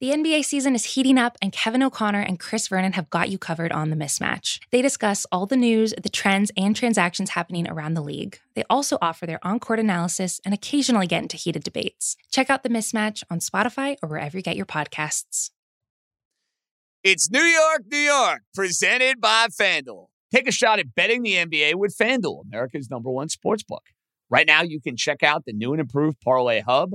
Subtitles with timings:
[0.00, 3.36] The NBA season is heating up, and Kevin O'Connor and Chris Vernon have got you
[3.36, 4.58] covered on the mismatch.
[4.70, 8.38] They discuss all the news, the trends, and transactions happening around the league.
[8.54, 12.16] They also offer their on court analysis and occasionally get into heated debates.
[12.32, 15.50] Check out the mismatch on Spotify or wherever you get your podcasts.
[17.04, 20.06] It's New York, New York, presented by FanDuel.
[20.32, 23.84] Take a shot at betting the NBA with FanDuel, America's number one sports book.
[24.30, 26.94] Right now, you can check out the new and improved Parlay Hub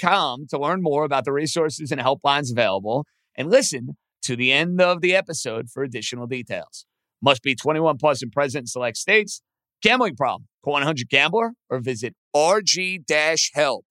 [0.00, 3.06] com to learn more about the resources and helplines available
[3.36, 6.86] and listen to the end of the episode for additional details.
[7.22, 9.40] Must be 21 plus and present in select states.
[9.82, 10.48] Gambling problem?
[10.64, 13.84] Call 100 Gambler or visit rg-help.com.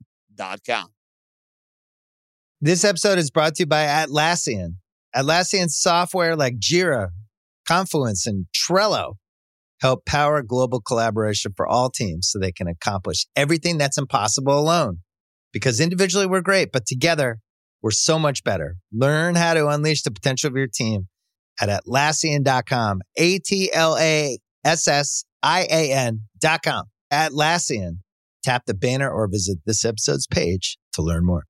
[2.61, 4.77] This episode is brought to you by Atlassian.
[5.15, 7.09] Atlassian software like Jira,
[7.67, 9.13] Confluence, and Trello
[9.81, 14.99] help power global collaboration for all teams so they can accomplish everything that's impossible alone
[15.55, 17.39] because individually we're great, but together
[17.81, 18.75] we're so much better.
[18.91, 21.07] Learn how to unleash the potential of your team
[21.61, 22.99] at Atlassian.com.
[23.15, 26.83] A T L A S S I A N.com.
[27.09, 27.99] Atlassian.
[28.43, 31.45] Tap the banner or visit this episode's page to learn more.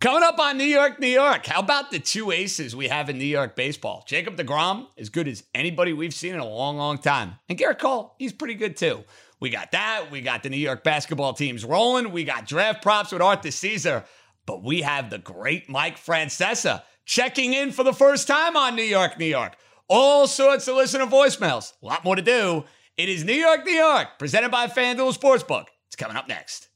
[0.00, 1.46] Coming up on New York, New York.
[1.46, 4.02] How about the two aces we have in New York baseball?
[4.08, 7.36] Jacob DeGrom, as good as anybody we've seen in a long, long time.
[7.48, 9.04] And Gerrit Cole, he's pretty good too.
[9.44, 10.10] We got that.
[10.10, 12.12] We got the New York basketball teams rolling.
[12.12, 14.02] We got draft props with Arthur Caesar.
[14.46, 18.82] But we have the great Mike Francesa checking in for the first time on New
[18.82, 19.54] York, New York.
[19.86, 21.74] All sorts of listener voicemails.
[21.82, 22.64] A lot more to do.
[22.96, 25.66] It is New York, New York, presented by FanDuel Sportsbook.
[25.88, 26.68] It's coming up next.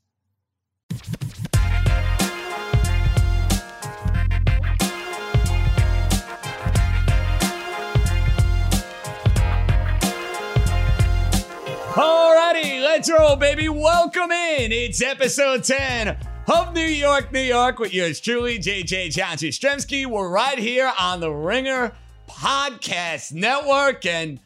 [11.98, 13.68] Alrighty, let's roll, baby.
[13.68, 14.70] Welcome in.
[14.70, 16.16] It's episode 10
[16.46, 20.06] of New York, New York with yours truly, JJ John Jastremski.
[20.06, 21.96] We're right here on the Ringer
[22.30, 24.06] Podcast Network.
[24.06, 24.38] And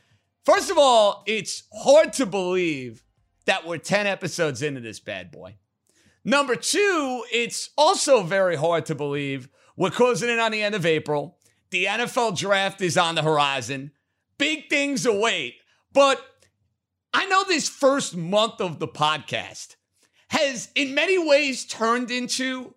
[0.46, 3.04] first of all, it's hard to believe
[3.44, 5.56] that we're 10 episodes into this bad boy.
[6.24, 10.86] Number two, it's also very hard to believe we're closing in on the end of
[10.86, 11.36] April.
[11.68, 13.90] The NFL draft is on the horizon.
[14.38, 15.56] Big things await.
[15.92, 16.24] But
[17.14, 19.76] I know this first month of the podcast
[20.28, 22.74] has in many ways turned into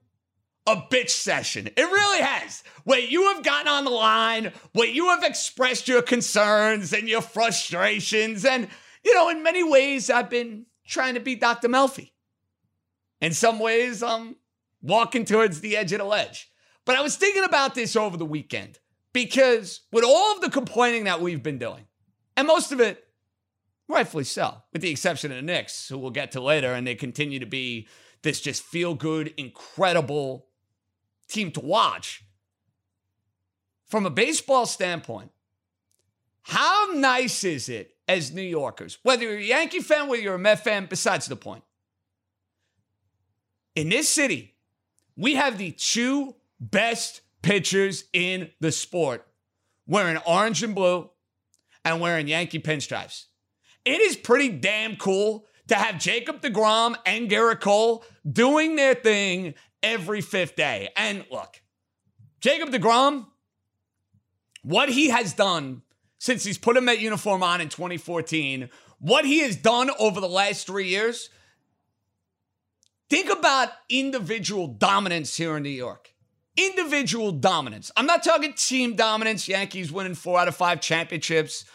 [0.68, 1.68] a bitch session.
[1.68, 2.64] It really has.
[2.84, 7.22] Where you have gotten on the line, where you have expressed your concerns and your
[7.22, 8.46] frustrations.
[8.46, 8.68] And,
[9.04, 11.70] you know, in many ways, I've been trying to be Dr.
[11.70, 12.12] Melfi.
[13.22, 14.36] In some ways, I'm
[14.82, 16.52] walking towards the edge of the ledge.
[16.84, 18.80] But I was thinking about this over the weekend
[19.14, 21.88] because with all of the complaining that we've been doing,
[22.38, 23.05] and most of it
[23.88, 26.96] Rightfully so, with the exception of the Knicks, who we'll get to later, and they
[26.96, 27.88] continue to be
[28.24, 30.48] this just feel good, incredible
[31.28, 32.24] team to watch.
[33.86, 35.32] From a baseball standpoint,
[36.42, 40.40] how nice is it as New Yorkers, whether you're a Yankee fan, whether you're a
[40.40, 41.64] Met fan, besides the point?
[43.76, 44.56] In this city,
[45.16, 49.28] we have the two best pitchers in the sport
[49.86, 51.12] wearing orange and blue
[51.84, 53.26] and wearing Yankee pinstripes
[53.86, 59.54] it is pretty damn cool to have Jacob DeGrom and Gerrit Cole doing their thing
[59.82, 60.90] every fifth day.
[60.96, 61.62] And look,
[62.42, 63.28] Jacob DeGrom,
[64.64, 65.84] what he has done
[66.18, 68.70] since he's put him that uniform on in 2014,
[69.00, 71.30] what he has done over the last three years,
[73.10, 76.14] think about individual dominance here in New York.
[76.58, 77.92] Individual dominance.
[77.98, 81.66] I'm not talking team dominance, Yankees winning four out of five championships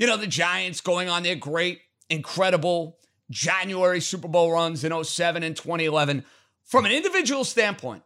[0.00, 2.96] you know, the Giants going on their great, incredible
[3.30, 6.24] January Super Bowl runs in 07 and 2011.
[6.64, 8.02] From an individual standpoint,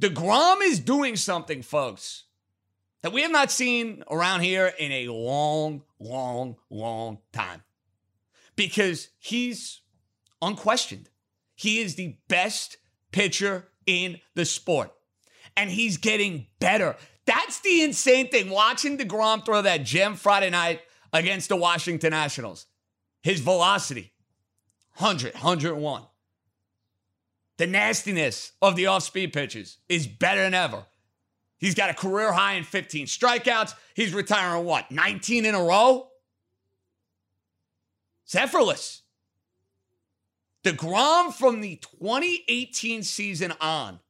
[0.00, 2.26] DeGrom is doing something, folks,
[3.02, 7.64] that we have not seen around here in a long, long, long time.
[8.54, 9.80] Because he's
[10.40, 11.08] unquestioned.
[11.56, 12.76] He is the best
[13.10, 14.92] pitcher in the sport.
[15.56, 16.94] And he's getting better.
[17.26, 18.50] That's the insane thing.
[18.50, 20.80] Watching DeGrom throw that gem Friday night
[21.12, 22.66] against the Washington Nationals.
[23.22, 24.12] His velocity,
[24.96, 26.02] 100, 101.
[27.58, 30.84] The nastiness of the off speed pitches is better than ever.
[31.58, 33.74] He's got a career high in 15 strikeouts.
[33.94, 36.08] He's retiring what, 19 in a row?
[38.24, 39.02] It's effortless.
[40.64, 44.00] DeGrom from the 2018 season on,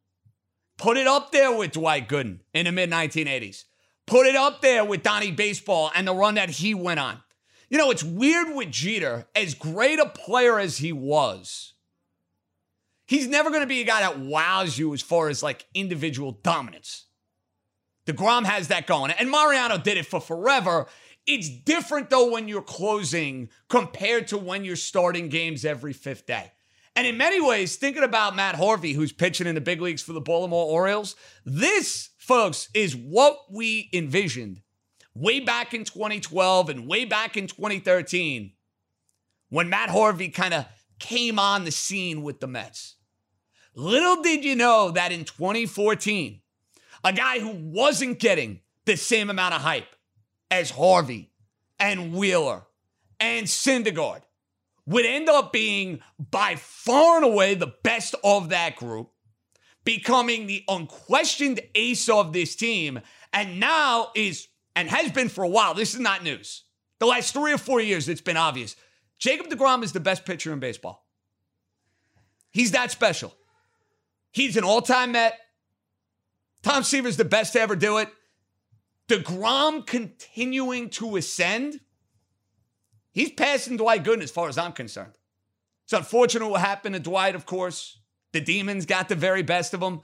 [0.78, 3.64] put it up there with Dwight Gooden in the mid 1980s.
[4.06, 7.22] Put it up there with Donnie Baseball and the run that he went on.
[7.70, 11.72] You know, it's weird with Jeter, as great a player as he was,
[13.06, 16.32] he's never going to be a guy that wows you as far as like individual
[16.42, 17.06] dominance.
[18.06, 19.12] DeGrom has that going.
[19.12, 20.86] And Mariano did it for forever.
[21.26, 26.52] It's different though when you're closing compared to when you're starting games every fifth day.
[26.94, 30.12] And in many ways, thinking about Matt Harvey, who's pitching in the big leagues for
[30.12, 31.16] the Baltimore Orioles,
[31.46, 34.62] this, folks, is what we envisioned
[35.14, 38.52] way back in 2012 and way back in 2013
[39.48, 40.66] when Matt Harvey kind of
[40.98, 42.94] came on the scene with the Mets.
[43.74, 46.40] Little did you know that in 2014,
[47.04, 49.96] a guy who wasn't getting the same amount of hype
[50.50, 51.32] as Harvey
[51.78, 52.62] and Wheeler
[53.18, 54.22] and Syndergaard
[54.86, 59.10] would end up being by far and away the best of that group,
[59.84, 63.00] becoming the unquestioned ace of this team,
[63.32, 65.74] and now is and has been for a while.
[65.74, 66.64] This is not news.
[66.98, 68.76] The last three or four years, it's been obvious.
[69.18, 71.06] Jacob DeGrom is the best pitcher in baseball.
[72.52, 73.34] He's that special.
[74.32, 75.38] He's an all time Met.
[76.62, 78.08] Tom Seaver's the best to ever do it.
[79.08, 81.80] DeGrom continuing to ascend.
[83.12, 85.18] He's passing Dwight Gooden as far as I'm concerned.
[85.84, 87.98] It's unfortunate what happened to Dwight, of course.
[88.32, 90.00] The Demons got the very best of him.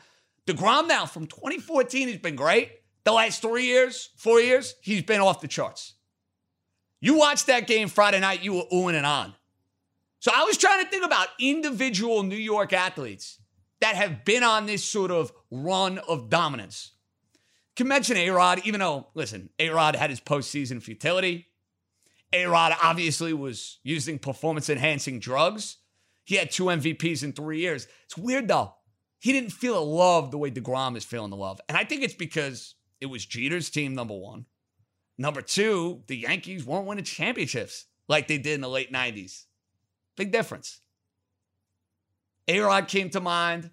[0.46, 2.70] DeGrom now from 2014 has been great.
[3.04, 5.94] The last three years, four years, he's been off the charts.
[7.00, 9.34] You watched that game Friday night, you were oohing and on.
[10.20, 13.38] So I was trying to think about individual New York athletes
[13.80, 16.92] that have been on this sort of run of dominance.
[17.76, 21.46] Can mention A Rod, even though, listen, A Rod had his postseason futility.
[22.32, 25.76] A Rod obviously was using performance enhancing drugs.
[26.28, 27.88] He had two MVPs in three years.
[28.04, 28.75] It's weird though.
[29.19, 31.58] He didn't feel a love the way DeGrom is feeling the love.
[31.70, 34.44] And I think it's because it was Jeter's team, number one.
[35.16, 39.44] Number two, the Yankees weren't winning championships like they did in the late 90s.
[40.19, 40.82] Big difference.
[42.46, 43.70] A Rod came to mind.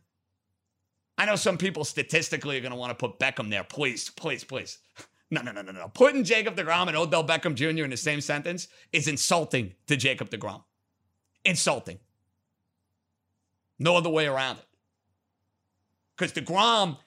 [1.18, 3.66] I know some people statistically are going to want to put Beckham there.
[3.66, 4.78] Please, please, please.
[5.32, 5.88] No, no, no, no, no.
[5.88, 7.84] Putting Jacob DeGrom and Odell Beckham Jr.
[7.84, 10.64] in the same sentence is insulting to Jacob DeGrom.
[11.44, 11.98] Insulting.
[13.80, 14.66] No other way around it.
[16.18, 16.98] Because DeGrom,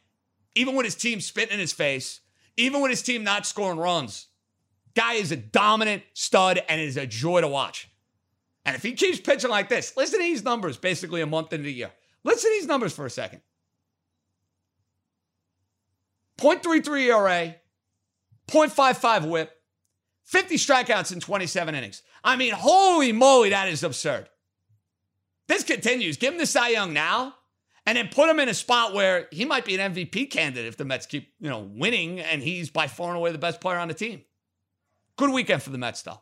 [0.54, 2.20] even with his team spitting in his face,
[2.56, 4.26] even with his team not scoring runs,
[4.94, 7.88] guy is a dominant stud and is a joy to watch.
[8.66, 11.64] And if he keeps pitching like this, listen to these numbers basically a month into
[11.64, 11.90] the year.
[12.24, 13.40] Listen to these numbers for a second.
[16.38, 17.56] 0.33 ERA,
[18.48, 19.50] 0.55 whip,
[20.24, 22.02] 50 strikeouts in 27 innings.
[22.22, 24.28] I mean, holy moly, that is absurd.
[25.48, 26.16] This continues.
[26.16, 27.34] Give him the Cy Young now
[27.86, 30.76] and then put him in a spot where he might be an MVP candidate if
[30.76, 33.78] the Mets keep, you know, winning and he's by far and away the best player
[33.78, 34.22] on the team.
[35.16, 36.20] Good weekend for the Mets, though.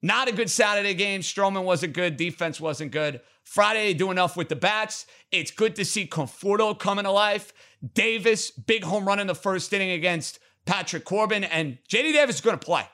[0.00, 1.20] Not a good Saturday game.
[1.20, 2.16] Stroman wasn't good.
[2.16, 3.20] Defense wasn't good.
[3.44, 5.06] Friday, do enough with the bats.
[5.30, 7.52] It's good to see Conforto coming to life.
[7.94, 11.44] Davis, big home run in the first inning against Patrick Corbin.
[11.44, 12.84] And JD Davis is going to play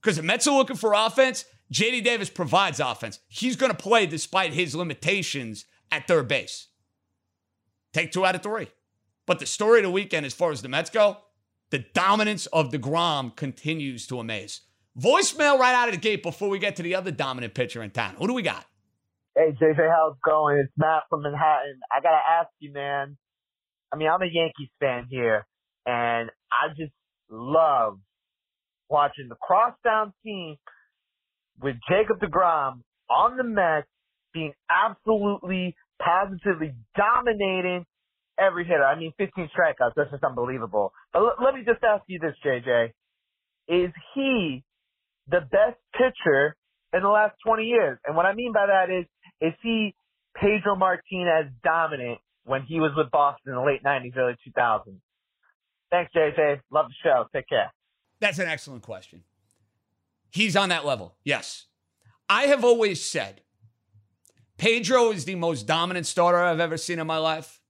[0.00, 1.44] because the Mets are looking for offense.
[1.72, 3.20] JD Davis provides offense.
[3.28, 6.68] He's going to play despite his limitations at third base.
[7.92, 8.68] Take two out of three.
[9.26, 11.16] But the story of the weekend, as far as the Mets go,
[11.70, 14.60] the dominance of DeGrom continues to amaze.
[14.98, 17.90] Voicemail right out of the gate before we get to the other dominant pitcher in
[17.90, 18.16] town.
[18.18, 18.66] Who do we got?
[19.34, 20.58] Hey, JJ, how's it going?
[20.58, 21.80] It's Matt from Manhattan.
[21.90, 23.16] I got to ask you, man.
[23.90, 25.46] I mean, I'm a Yankees fan here,
[25.86, 26.92] and I just
[27.30, 27.98] love
[28.90, 30.56] watching the crosstown team
[31.60, 32.80] with Jacob DeGrom
[33.10, 33.86] on the Mets
[34.32, 37.84] being absolutely, positively dominating
[38.38, 38.84] every hitter.
[38.84, 39.92] I mean, 15 strikeouts.
[39.96, 40.92] That's just unbelievable.
[41.12, 42.90] But l- let me just ask you this, JJ.
[43.68, 44.64] Is he
[45.28, 46.56] the best pitcher
[46.92, 47.98] in the last 20 years.
[48.06, 49.06] And what I mean by that is,
[49.40, 49.94] is he
[50.36, 54.98] Pedro Martinez dominant when he was with Boston in the late 90s, early 2000s?
[55.90, 56.60] Thanks, JJ.
[56.70, 57.26] Love the show.
[57.34, 57.72] Take care.
[58.20, 59.22] That's an excellent question.
[60.32, 61.14] He's on that level.
[61.24, 61.66] Yes.
[62.28, 63.42] I have always said
[64.56, 67.60] Pedro is the most dominant starter I've ever seen in my life.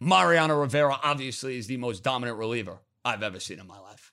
[0.00, 4.12] Mariano Rivera, obviously, is the most dominant reliever I've ever seen in my life.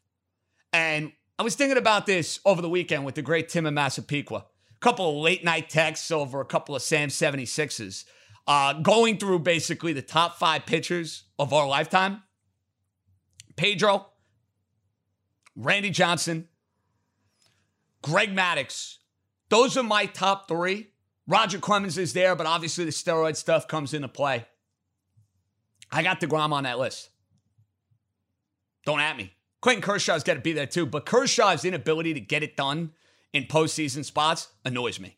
[0.74, 4.38] And I was thinking about this over the weekend with the great Tim in Massapequa.
[4.38, 8.06] A couple of late night texts over a couple of Sam 76s,
[8.48, 12.24] uh, going through basically the top five pitchers of our lifetime.
[13.56, 14.08] Pedro,
[15.56, 16.48] Randy Johnson,
[18.01, 18.98] Greg Maddux.
[19.50, 20.91] Those are my top three.
[21.27, 24.46] Roger Clemens is there, but obviously the steroid stuff comes into play.
[25.91, 27.10] I got DeGrom on that list.
[28.86, 29.34] Don't at me.
[29.62, 32.94] Clayton Kershaw's got to be there too, but Kershaw's inability to get it done
[33.34, 35.18] in postseason spots annoys me.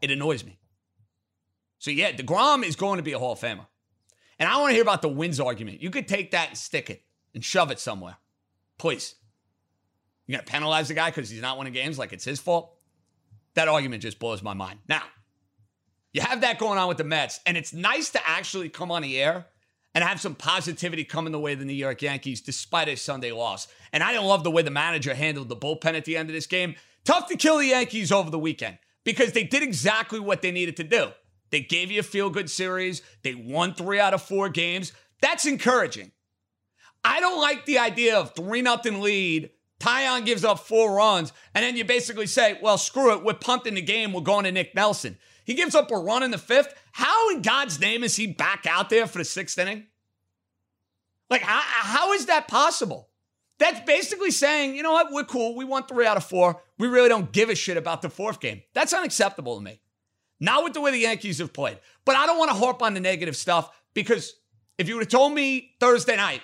[0.00, 0.58] It annoys me.
[1.78, 3.66] So yeah, DeGrom is going to be a Hall of Famer.
[4.38, 5.82] And I want to hear about the wins argument.
[5.82, 7.02] You could take that and stick it
[7.34, 8.16] and shove it somewhere.
[8.78, 9.16] Please.
[10.26, 12.74] You're going to penalize the guy because he's not winning games like it's his fault?
[13.54, 14.78] That argument just blows my mind.
[14.88, 15.02] Now,
[16.12, 19.02] you have that going on with the Mets, and it's nice to actually come on
[19.02, 19.46] the air
[19.94, 23.32] and have some positivity coming the way of the New York Yankees despite a Sunday
[23.32, 23.68] loss.
[23.92, 26.34] And I didn't love the way the manager handled the bullpen at the end of
[26.34, 26.76] this game.
[27.04, 30.76] Tough to kill the Yankees over the weekend because they did exactly what they needed
[30.78, 31.08] to do.
[31.50, 34.92] They gave you a feel good series, they won three out of four games.
[35.20, 36.12] That's encouraging.
[37.04, 39.50] I don't like the idea of 3 nothing lead.
[39.82, 43.24] Taillon gives up four runs, and then you basically say, well, screw it.
[43.24, 44.12] We're punting the game.
[44.12, 45.18] We're going to Nick Nelson.
[45.44, 46.72] He gives up a run in the fifth.
[46.92, 49.86] How in God's name is he back out there for the sixth inning?
[51.28, 53.08] Like, how, how is that possible?
[53.58, 55.56] That's basically saying, you know what, we're cool.
[55.56, 56.62] We won three out of four.
[56.78, 58.62] We really don't give a shit about the fourth game.
[58.74, 59.80] That's unacceptable to me.
[60.38, 61.78] Not with the way the Yankees have played.
[62.04, 64.34] But I don't want to harp on the negative stuff because
[64.78, 66.42] if you would have told me Thursday night,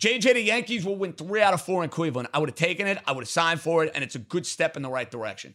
[0.00, 2.86] JJ, the Yankees will win three out of four in Cleveland, I would have taken
[2.86, 2.98] it.
[3.06, 5.54] I would have signed for it, and it's a good step in the right direction.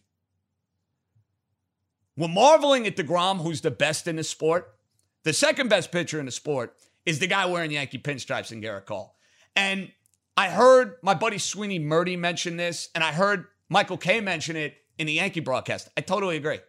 [2.15, 4.75] We're marveling at DeGrom, who's the best in the sport.
[5.23, 6.75] The second best pitcher in the sport
[7.05, 9.15] is the guy wearing Yankee pinstripes in Gerrit Cole.
[9.55, 9.91] And
[10.37, 14.75] I heard my buddy Sweeney Murti mention this, and I heard Michael Kay mention it
[14.99, 15.89] in the Yankee broadcast.
[15.97, 16.59] I totally agree.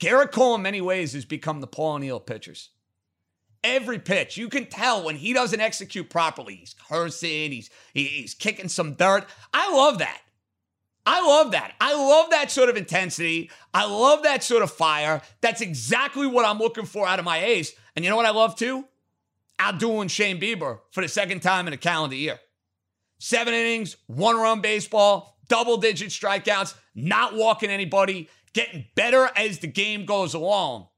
[0.00, 2.70] Gerrit Cole, in many ways, has become the Paul O'Neill pitchers.
[3.64, 6.56] Every pitch, you can tell when he doesn't execute properly.
[6.56, 9.26] He's cursing, he's, he's kicking some dirt.
[9.52, 10.20] I love that.
[11.04, 11.72] I love that.
[11.80, 13.50] I love that sort of intensity.
[13.72, 15.22] I love that sort of fire.
[15.40, 17.72] That's exactly what I'm looking for out of my ace.
[17.96, 18.84] And you know what I love too?
[19.58, 22.38] Outdoing Shane Bieber for the second time in a calendar year.
[23.18, 29.66] Seven innings, one run baseball, double digit strikeouts, not walking anybody, getting better as the
[29.66, 30.88] game goes along.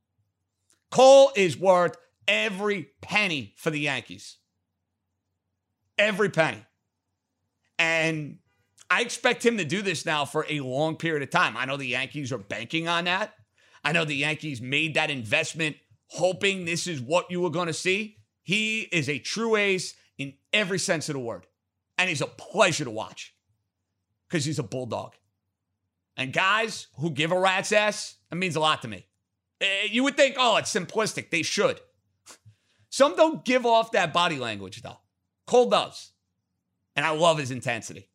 [0.90, 1.96] Cole is worth
[2.30, 4.36] every penny for the Yankees.
[5.98, 6.64] Every penny.
[7.76, 8.38] And
[8.88, 11.56] I expect him to do this now for a long period of time.
[11.56, 13.34] I know the Yankees are banking on that.
[13.82, 17.72] I know the Yankees made that investment hoping this is what you were going to
[17.72, 18.18] see.
[18.42, 21.46] He is a true ace in every sense of the word.
[21.98, 23.34] And he's a pleasure to watch
[24.28, 25.14] because he's a bulldog.
[26.16, 29.06] And guys who give a rat's ass, that means a lot to me.
[29.60, 31.30] Eh, you would think, oh, it's simplistic.
[31.30, 31.80] They should.
[32.90, 34.98] Some don't give off that body language, though.
[35.46, 36.12] Cole does.
[36.96, 38.08] And I love his intensity.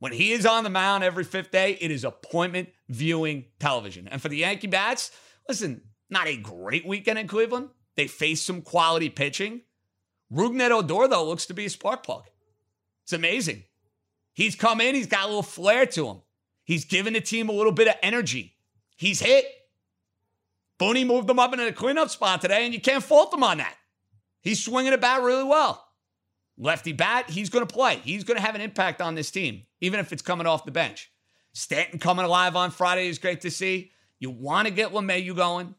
[0.00, 4.08] When he is on the mound every fifth day, it is appointment viewing television.
[4.08, 5.10] And for the Yankee bats,
[5.48, 7.68] listen, not a great weekend in Cleveland.
[7.96, 9.62] They face some quality pitching.
[10.32, 12.24] Rougned Odor, though, looks to be a spark plug.
[13.04, 13.64] It's amazing.
[14.32, 16.22] He's come in, he's got a little flair to him.
[16.64, 18.54] He's given the team a little bit of energy.
[18.96, 19.44] He's hit.
[20.80, 23.58] Booney moved him up into the cleanup spot today, and you can't fault him on
[23.58, 23.76] that.
[24.40, 25.86] He's swinging the bat really well.
[26.56, 27.96] Lefty bat, he's going to play.
[27.96, 30.70] He's going to have an impact on this team even if it's coming off the
[30.70, 31.10] bench.
[31.52, 33.90] Stanton coming alive on Friday is great to see.
[34.18, 35.74] You want to get LeMahieu going.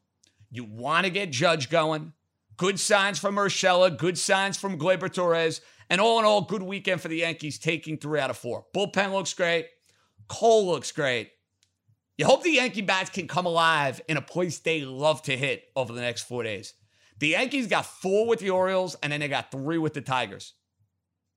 [0.50, 2.14] You want to get Judge going.
[2.58, 7.02] Good signs from Urshela, good signs from Gleyber Torres, and all in all, good weekend
[7.02, 8.66] for the Yankees, taking three out of four.
[8.76, 9.68] Bullpen looks great.
[10.28, 11.32] Cole looks great.
[12.22, 15.64] You hope the Yankee bats can come alive in a place they love to hit
[15.76, 16.76] over the next four days.
[17.18, 20.54] The Yankees got four with the Orioles, and then they got three with the Tigers.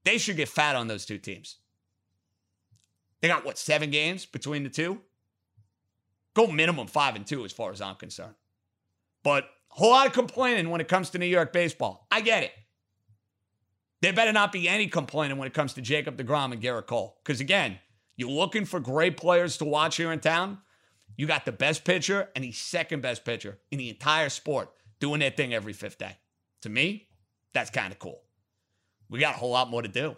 [0.05, 1.57] They should get fat on those two teams.
[3.23, 5.01] They got what, seven games between the two?
[6.35, 8.35] Go minimum five and two as far as I'm concerned.
[9.23, 12.07] But a whole lot of complaining when it comes to New York baseball.
[12.11, 12.53] I get it.
[14.03, 17.17] There better not be any complaining when it comes to Jacob DeGrom and Gerrit Cole.
[17.25, 17.79] Because again,
[18.19, 20.59] you're looking for great players to watch here in town.
[21.17, 25.21] You got the best pitcher and the second best pitcher in the entire sport doing
[25.21, 26.17] their thing every fifth day.
[26.63, 27.09] To me,
[27.53, 28.21] that's kind of cool.
[29.09, 30.17] We got a whole lot more to do.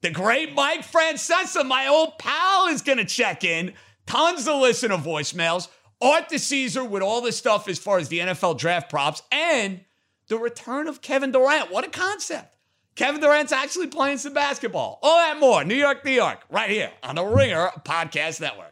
[0.00, 3.74] The great Mike Francesa, my old pal, is going to check in.
[4.06, 5.68] Tons of listener voicemails.
[6.00, 9.84] Art Caesar with all this stuff as far as the NFL draft props and
[10.26, 11.70] the return of Kevin Durant.
[11.70, 12.56] What a concept.
[12.96, 14.98] Kevin Durant's actually playing some basketball.
[15.02, 15.62] All that more.
[15.64, 18.71] New York, New York, right here on the Ringer Podcast Network.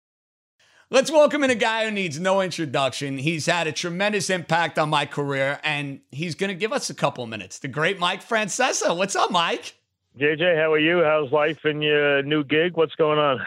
[0.93, 3.17] Let's welcome in a guy who needs no introduction.
[3.17, 6.93] He's had a tremendous impact on my career, and he's going to give us a
[6.93, 7.59] couple minutes.
[7.59, 8.97] The great Mike Francesa.
[8.97, 9.75] What's up, Mike?
[10.19, 11.01] JJ, how are you?
[11.01, 12.75] How's life in your new gig?
[12.75, 13.39] What's going on?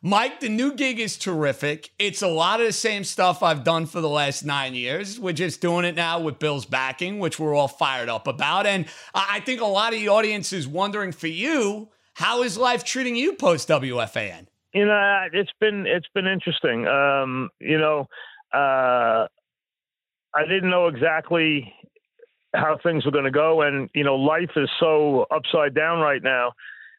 [0.00, 1.90] Mike, the new gig is terrific.
[1.98, 5.18] It's a lot of the same stuff I've done for the last nine years.
[5.18, 8.64] We're just doing it now with Bill's backing, which we're all fired up about.
[8.64, 12.84] And I think a lot of the audience is wondering for you, how is life
[12.84, 14.46] treating you post WFAN?
[14.76, 16.86] You know, it's been it's been interesting.
[16.86, 18.08] Um, you know,
[18.52, 19.26] uh,
[20.34, 21.72] I didn't know exactly
[22.54, 26.22] how things were going to go, and you know, life is so upside down right
[26.22, 26.52] now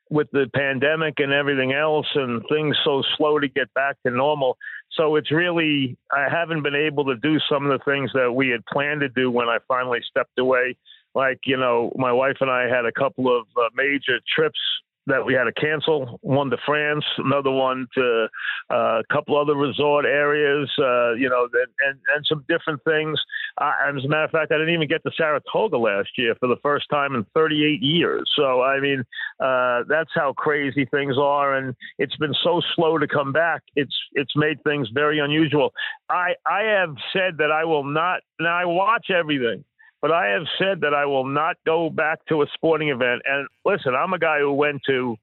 [0.10, 4.58] with the pandemic and everything else and things so slow to get back to normal.
[4.94, 8.50] So it's really, I haven't been able to do some of the things that we
[8.50, 10.78] had planned to do when I finally stepped away.
[11.14, 14.60] Like, you know, my wife and I had a couple of uh, major trips
[15.08, 16.20] that we had to cancel.
[16.22, 18.28] One to France, another one to
[18.70, 23.20] uh, a couple other resort areas, uh, you know, and, and, and some different things.
[23.58, 26.48] Uh, as a matter of fact, I didn't even get to Saratoga last year for
[26.48, 28.30] the first time in 38 years.
[28.36, 29.04] So, I mean,
[29.40, 33.62] uh, that's how crazy things are, and it's been so slow to come back.
[33.76, 35.74] It's it's made things very unusual.
[36.10, 38.22] I I have said that I will not.
[38.40, 39.64] Now I watch everything
[40.08, 43.24] but I have said that I will not go back to a sporting event.
[43.26, 45.18] And listen, I'm a guy who went to.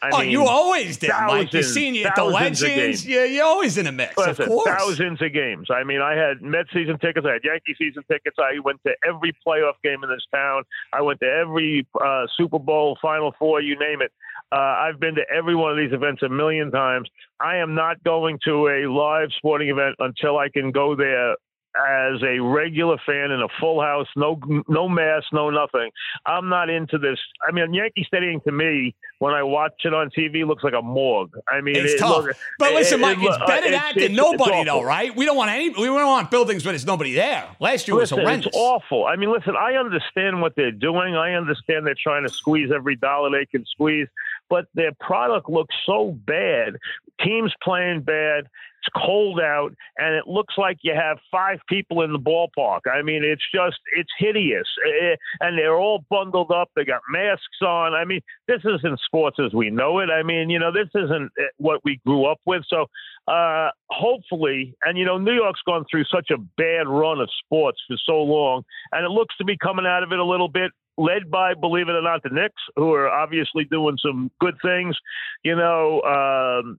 [0.00, 1.52] I oh, mean, you always did, Mike.
[1.52, 3.04] You've seen you at the Legends.
[3.04, 4.68] Yeah, you're always in a mix, Listen, of course.
[4.68, 5.68] thousands of games.
[5.68, 7.26] I mean, I had Met season tickets.
[7.28, 8.36] I had Yankee season tickets.
[8.38, 10.62] I went to every playoff game in this town.
[10.92, 14.12] I went to every uh, Super Bowl, Final Four, you name it.
[14.52, 17.08] Uh, I've been to every one of these events a million times.
[17.40, 21.34] I am not going to a live sporting event until I can go there
[21.76, 25.90] as a regular fan in a full house, no no mask, no nothing.
[26.24, 27.18] I'm not into this.
[27.46, 30.82] I mean, Yankee Stadium to me, when I watch it on TV, looks like a
[30.82, 31.32] morgue.
[31.48, 32.24] I mean, It's it tough.
[32.24, 35.14] look- but it- listen, Mike, look- it's better uh, that than nobody, though, right?
[35.16, 35.70] We don't want any.
[35.70, 37.44] We don't want buildings where there's nobody there.
[37.58, 38.46] Last year was Listen, horrendous.
[38.46, 39.06] it's awful.
[39.06, 41.16] I mean, listen, I understand what they're doing.
[41.16, 44.06] I understand they're trying to squeeze every dollar they can squeeze,
[44.48, 46.76] but their product looks so bad.
[47.20, 48.46] Teams playing bad.
[48.84, 52.80] It's cold out, and it looks like you have five people in the ballpark.
[52.92, 56.70] I mean, it's just it's hideous, Eh, and they're all bundled up.
[56.76, 57.94] They got masks on.
[57.94, 60.10] I mean, this isn't sports as we know it.
[60.10, 62.62] I mean, you know, this isn't eh, what we grew up with.
[62.68, 62.86] So,
[63.26, 67.78] uh, hopefully, and you know, New York's gone through such a bad run of sports
[67.88, 70.72] for so long, and it looks to be coming out of it a little bit.
[70.96, 74.96] Led by, believe it or not, the Knicks, who are obviously doing some good things.
[75.42, 76.78] You know, um,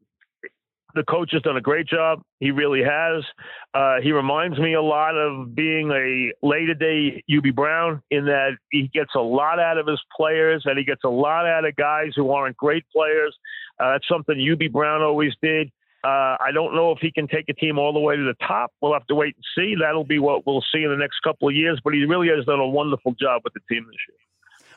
[0.96, 2.22] the coach has done a great job.
[2.40, 3.24] He really has.
[3.74, 8.58] Uh, he reminds me a lot of being a later day Hubie Brown in that
[8.72, 11.76] he gets a lot out of his players and he gets a lot out of
[11.76, 13.36] guys who aren't great players.
[13.80, 15.70] Uh, that's something Hubie Brown always did.
[16.04, 18.36] Uh, I don't know if he can take a team all the way to the
[18.48, 18.72] top.
[18.80, 19.76] We'll have to wait and see.
[19.80, 21.82] That'll be what we'll see in the next couple of years.
[21.84, 24.18] But he really has done a wonderful job with the team this year.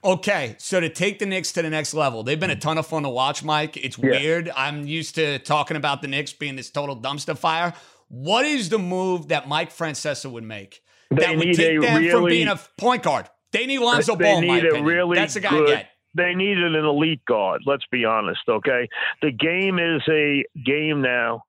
[0.04, 2.87] Okay, so to take the Knicks to the next level, they've been a ton of
[2.87, 3.76] fun to watch, Mike.
[3.76, 4.11] It's Yeah.
[4.11, 4.50] weird.
[4.56, 7.74] I'm used to talking about the Knicks being this total dumpster fire.
[8.08, 10.80] What is the move that Mike Francesa would make
[11.11, 13.28] They that would need take them from being a point guard?
[13.52, 14.84] They need Lonzo they Ball, in my opinion.
[14.84, 15.87] really That's the guy good.
[16.14, 17.62] They needed an elite guard.
[17.66, 18.88] Let's be honest, okay?
[19.22, 21.44] The game is a game now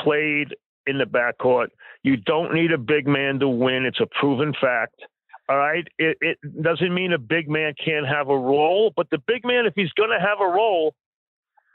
[0.00, 0.54] played
[0.86, 1.68] in the backcourt.
[2.02, 3.84] You don't need a big man to win.
[3.84, 4.94] It's a proven fact.
[5.50, 5.86] All right.
[5.98, 9.66] It, it doesn't mean a big man can't have a role, but the big man,
[9.66, 10.94] if he's going to have a role,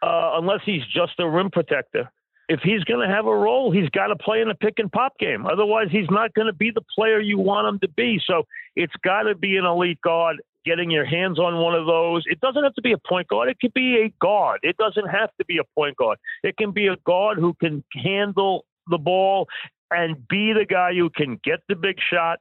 [0.01, 2.09] uh, unless he's just a rim protector,
[2.47, 4.89] if he's going to have a role, he's got to play in a pick and
[4.89, 5.45] pop game.
[5.45, 8.21] Otherwise, he's not going to be the player you want him to be.
[8.25, 8.43] So
[8.77, 10.41] it's got to be an elite guard.
[10.63, 12.23] Getting your hands on one of those.
[12.25, 13.49] It doesn't have to be a point guard.
[13.49, 14.61] It could be a guard.
[14.63, 16.17] It doesn't have to be a point guard.
[16.43, 19.47] It can be a guard who can handle the ball
[19.91, 22.39] and be the guy who can get the big shot,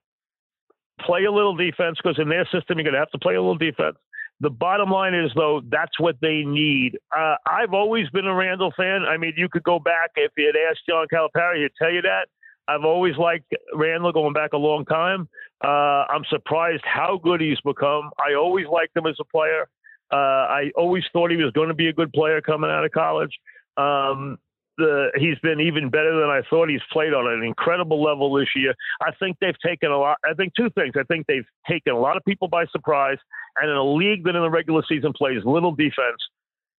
[1.01, 3.41] play a little defense, because in their system, you're going to have to play a
[3.41, 3.97] little defense.
[4.41, 6.99] The bottom line is, though, that's what they need.
[7.17, 9.05] Uh, I've always been a Randall fan.
[9.05, 12.03] I mean, you could go back if you had asked John Calipari, he'd tell you
[12.03, 12.27] that.
[12.67, 15.29] I've always liked Randall going back a long time.
[15.63, 18.11] Uh, I'm surprised how good he's become.
[18.19, 19.69] I always liked him as a player.
[20.13, 22.91] Uh, I always thought he was going to be a good player coming out of
[22.93, 23.39] college.
[23.77, 24.39] Um,
[24.77, 26.69] the, he's been even better than I thought.
[26.69, 28.75] He's played on an incredible level this year.
[29.01, 30.19] I think they've taken a lot.
[30.29, 30.93] I think two things.
[30.99, 33.19] I think they've taken a lot of people by surprise,
[33.57, 36.21] and in a league that in the regular season plays little defense,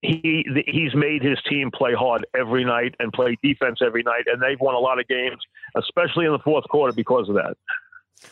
[0.02, 4.42] he he's made his team play hard every night and play defense every night, and
[4.42, 5.38] they've won a lot of games,
[5.76, 7.58] especially in the fourth quarter because of that.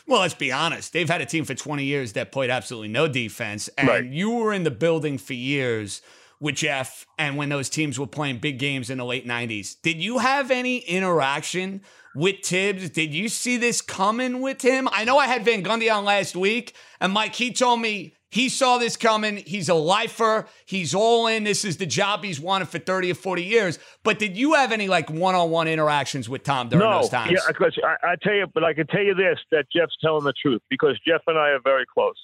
[0.06, 0.92] Well, let's be honest.
[0.92, 4.04] They've had a team for 20 years that played absolutely no defense, and right.
[4.04, 6.02] you were in the building for years
[6.44, 9.80] with Jeff and when those teams were playing big games in the late 90s.
[9.80, 11.80] Did you have any interaction
[12.14, 12.90] with Thibs?
[12.90, 14.86] Did you see this coming with him?
[14.92, 18.50] I know I had Van Gundy on last week, and Mike, he told me he
[18.50, 19.38] saw this coming.
[19.38, 20.46] He's a lifer.
[20.66, 21.44] He's all in.
[21.44, 23.78] This is the job he's wanted for 30 or 40 years.
[24.02, 27.08] But did you have any like one on one interactions with Tom during no, those
[27.08, 27.32] times?
[27.32, 30.34] Yeah, I, I tell you, but I can tell you this that Jeff's telling the
[30.34, 32.16] truth because Jeff and I are very close.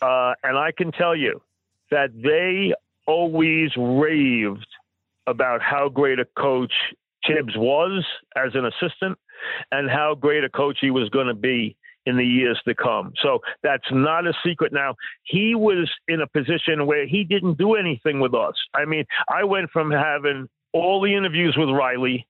[0.00, 1.40] Uh, and I can tell you
[1.92, 2.74] that they
[3.06, 4.66] always raved
[5.26, 6.72] about how great a coach
[7.26, 8.04] Thibs was
[8.36, 9.18] as an assistant
[9.70, 13.12] and how great a coach he was going to be in the years to come.
[13.22, 14.96] So that's not a secret now.
[15.22, 18.54] He was in a position where he didn't do anything with us.
[18.74, 22.26] I mean, I went from having all the interviews with Riley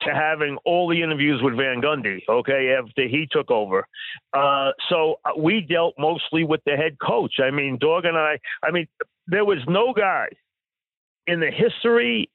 [0.00, 3.86] to having all the interviews with Van Gundy, okay, after he took over.
[4.32, 7.34] Uh, so uh, we dealt mostly with the head coach.
[7.40, 8.88] I mean, Dog and I, I mean,
[9.26, 10.26] there was no guy
[11.26, 12.28] in the history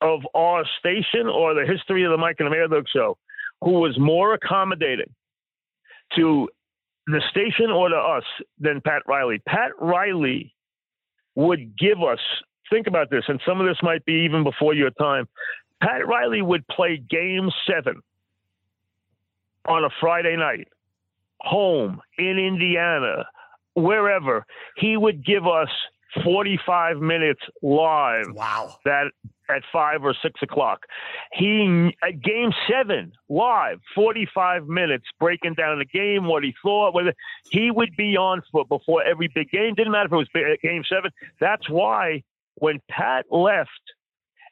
[0.00, 3.16] of our station or the history of the Mike and the Mayor show
[3.62, 5.12] who was more accommodating
[6.16, 6.48] to
[7.06, 8.24] the station or to us
[8.58, 9.40] than Pat Riley.
[9.46, 10.54] Pat Riley
[11.34, 12.18] would give us,
[12.70, 15.26] think about this, and some of this might be even before your time.
[15.82, 18.00] Pat Riley would play game seven
[19.66, 20.68] on a Friday night,
[21.40, 23.26] home in Indiana,
[23.74, 24.44] wherever.
[24.76, 25.68] He would give us
[26.22, 28.26] 45 minutes live.
[28.32, 28.76] Wow.
[28.84, 29.10] That
[29.48, 30.86] at five or six o'clock.
[31.32, 37.14] He at game seven live, 45 minutes breaking down the game, what he thought, whether
[37.50, 39.74] he would be on for before every big game.
[39.74, 41.10] Didn't matter if it was uh, game seven.
[41.40, 42.22] That's why
[42.56, 43.70] when Pat left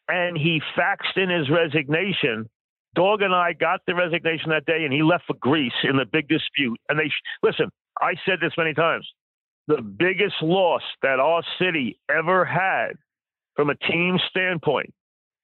[0.08, 2.48] and he faxed in his resignation,
[2.94, 6.04] Dog and I got the resignation that day, and he left for Greece in the
[6.04, 6.78] big dispute.
[6.90, 7.10] And they
[7.42, 7.70] listen.
[8.00, 9.08] I said this many times
[9.68, 12.92] the biggest loss that our city ever had
[13.54, 14.92] from a team standpoint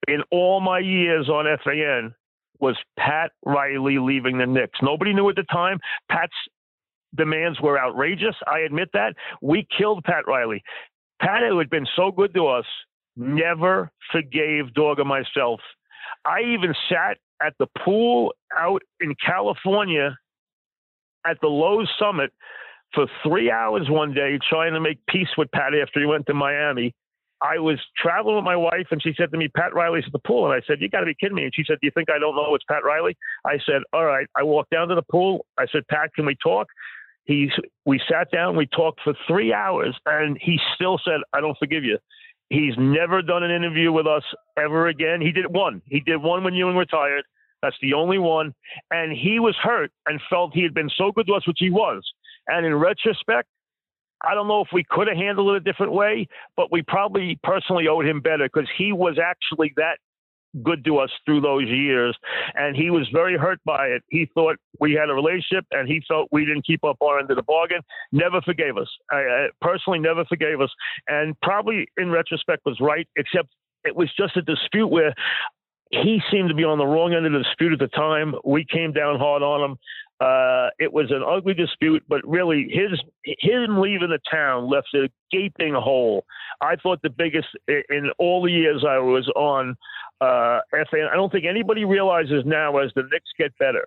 [0.06, 2.14] in all my years on FAN
[2.60, 4.78] was Pat Riley leaving the Knicks.
[4.82, 5.78] Nobody knew at the time.
[6.10, 6.32] Pat's
[7.16, 8.34] demands were outrageous.
[8.46, 9.14] I admit that.
[9.40, 10.62] We killed Pat Riley.
[11.20, 12.64] Pat, who had been so good to us,
[13.18, 13.36] mm-hmm.
[13.36, 15.60] never forgave Dog and myself.
[16.24, 20.16] I even sat at the pool out in California
[21.26, 22.32] at the Lowe's Summit
[22.94, 26.34] for three hours one day trying to make peace with Pat after he went to
[26.34, 26.94] Miami.
[27.40, 30.18] I was traveling with my wife, and she said to me, "Pat Riley's at the
[30.18, 31.92] pool." And I said, "You got to be kidding me!" And she said, "Do you
[31.92, 34.94] think I don't know it's Pat Riley?" I said, "All right." I walked down to
[34.94, 35.46] the pool.
[35.56, 36.66] I said, "Pat, can we talk?"
[37.24, 37.50] He's.
[37.84, 38.56] We sat down.
[38.56, 41.98] We talked for three hours, and he still said, "I don't forgive you."
[42.50, 44.24] He's never done an interview with us
[44.56, 45.20] ever again.
[45.20, 45.82] He did one.
[45.86, 47.24] He did one when Ewing retired.
[47.62, 48.54] That's the only one.
[48.90, 51.70] And he was hurt and felt he had been so good to us, which he
[51.70, 52.02] was.
[52.48, 53.48] And in retrospect,
[54.22, 57.38] I don't know if we could have handled it a different way, but we probably
[57.44, 59.98] personally owed him better because he was actually that
[60.62, 62.16] good to us through those years.
[62.54, 64.02] And he was very hurt by it.
[64.08, 67.30] He thought we had a relationship and he felt we didn't keep up our end
[67.30, 67.80] of the bargain.
[68.12, 68.88] Never forgave us.
[69.10, 70.70] I, I personally never forgave us.
[71.06, 73.48] And probably in retrospect was right, except
[73.84, 75.14] it was just a dispute where
[75.90, 78.34] he seemed to be on the wrong end of the dispute at the time.
[78.44, 79.78] We came down hard on him.
[80.20, 85.08] Uh, it was an ugly dispute, but really his him leaving the town left a
[85.30, 86.24] gaping hole.
[86.60, 89.76] I thought the biggest in all the years I was on
[90.20, 90.58] uh.
[90.72, 93.86] I don't think anybody realizes now as the Knicks get better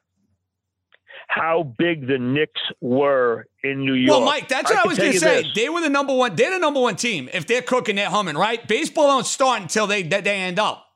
[1.27, 4.19] how big the Knicks were in New York.
[4.19, 5.43] Well, Mike, that's what I, I was going to say.
[5.43, 5.51] This.
[5.55, 6.35] They were the number one.
[6.35, 7.29] They're the number one team.
[7.33, 8.65] If they're cooking, they're humming, right?
[8.67, 10.87] Baseball don't start until they they end up.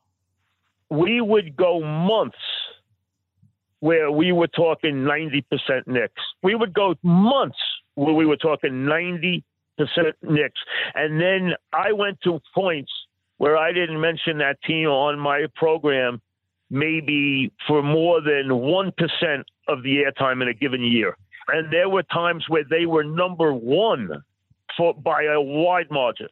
[0.90, 2.36] We would go months
[3.80, 5.42] where we were talking 90%
[5.86, 6.22] Knicks.
[6.42, 7.58] We would go months
[7.94, 9.42] where we were talking 90%
[10.22, 10.60] Knicks.
[10.94, 12.92] And then I went to points
[13.38, 16.20] where I didn't mention that team on my program
[16.70, 21.16] maybe for more than 1% of the airtime in a given year.
[21.48, 24.24] And there were times where they were number one
[24.76, 26.28] for by a wide margin.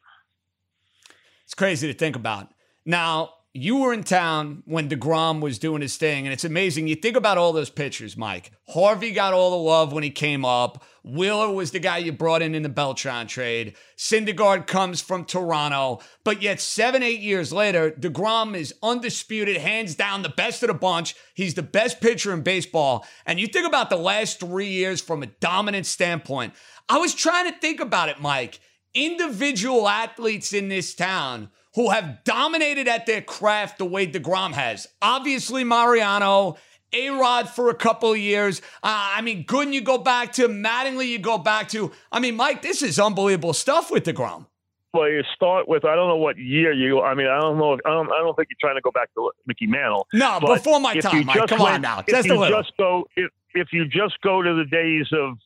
[1.45, 2.49] It's crazy to think about.
[2.85, 6.89] Now, you were in town when DeGrom was doing his thing, and it's amazing.
[6.89, 8.51] You think about all those pitchers, Mike.
[8.67, 10.83] Harvey got all the love when he came up.
[11.05, 13.77] Wheeler was the guy you brought in in the Beltran trade.
[13.95, 20.21] Syndergaard comes from Toronto, but yet seven, eight years later, DeGrom is undisputed, hands down,
[20.21, 21.15] the best of the bunch.
[21.33, 23.05] He's the best pitcher in baseball.
[23.25, 26.55] And you think about the last three years from a dominant standpoint.
[26.89, 28.59] I was trying to think about it, Mike.
[28.93, 34.87] Individual athletes in this town who have dominated at their craft the way DeGrom has.
[35.01, 36.57] Obviously, Mariano,
[36.93, 38.61] A Rod for a couple of years.
[38.81, 41.91] Uh, I mean, Gooden, you go back to, Mattingly, you go back to.
[42.11, 44.47] I mean, Mike, this is unbelievable stuff with DeGrom.
[44.93, 47.01] Well, you start with I don't know what year you.
[47.01, 47.73] I mean, I don't know.
[47.73, 48.09] If, I don't.
[48.13, 50.07] I don't think you're trying to go back to Mickey Mantle.
[50.13, 51.47] No, before my time, Mike.
[51.49, 52.61] Come went, on now, just a little.
[52.61, 53.05] Just go.
[53.17, 55.37] If if you just go to the days of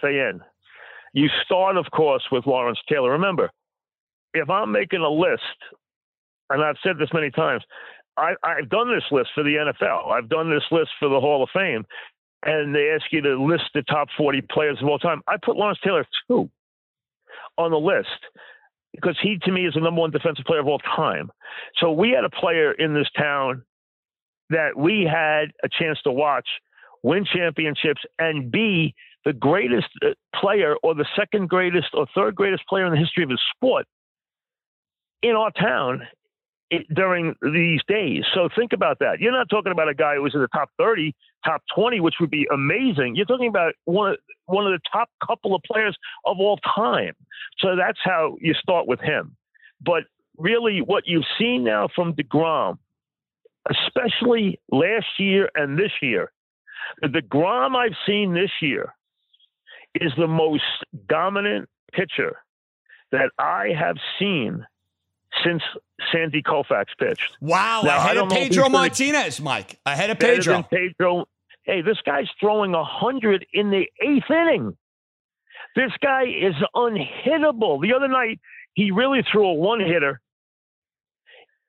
[0.00, 0.40] FAN,
[1.12, 3.12] you start, of course, with Lawrence Taylor.
[3.12, 3.52] Remember,
[4.34, 5.42] if I'm making a list,
[6.50, 7.62] and I've said this many times,
[8.16, 10.10] I, I've done this list for the NFL.
[10.10, 11.84] I've done this list for the Hall of Fame,
[12.44, 15.22] and they ask you to list the top 40 players of all time.
[15.26, 16.50] I put Lawrence Taylor two
[17.56, 18.08] on the list
[18.92, 21.30] because he, to me, is the number one defensive player of all time.
[21.78, 23.62] So we had a player in this town
[24.50, 26.48] that we had a chance to watch
[27.02, 32.66] win championships and be the greatest uh, player or the second greatest or third greatest
[32.68, 33.86] player in the history of his sport
[35.22, 36.06] in our town
[36.94, 38.24] during these days.
[38.32, 39.20] So think about that.
[39.20, 42.14] You're not talking about a guy who was in the top 30, top 20, which
[42.20, 43.16] would be amazing.
[43.16, 47.14] You're talking about one of, one of the top couple of players of all time.
[47.58, 49.36] So that's how you start with him.
[49.80, 50.04] But
[50.38, 52.78] really, what you've seen now from DeGrom,
[53.68, 56.30] especially last year and this year,
[57.02, 58.94] the DeGrom I've seen this year
[59.94, 60.62] is the most
[61.08, 62.36] dominant pitcher
[63.10, 64.64] that I have seen
[65.44, 65.62] since
[66.12, 67.36] Sandy Koufax pitched.
[67.40, 69.78] Wow, now, ahead of Pedro Martinez, Mike.
[69.86, 70.62] Ahead of Pedro.
[70.62, 71.26] Pedro.
[71.64, 74.76] Hey, this guy's throwing a hundred in the eighth inning.
[75.76, 77.80] This guy is unhittable.
[77.80, 78.40] The other night,
[78.74, 80.20] he really threw a one hitter.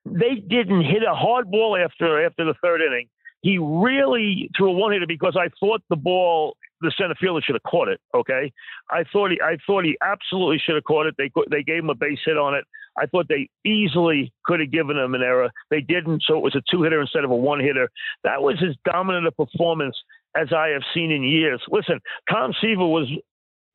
[0.06, 3.10] They didn't hit a hard ball after after the third inning.
[3.42, 7.56] He really threw a one hitter because I thought the ball the center fielder should
[7.56, 8.02] have caught it.
[8.14, 8.52] Okay,
[8.90, 11.16] I thought he, I thought he absolutely should have caught it.
[11.18, 12.66] They they gave him a base hit on it.
[12.98, 15.50] I thought they easily could have given him an error.
[15.70, 17.90] They didn't, so it was a two hitter instead of a one hitter.
[18.24, 19.96] That was as dominant a performance
[20.36, 21.62] as I have seen in years.
[21.70, 22.00] Listen,
[22.30, 23.08] Tom Seaver was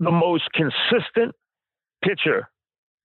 [0.00, 1.35] the most consistent
[2.05, 2.48] pitcher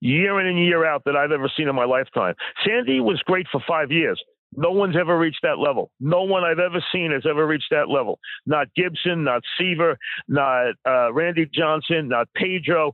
[0.02, 2.36] year in and year out that I've ever seen in my lifetime.
[2.66, 4.22] Sandy was great for five years.
[4.56, 5.92] No one's ever reached that level.
[6.02, 8.20] No one I've ever seen has ever reached that level.
[8.46, 9.98] Not Gibson, not Seaver,
[10.28, 12.94] not uh, Randy Johnson, not Pedro.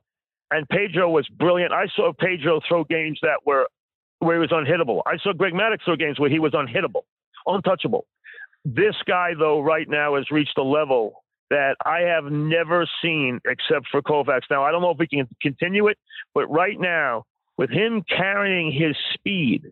[0.51, 1.73] And Pedro was brilliant.
[1.73, 3.67] I saw Pedro throw games that were
[4.19, 5.01] where he was unhittable.
[5.05, 7.03] I saw Greg Maddux throw games where he was unhittable,
[7.45, 8.05] untouchable.
[8.65, 13.87] This guy, though, right now has reached a level that I have never seen except
[13.91, 14.41] for Koufax.
[14.49, 15.97] Now, I don't know if we can continue it,
[16.33, 17.23] but right now,
[17.57, 19.71] with him carrying his speed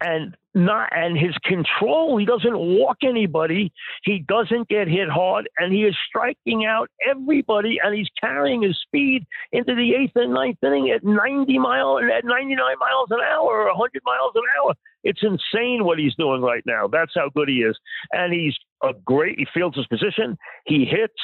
[0.00, 2.16] and not and his control.
[2.16, 3.72] He doesn't walk anybody.
[4.04, 7.78] He doesn't get hit hard, and he is striking out everybody.
[7.82, 12.24] And he's carrying his speed into the eighth and ninth inning at 90 miles, at
[12.24, 14.74] 99 miles an hour or 100 miles an hour.
[15.02, 16.86] It's insane what he's doing right now.
[16.86, 17.78] That's how good he is,
[18.12, 19.38] and he's a great.
[19.38, 20.36] He fields his position.
[20.66, 21.14] He hits.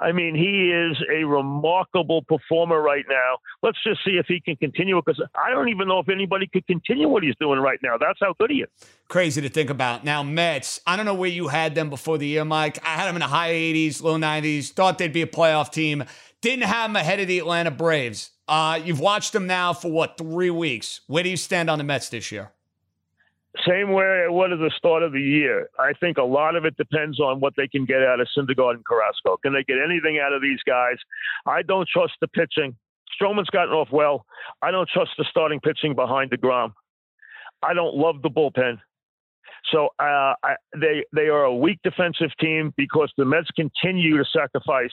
[0.00, 3.38] I mean, he is a remarkable performer right now.
[3.62, 6.66] Let's just see if he can continue because I don't even know if anybody could
[6.66, 7.96] continue what he's doing right now.
[7.98, 8.69] That's how good he is.
[9.08, 10.04] Crazy to think about.
[10.04, 10.80] Now, Mets.
[10.86, 12.78] I don't know where you had them before the year, Mike.
[12.84, 14.70] I had them in the high 80s, low 90s.
[14.70, 16.04] Thought they'd be a playoff team.
[16.40, 18.30] Didn't have them ahead of the Atlanta Braves.
[18.46, 21.00] Uh, you've watched them now for what three weeks.
[21.08, 22.52] Where do you stand on the Mets this year?
[23.66, 25.68] Same way it was at the start of the year.
[25.78, 28.74] I think a lot of it depends on what they can get out of Syndergaard
[28.74, 29.36] and Carrasco.
[29.38, 30.96] Can they get anything out of these guys?
[31.46, 32.76] I don't trust the pitching.
[33.20, 34.24] Stroman's gotten off well.
[34.62, 36.72] I don't trust the starting pitching behind DeGrom.
[37.62, 38.78] I don't love the bullpen.
[39.72, 44.24] So uh, I, they they are a weak defensive team because the Mets continue to
[44.24, 44.92] sacrifice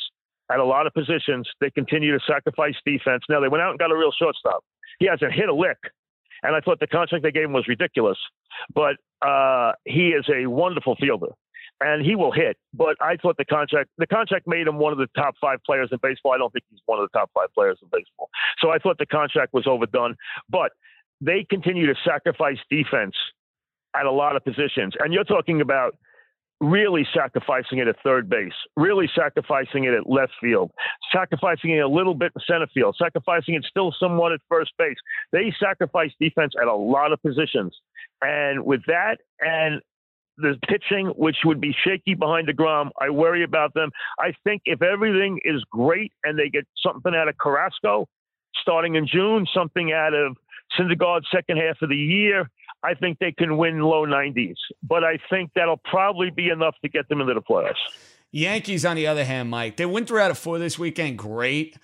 [0.52, 1.48] at a lot of positions.
[1.62, 3.24] They continue to sacrifice defense.
[3.30, 4.64] Now they went out and got a real shortstop.
[5.00, 5.78] He hasn't hit a lick,
[6.44, 8.18] and I thought the contract they gave him was ridiculous.
[8.74, 11.34] But uh, he is a wonderful fielder,
[11.80, 12.58] and he will hit.
[12.74, 15.90] But I thought the contract the contract made him one of the top five players
[15.92, 16.34] in baseball.
[16.34, 18.30] I don't think he's one of the top five players in baseball.
[18.60, 20.16] So I thought the contract was overdone.
[20.50, 20.72] But
[21.22, 23.16] they continue to sacrifice defense
[23.96, 25.96] at a lot of positions, and you're talking about
[26.60, 30.72] really sacrificing it at third base, really sacrificing it at left field,
[31.12, 34.98] sacrificing it a little bit in center field, sacrificing it still somewhat at first base.
[35.32, 37.76] They sacrifice defense at a lot of positions.
[38.22, 39.82] And with that and
[40.38, 43.92] the pitching, which would be shaky behind DeGrom, I worry about them.
[44.20, 48.08] I think if everything is great and they get something out of Carrasco
[48.62, 50.38] starting in June, something out of
[50.78, 52.50] Syndergaard second half of the year,
[52.84, 54.56] I think they can win low 90s.
[54.84, 57.76] But I think that'll probably be enough to get them into the playoffs.
[58.32, 61.18] Yankees, on the other hand, Mike, they went three out of four this weekend.
[61.18, 61.78] Great.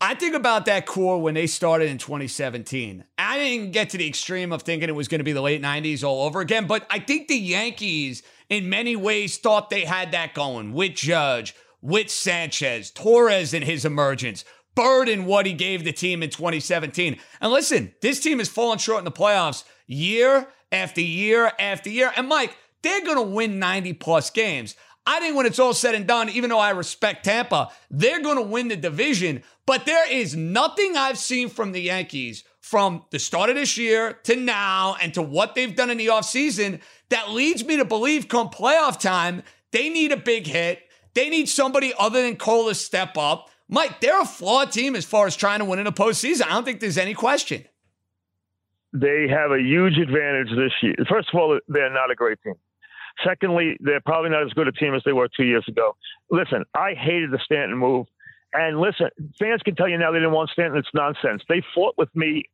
[0.00, 3.04] I think about that core when they started in 2017.
[3.18, 5.60] I didn't get to the extreme of thinking it was going to be the late
[5.60, 10.12] 90s all over again, but I think the Yankees, in many ways, thought they had
[10.12, 14.44] that going with Judge, with Sanchez, Torres in his emergence,
[14.78, 17.18] Bird in what he gave the team in 2017.
[17.40, 22.12] And listen, this team has fallen short in the playoffs year after year after year.
[22.16, 24.76] And Mike, they're going to win 90 plus games.
[25.04, 28.36] I think when it's all said and done, even though I respect Tampa, they're going
[28.36, 29.42] to win the division.
[29.66, 34.12] But there is nothing I've seen from the Yankees from the start of this year
[34.24, 38.28] to now and to what they've done in the offseason that leads me to believe
[38.28, 40.82] come playoff time, they need a big hit.
[41.14, 43.50] They need somebody other than Cole to step up.
[43.68, 46.46] Mike, they're a flawed team as far as trying to win in a postseason.
[46.46, 47.64] I don't think there's any question.
[48.92, 50.94] They have a huge advantage this year.
[51.08, 52.54] First of all, they're not a great team.
[53.26, 55.96] Secondly, they're probably not as good a team as they were two years ago.
[56.30, 58.06] Listen, I hated the Stanton move.
[58.54, 60.78] And listen, fans can tell you now they didn't want Stanton.
[60.78, 61.42] It's nonsense.
[61.48, 62.44] They fought with me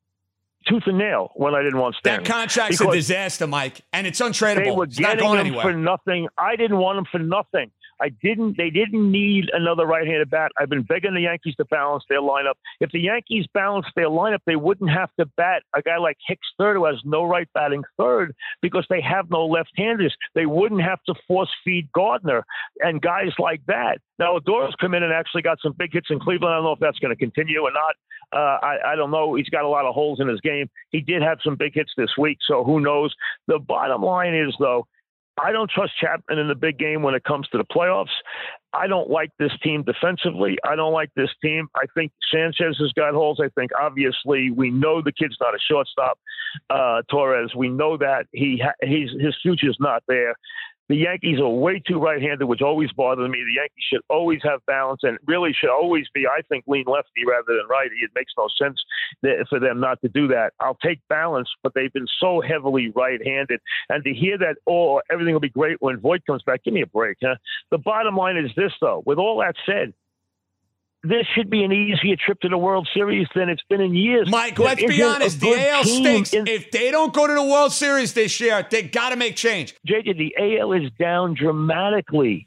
[0.67, 2.25] tooth and nail when I didn't want Stanton.
[2.25, 4.65] That contract's a disaster, Mike, and it's untradeable.
[4.65, 5.65] They were it's getting not going him anywhere.
[5.65, 6.29] for nothing.
[6.37, 7.71] I didn't want him for nothing.
[8.01, 8.57] I didn't.
[8.57, 10.53] They didn't need another right-handed bat.
[10.59, 12.55] I've been begging the Yankees to balance their lineup.
[12.81, 16.47] If the Yankees balanced their lineup, they wouldn't have to bat a guy like Hicks
[16.59, 20.15] third, who has no right batting third, because they have no left-handers.
[20.35, 22.45] They wouldn't have to force feed Gardner
[22.81, 23.99] and guys like that.
[24.19, 26.53] Now, Odor's come in and actually got some big hits in Cleveland.
[26.53, 27.95] I don't know if that's going to continue or not.
[28.33, 29.35] Uh, I, I don't know.
[29.35, 30.69] He's got a lot of holes in his game.
[30.91, 33.15] He did have some big hits this week, so who knows?
[33.47, 34.87] The bottom line is, though,
[35.43, 38.15] I don't trust Chapman in the big game when it comes to the playoffs.
[38.73, 40.57] I don't like this team defensively.
[40.65, 41.69] I don't like this team.
[41.77, 43.41] I think Sanchez has got holes.
[43.43, 46.19] I think obviously we know the kid's not a shortstop.
[46.71, 50.35] Uh, Torres, we know that he ha- he's his future's not there.
[50.89, 53.39] The Yankees are way too right-handed, which always bothers me.
[53.39, 57.25] The Yankees should always have balance and really should always be, I think, lean lefty
[57.27, 57.95] rather than righty.
[58.03, 58.79] It makes no sense
[59.49, 60.53] for them not to do that.
[60.61, 63.61] I'll take balance, but they've been so heavily right-handed.
[63.89, 66.83] And to hear that, oh, everything will be great when Voit comes back, give me
[66.83, 67.17] a break.
[67.23, 67.37] Huh?
[67.71, 69.03] The bottom line is this, though.
[69.07, 69.95] With all that said,
[71.05, 74.29] this should be an easier trip to the World Series than it's been in years.
[74.31, 75.41] Mike, let's be honest.
[75.41, 76.33] The AL stinks.
[76.33, 79.37] in- If they don't go to the World Series this year, they got to make
[79.37, 79.75] change.
[79.87, 82.47] JJ, the AL is down dramatically.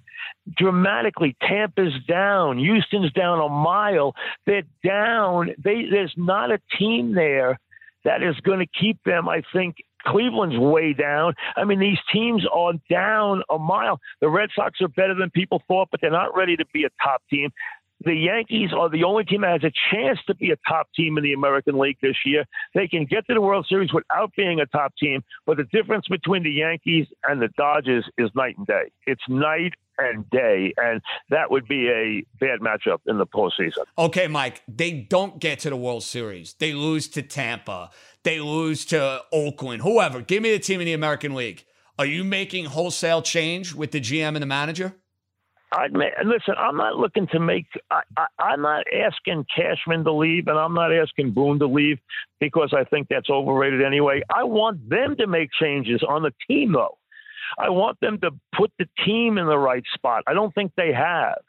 [0.56, 2.58] Dramatically, Tampa's down.
[2.58, 4.15] Houston's down a mile.
[4.46, 5.52] They're down.
[5.58, 7.60] They, there's not a team there
[8.06, 9.28] that is going to keep them.
[9.28, 11.34] I think Cleveland's way down.
[11.58, 14.00] I mean, these teams are down a mile.
[14.22, 16.89] The Red Sox are better than people thought, but they're not ready to be a
[17.04, 17.50] top team.
[18.05, 21.17] The Yankees are the only team that has a chance to be a top team
[21.17, 22.45] in the American League this year.
[22.75, 26.07] They can get to the World Series without being a top team, but the difference
[26.07, 28.91] between the Yankees and the Dodgers is night and day.
[29.07, 33.86] It's night and day, and that would be a bad matchup in the postseason.
[33.97, 36.53] Okay, Mike, they don't get to the World Series.
[36.53, 37.89] They lose to Tampa.
[38.23, 40.21] They lose to Oakland, whoever.
[40.21, 41.65] Give me the team in the American League.
[41.97, 44.95] Are you making wholesale change with the GM and the manager?
[45.71, 46.56] I listen.
[46.58, 47.65] I'm not looking to make.
[47.91, 48.01] I,
[48.39, 51.99] I'm not asking Cashman to leave, and I'm not asking Boone to leave
[52.39, 54.21] because I think that's overrated anyway.
[54.34, 56.97] I want them to make changes on the team, though.
[57.58, 60.23] I want them to put the team in the right spot.
[60.27, 61.39] I don't think they have.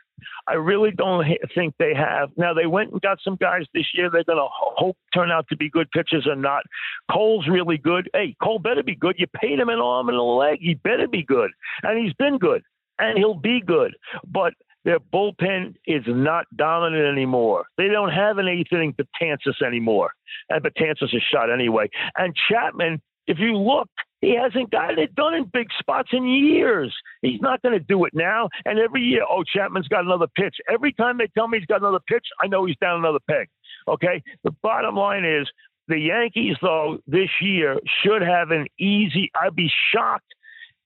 [0.46, 2.30] I really don't think they have.
[2.36, 4.10] Now they went and got some guys this year.
[4.10, 6.64] They're going to hope turn out to be good pitchers or not.
[7.10, 8.10] Cole's really good.
[8.14, 9.16] Hey, Cole better be good.
[9.18, 10.58] You paid him an arm and a leg.
[10.60, 11.50] He better be good,
[11.82, 12.62] and he's been good,
[12.98, 13.94] and he'll be good.
[14.26, 17.66] But their bullpen is not dominant anymore.
[17.76, 20.12] They don't have an eighth inning Betances anymore,
[20.48, 21.90] and Betances is shot anyway.
[22.16, 23.88] And Chapman, if you look,
[24.20, 26.94] he hasn't gotten it done in big spots in years.
[27.22, 28.48] He's not going to do it now.
[28.64, 30.56] And every year, oh, Chapman's got another pitch.
[30.68, 33.48] Every time they tell me he's got another pitch, I know he's down another peg.
[33.86, 34.22] Okay.
[34.42, 35.46] The bottom line is
[35.86, 39.30] the Yankees, though, this year should have an easy.
[39.40, 40.34] I'd be shocked.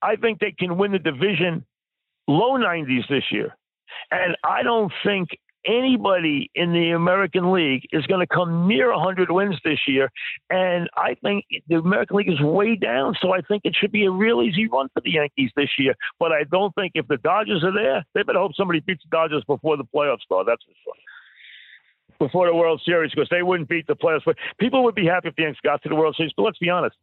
[0.01, 1.65] I think they can win the division
[2.27, 3.55] low 90s this year.
[4.11, 5.29] And I don't think
[5.65, 10.09] anybody in the American League is going to come near 100 wins this year.
[10.49, 13.15] And I think the American League is way down.
[13.21, 15.95] So I think it should be a real easy run for the Yankees this year.
[16.19, 19.15] But I don't think if the Dodgers are there, they better hope somebody beats the
[19.15, 20.47] Dodgers before the playoffs start.
[20.47, 20.93] That's for sure
[22.19, 24.21] before the World Series because they wouldn't beat the playoffs.
[24.25, 26.31] But people would be happy if the Yankees got to the World Series.
[26.35, 26.95] But let's be honest,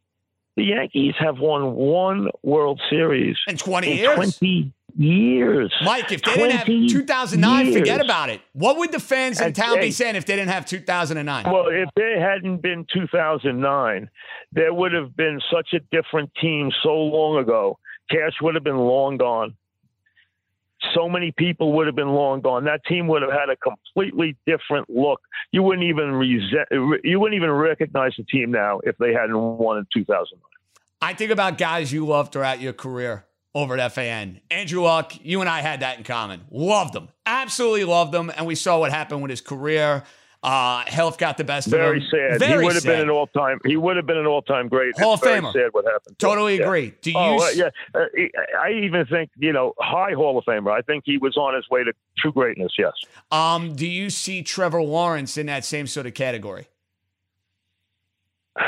[0.55, 4.15] the Yankees have won one World Series in 20 in years.
[4.15, 5.73] 20 years.
[5.83, 7.77] Mike, if they didn't have 2009, years.
[7.77, 8.41] forget about it.
[8.53, 11.45] What would the fans in town be saying if they didn't have 2009?
[11.51, 14.09] Well, if there hadn't been 2009,
[14.51, 17.77] there would have been such a different team so long ago.
[18.09, 19.55] Cash would have been long gone.
[20.93, 22.65] So many people would have been long gone.
[22.65, 25.21] That team would have had a completely different look.
[25.51, 26.67] You wouldn't even resent,
[27.03, 30.41] you wouldn't even recognize the team now if they hadn't won in 2009.
[31.01, 34.39] I think about guys you loved throughout your career over at FAN.
[34.49, 36.41] Andrew Luck, you and I had that in common.
[36.51, 37.09] Loved him.
[37.25, 38.31] Absolutely loved him.
[38.35, 40.03] And we saw what happened with his career.
[40.43, 42.09] Uh, health got the best Very of him.
[42.09, 42.39] sad.
[42.39, 43.59] Very he would have been an all-time.
[43.63, 44.99] He would have been an all-time great.
[44.99, 45.53] Hall It's of Famer.
[45.53, 46.17] Sad what happened.
[46.17, 46.29] to him.
[46.31, 46.65] Totally Yeah.
[46.65, 46.93] agree.
[47.01, 47.69] Do you Oh, uh, yeah.
[47.93, 48.05] Uh,
[48.59, 50.71] I even think, you know, high Hall of Famer.
[50.71, 52.93] I think he was on his way to true greatness, yes.
[53.31, 56.67] um, do you see Trevor Lawrence in that same sort of category?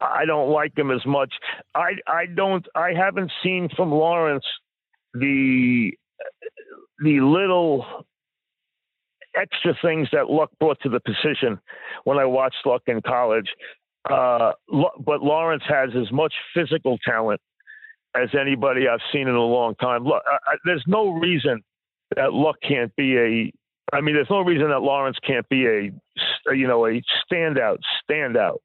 [0.00, 1.32] I don't like him as much.
[1.74, 4.44] I I don't I haven't seen from Lawrence
[5.14, 5.92] the
[7.00, 7.84] the little
[9.36, 11.58] extra things that Luck brought to the position
[12.04, 13.48] when I watched Luck in college.
[14.10, 14.52] Uh,
[15.04, 17.40] but Lawrence has as much physical talent
[18.14, 20.04] as anybody I've seen in a long time.
[20.04, 21.62] Look, I, I, there's no reason
[22.16, 23.52] that Luck can't be a.
[23.94, 27.78] I mean, there's no reason that Lawrence can't be a, you know, a standout,
[28.10, 28.58] standout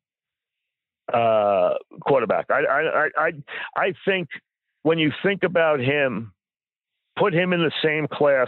[1.13, 2.45] uh, quarterback.
[2.49, 3.32] I, I, I, I,
[3.76, 4.30] I think
[4.84, 6.34] when you think about him,
[7.18, 8.47] put him in the same class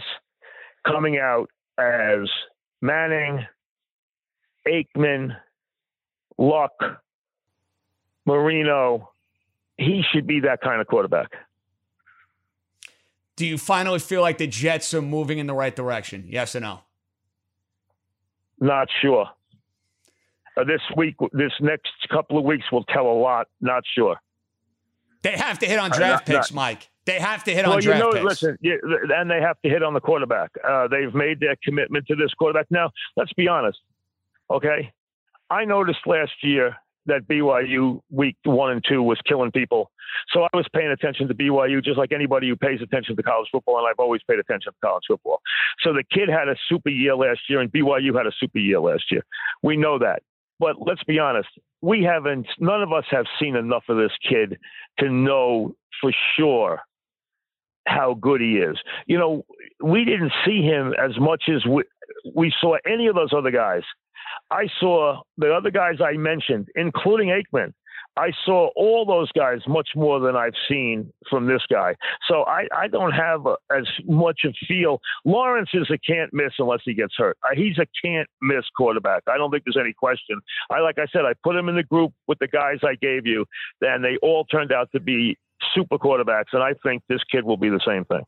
[0.86, 1.50] coming out
[1.80, 2.28] as
[2.80, 3.46] Manning,
[4.66, 5.36] Aikman,
[6.38, 6.72] Luck,
[8.26, 9.10] Marino.
[9.78, 11.28] He should be that kind of quarterback.
[13.36, 16.26] Do you finally feel like the Jets are moving in the right direction?
[16.28, 16.80] Yes or no?
[18.60, 19.26] Not sure.
[20.56, 23.46] Uh, this week, this next couple of weeks will tell a lot.
[23.62, 24.16] Not sure.
[25.22, 26.89] They have to hit on Uh, draft not- picks, Mike.
[27.06, 28.24] They have to hit well, on you draft know, picks.
[28.24, 28.78] listen, you,
[29.14, 30.50] and they have to hit on the quarterback.
[30.66, 32.66] Uh, they've made their commitment to this quarterback.
[32.70, 33.78] Now, let's be honest,
[34.50, 34.92] okay?
[35.48, 36.76] I noticed last year
[37.06, 39.90] that BYU week one and two was killing people.
[40.32, 43.48] So I was paying attention to BYU just like anybody who pays attention to college
[43.50, 45.40] football, and I've always paid attention to college football.
[45.80, 48.80] So the kid had a super year last year, and BYU had a super year
[48.80, 49.24] last year.
[49.62, 50.22] We know that.
[50.58, 51.48] But let's be honest,
[51.80, 54.58] we haven't, none of us have seen enough of this kid
[54.98, 56.80] to know for sure
[57.90, 58.76] how good he is.
[59.06, 59.44] You know,
[59.82, 61.82] we didn't see him as much as we,
[62.34, 63.82] we saw any of those other guys.
[64.50, 67.72] I saw the other guys I mentioned, including Aikman.
[68.16, 71.94] I saw all those guys much more than I've seen from this guy.
[72.28, 75.00] So I, I don't have a, as much of feel.
[75.24, 77.38] Lawrence is a can't miss unless he gets hurt.
[77.44, 79.22] Uh, he's a can't miss quarterback.
[79.28, 80.40] I don't think there's any question.
[80.70, 83.26] I like I said, I put him in the group with the guys I gave
[83.26, 83.46] you,
[83.80, 85.38] and they all turned out to be
[85.74, 86.52] super quarterbacks.
[86.52, 88.24] And I think this kid will be the same thing.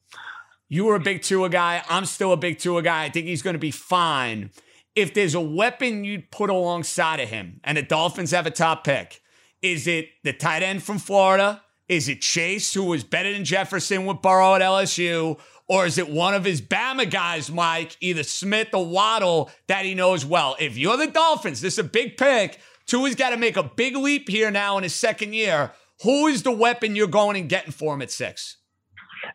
[0.69, 1.83] You were a big Tua guy.
[1.89, 3.05] I'm still a big Tua guy.
[3.05, 4.51] I think he's going to be fine.
[4.95, 8.85] If there's a weapon you'd put alongside of him, and the Dolphins have a top
[8.85, 9.23] pick,
[9.61, 11.63] is it the tight end from Florida?
[11.89, 15.39] Is it Chase, who was better than Jefferson with Burrow at LSU?
[15.69, 19.95] Or is it one of his Bama guys, Mike, either Smith or Waddle, that he
[19.95, 20.57] knows well?
[20.59, 22.59] If you're the Dolphins, this is a big pick.
[22.87, 25.73] Tua's got to make a big leap here now in his second year.
[26.03, 28.59] Who is the weapon you're going and getting for him at six?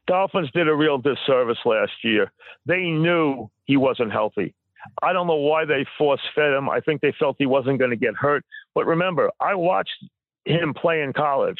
[0.06, 2.32] Dolphins did a real disservice last year.
[2.66, 4.54] They knew he wasn't healthy.
[5.02, 6.70] I don't know why they force fed him.
[6.70, 8.46] I think they felt he wasn't going to get hurt.
[8.76, 9.96] But remember, I watched
[10.46, 11.60] him play in college.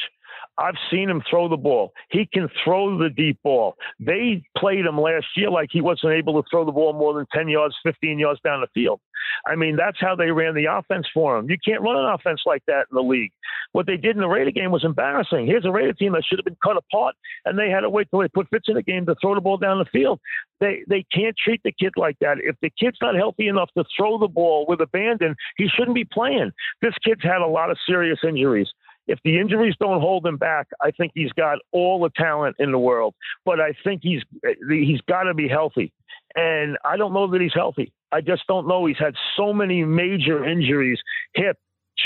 [0.58, 1.92] I've seen him throw the ball.
[2.10, 3.76] He can throw the deep ball.
[4.00, 7.26] They played him last year like he wasn't able to throw the ball more than
[7.32, 9.00] 10 yards, 15 yards down the field.
[9.46, 11.48] I mean, that's how they ran the offense for him.
[11.48, 13.32] You can't run an offense like that in the league.
[13.72, 15.46] What they did in the Raider game was embarrassing.
[15.46, 18.08] Here's a Raider team that should have been cut apart, and they had to wait
[18.10, 20.20] till they put Fitz in the game to throw the ball down the field.
[20.60, 22.38] They they can't treat the kid like that.
[22.42, 26.04] If the kid's not healthy enough to throw the ball with abandon, he shouldn't be
[26.04, 26.50] playing.
[26.82, 28.68] This kid's had a lot of serious injuries.
[29.08, 32.70] If the injuries don't hold him back, I think he's got all the talent in
[32.70, 33.14] the world.
[33.44, 34.22] But I think he's
[34.68, 35.92] he's got to be healthy,
[36.36, 37.92] and I don't know that he's healthy.
[38.12, 38.86] I just don't know.
[38.86, 41.00] He's had so many major injuries:
[41.34, 41.58] hip,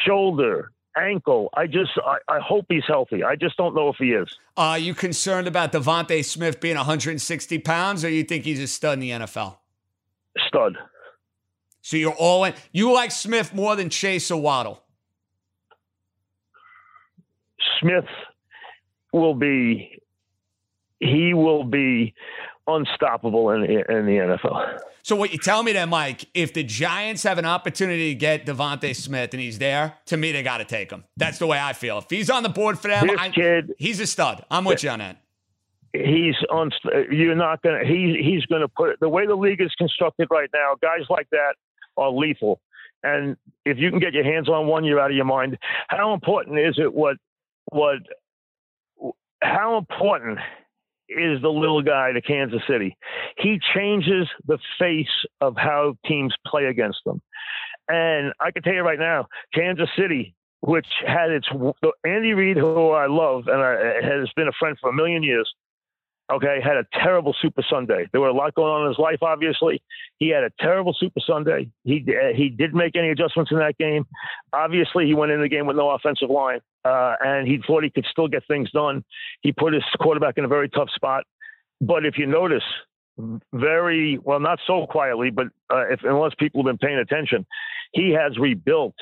[0.06, 1.50] shoulder, ankle.
[1.54, 3.22] I just, I, I hope he's healthy.
[3.24, 4.28] I just don't know if he is.
[4.56, 8.94] Are you concerned about DeVonta Smith being 160 pounds, or you think he's a stud
[8.94, 9.56] in the NFL?
[10.46, 10.76] Stud.
[11.80, 12.54] So you're all in.
[12.72, 14.81] You like Smith more than Chase or Waddle?
[17.80, 18.06] Smith
[19.12, 20.00] will be,
[21.00, 22.14] he will be
[22.66, 24.78] unstoppable in, in the NFL.
[25.02, 28.46] So what you tell me then, Mike, if the Giants have an opportunity to get
[28.46, 31.04] DeVonta Smith and he's there, to me they got to take him.
[31.16, 31.98] That's the way I feel.
[31.98, 34.44] If he's on the board for them, I, kid, he's a stud.
[34.50, 35.18] I'm with you on that.
[35.92, 36.70] He's on.
[37.10, 37.84] You're not gonna.
[37.84, 39.00] He he's gonna put it.
[39.00, 41.56] The way the league is constructed right now, guys like that
[41.98, 42.60] are lethal.
[43.02, 43.36] And
[43.66, 45.58] if you can get your hands on one, you're out of your mind.
[45.88, 46.94] How important is it?
[46.94, 47.18] What
[47.72, 47.98] what?
[49.42, 50.38] How important
[51.08, 52.96] is the little guy to Kansas City.
[53.38, 55.06] He changes the face
[55.40, 57.20] of how teams play against them.
[57.88, 61.48] And I can tell you right now, Kansas City, which had its
[62.04, 65.52] Andy Reid, who I love and I, has been a friend for a million years,
[66.32, 68.08] okay, had a terrible Super Sunday.
[68.12, 69.82] There were a lot going on in his life, obviously.
[70.18, 71.70] He had a terrible Super Sunday.
[71.84, 74.04] He uh, he did make any adjustments in that game.
[74.52, 77.90] Obviously, he went in the game with no offensive line, uh, and he thought he
[77.90, 79.04] could still get things done.
[79.40, 81.24] He put his quarterback in a very tough spot.
[81.80, 82.62] But if you notice,
[83.52, 87.46] very well, not so quietly, but uh, if unless people have been paying attention,
[87.92, 88.94] he has rebuilt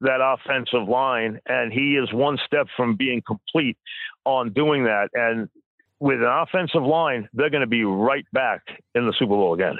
[0.00, 3.78] that offensive line, and he is one step from being complete
[4.24, 5.08] on doing that.
[5.14, 5.48] And
[6.00, 8.62] with an offensive line, they're going to be right back
[8.94, 9.76] in the Super Bowl again.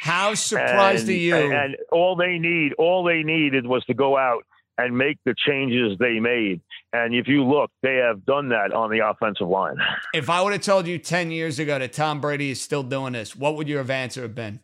[0.00, 1.36] How surprised and, are you?
[1.36, 4.44] And, and all they need, all they needed was to go out
[4.78, 6.60] and make the changes they made.
[6.92, 9.76] And if you look, they have done that on the offensive line.
[10.14, 13.12] If I would have told you 10 years ago that Tom Brady is still doing
[13.12, 14.60] this, what would your answer have been?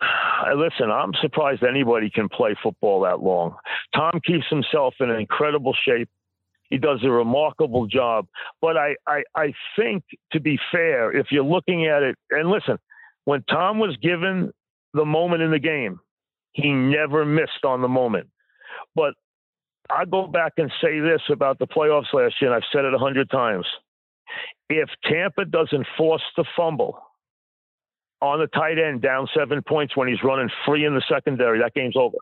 [0.56, 3.56] Listen, I'm surprised anybody can play football that long.
[3.94, 6.08] Tom keeps himself in incredible shape.
[6.72, 8.26] He does a remarkable job.
[8.62, 12.78] But I, I, I think, to be fair, if you're looking at it, and listen,
[13.26, 14.50] when Tom was given
[14.94, 16.00] the moment in the game,
[16.54, 18.30] he never missed on the moment.
[18.94, 19.12] But
[19.90, 22.94] I go back and say this about the playoffs last year, and I've said it
[22.94, 23.66] a hundred times.
[24.70, 27.02] If Tampa doesn't force the fumble
[28.22, 31.74] on the tight end down seven points when he's running free in the secondary, that
[31.74, 32.16] game's over.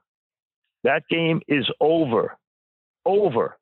[0.82, 2.36] That game is over.
[3.06, 3.59] Over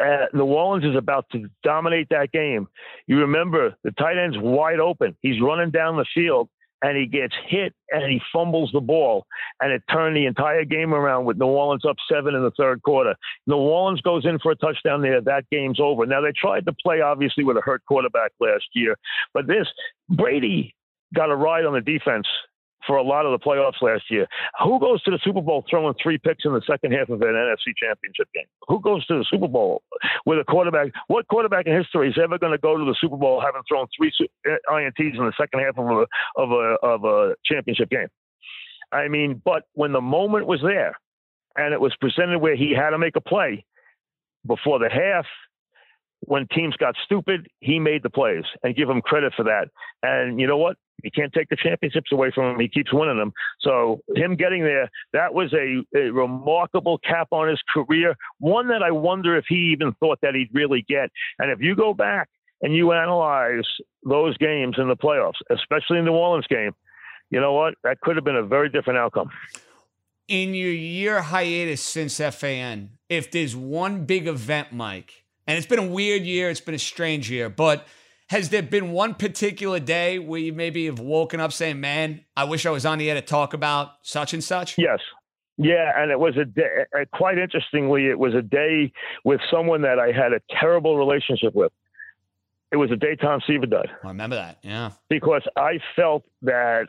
[0.00, 2.68] uh, New Orleans is about to dominate that game.
[3.06, 5.16] You remember the tight end's wide open.
[5.20, 6.48] He's running down the field
[6.82, 9.24] and he gets hit and he fumbles the ball
[9.60, 12.82] and it turned the entire game around with New Orleans up seven in the third
[12.82, 13.14] quarter.
[13.46, 15.20] New Orleans goes in for a touchdown there.
[15.20, 16.04] That game's over.
[16.04, 18.96] Now they tried to play obviously with a hurt quarterback last year,
[19.32, 19.68] but this
[20.10, 20.74] Brady
[21.14, 22.26] got a ride on the defense
[22.86, 24.26] for a lot of the playoffs last year.
[24.62, 27.28] Who goes to the Super Bowl throwing three picks in the second half of an
[27.28, 28.46] NFC championship game?
[28.68, 29.82] Who goes to the Super Bowl
[30.26, 30.92] with a quarterback?
[31.08, 33.86] What quarterback in history is ever going to go to the Super Bowl having thrown
[33.96, 34.12] three
[34.46, 36.06] uh, INTs in the second half of a,
[36.36, 38.08] of a, of a championship game?
[38.92, 40.96] I mean, but when the moment was there
[41.56, 43.64] and it was presented where he had to make a play
[44.46, 45.26] before the half,
[46.20, 49.68] when teams got stupid, he made the plays and give him credit for that.
[50.02, 50.76] And you know what?
[51.02, 52.60] You can't take the championships away from him.
[52.60, 53.32] He keeps winning them.
[53.60, 58.16] So him getting there, that was a, a remarkable cap on his career.
[58.38, 61.10] One that I wonder if he even thought that he'd really get.
[61.38, 62.28] And if you go back
[62.60, 63.66] and you analyze
[64.04, 66.72] those games in the playoffs, especially in the New Orleans game,
[67.30, 67.74] you know what?
[67.82, 69.30] That could have been a very different outcome.
[70.28, 75.78] In your year hiatus since FAN, if there's one big event, Mike, and it's been
[75.78, 77.86] a weird year, it's been a strange year, but–
[78.32, 82.44] has there been one particular day where you maybe have woken up saying, "Man, I
[82.44, 84.78] wish I was on the air to talk about such and such"?
[84.78, 85.00] Yes.
[85.58, 86.86] Yeah, and it was a day.
[86.98, 88.90] Uh, quite interestingly, it was a day
[89.22, 91.72] with someone that I had a terrible relationship with.
[92.72, 93.90] It was a day Tom Seaver died.
[94.02, 94.60] I remember that.
[94.62, 96.86] Yeah, because I felt that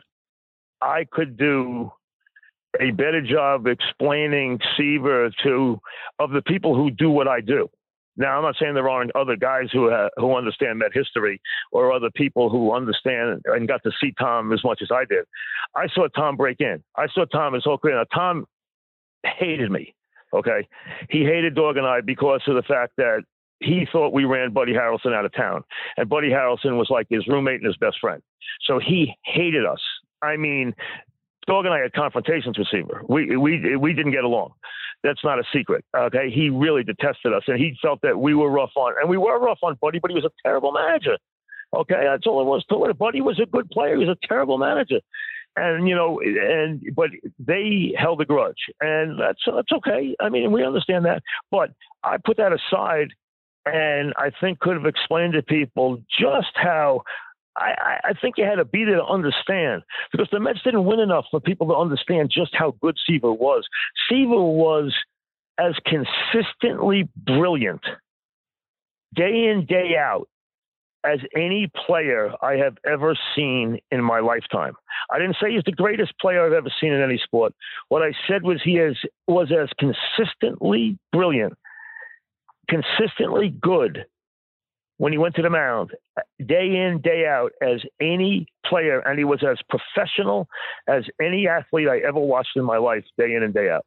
[0.80, 1.92] I could do
[2.80, 5.78] a better job explaining Seaver to
[6.18, 7.68] of the people who do what I do.
[8.16, 11.40] Now, I'm not saying there aren't other guys who uh, who understand that history
[11.72, 15.24] or other people who understand and got to see Tom as much as I did.
[15.74, 16.82] I saw Tom break in.
[16.96, 17.96] I saw Tom his whole career.
[17.96, 18.46] Now, Tom
[19.24, 19.94] hated me.
[20.32, 20.68] Okay,
[21.10, 23.22] he hated Dog and I because of the fact that
[23.60, 25.62] he thought we ran Buddy Harrelson out of town,
[25.96, 28.22] and Buddy Harrelson was like his roommate and his best friend.
[28.66, 29.80] So he hated us.
[30.22, 30.74] I mean,
[31.46, 33.02] Dog and I had confrontations with Seaver.
[33.08, 34.52] We we we didn't get along.
[35.04, 35.84] That's not a secret.
[35.96, 36.30] Okay.
[36.34, 39.38] He really detested us and he felt that we were rough on, and we were
[39.38, 41.16] rough on Buddy, but he was a terrible manager.
[41.72, 42.02] Okay.
[42.04, 42.98] That's all it was to it.
[42.98, 43.96] Buddy was a good player.
[43.96, 45.00] He was a terrible manager.
[45.56, 50.14] and you know, and but they held a grudge, and that's that's okay.
[50.20, 51.70] I mean, we understand that, but
[52.02, 53.08] I put that aside,
[53.64, 57.02] and I think could have explained to people just how.
[57.56, 60.98] I, I think you had to be there to understand because the Mets didn't win
[60.98, 63.66] enough for people to understand just how good Seaver was.
[64.08, 64.92] Seaver was
[65.58, 67.82] as consistently brilliant
[69.14, 70.28] day in, day out
[71.04, 74.74] as any player I have ever seen in my lifetime.
[75.10, 77.52] I didn't say he's the greatest player I've ever seen in any sport.
[77.88, 78.96] What I said was he is,
[79.28, 81.54] was as consistently brilliant,
[82.68, 84.06] consistently good
[84.98, 85.90] when he went to the mound,
[86.44, 90.48] day in, day out, as any player, and he was as professional
[90.86, 93.84] as any athlete I ever watched in my life, day in and day out.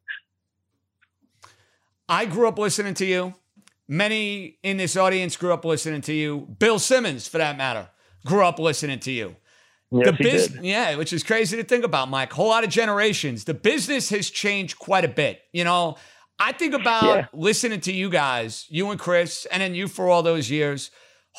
[2.09, 3.33] I grew up listening to you.
[3.87, 6.55] Many in this audience grew up listening to you.
[6.59, 7.89] Bill Simmons, for that matter,
[8.25, 9.35] grew up listening to you.
[9.89, 12.33] Yes, the business, yeah, which is crazy to think about, Mike.
[12.33, 13.45] Whole lot of generations.
[13.45, 15.41] The business has changed quite a bit.
[15.53, 15.95] You know,
[16.39, 17.25] I think about yeah.
[17.33, 20.91] listening to you guys, you and Chris, and then you for all those years.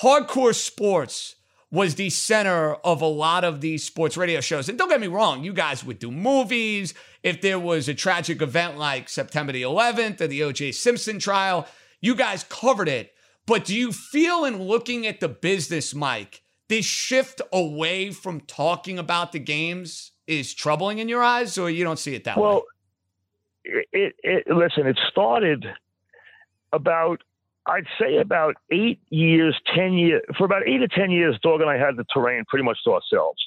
[0.02, 1.36] Hardcore sports
[1.70, 4.68] was the center of a lot of these sports radio shows.
[4.68, 6.94] And don't get me wrong, you guys would do movies.
[7.22, 10.72] If there was a tragic event like September the 11th or the O.J.
[10.72, 11.66] Simpson trial,
[12.00, 13.12] you guys covered it.
[13.46, 18.98] But do you feel in looking at the business, Mike, this shift away from talking
[18.98, 22.56] about the games is troubling in your eyes, or you don't see it that well,
[22.56, 22.62] way?
[23.68, 25.66] It, it, listen, it started
[26.72, 27.22] about
[27.66, 31.68] I'd say about eight years, 10 years, for about eight to 10 years, Dog and
[31.68, 33.38] I had the terrain pretty much to ourselves.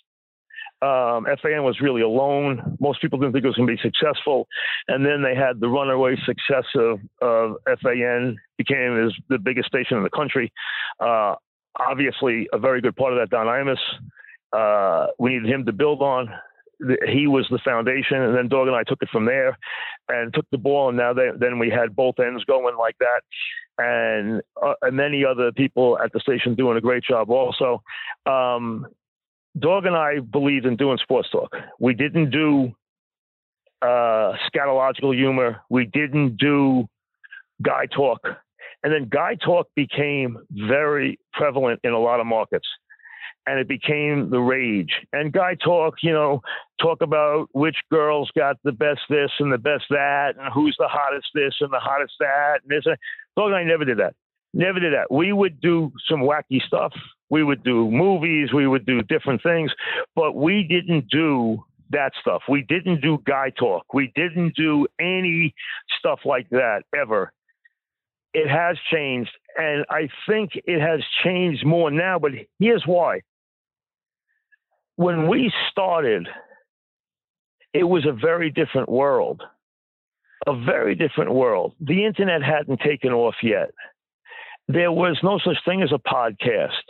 [0.84, 2.78] Um, FAN was really alone.
[2.80, 4.48] Most people didn't think it was going to be successful.
[4.88, 9.98] And then they had the runaway success of, of FAN, became his, the biggest station
[9.98, 10.52] in the country.
[11.00, 11.36] Uh,
[11.80, 13.78] obviously, a very good part of that, Don Imus.
[14.54, 16.30] Uh, we needed him to build on.
[17.08, 19.58] He was the foundation, and then Dog and I took it from there
[20.10, 20.90] and took the ball.
[20.90, 23.22] And now they, then we had both ends going like that
[23.78, 27.82] and, uh, and many other people at the station doing a great job also.
[28.26, 28.88] Um,
[29.60, 31.54] Dog and I believed in doing sports talk.
[31.80, 32.74] We didn't do
[33.82, 35.62] uh, scatological humor.
[35.70, 36.88] We didn't do
[37.62, 38.22] guy talk.
[38.84, 42.68] And then guy talk became very prevalent in a lot of markets.
[43.48, 44.94] And it became the rage.
[45.14, 46.42] And guy talk, you know,
[46.80, 50.88] talk about which girls got the best this and the best that, and who's the
[50.88, 52.60] hottest this and the hottest that.
[52.64, 52.86] And this.
[53.36, 54.14] Dog and I never did that.
[54.54, 55.12] Never did that.
[55.12, 56.94] We would do some wacky stuff
[57.32, 59.72] we would do movies, we would do different things,
[60.16, 62.42] but we didn't do that stuff.
[62.48, 63.94] We didn't do guy talk.
[63.94, 65.56] We didn't do any
[65.98, 67.32] stuff like that ever.
[68.34, 73.22] It has changed, and I think it has changed more now, but here's why.
[75.02, 76.28] When we started,
[77.74, 79.42] it was a very different world.
[80.46, 81.74] A very different world.
[81.80, 83.72] The internet hadn't taken off yet.
[84.68, 86.84] There was no such thing as a podcast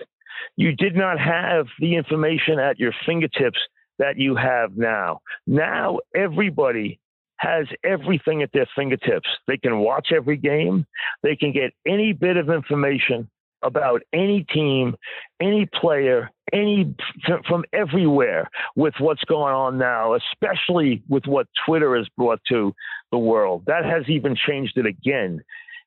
[0.57, 3.59] you did not have the information at your fingertips
[3.97, 5.22] that you have now.
[5.47, 6.99] Now everybody
[7.38, 9.30] has everything at their fingertips.
[9.47, 10.86] They can watch every game.
[11.24, 13.30] They can get any bit of information
[13.64, 14.95] about any team,
[15.39, 16.93] any player, any
[17.47, 22.74] from everywhere with what's going on now, especially with what Twitter has brought to
[23.12, 23.64] the world.
[23.68, 25.41] That has even changed it again.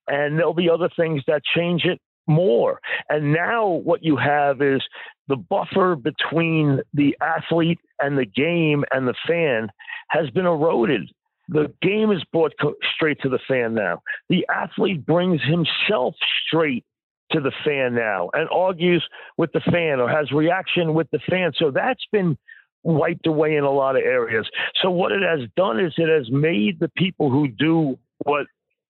[0.06, 2.80] And there'll be other things that change it more.
[3.08, 4.82] And now what you have is
[5.28, 9.68] the buffer between the athlete and the game and the fan
[10.08, 11.10] has been eroded.
[11.48, 12.52] The game is brought
[12.94, 14.00] straight to the fan now.
[14.28, 16.14] The athlete brings himself
[16.46, 16.84] straight
[17.32, 19.04] to the fan now and argues
[19.36, 21.52] with the fan or has reaction with the fan.
[21.56, 22.36] So that's been
[22.82, 24.46] wiped away in a lot of areas.
[24.82, 28.46] So what it has done is it has made the people who do what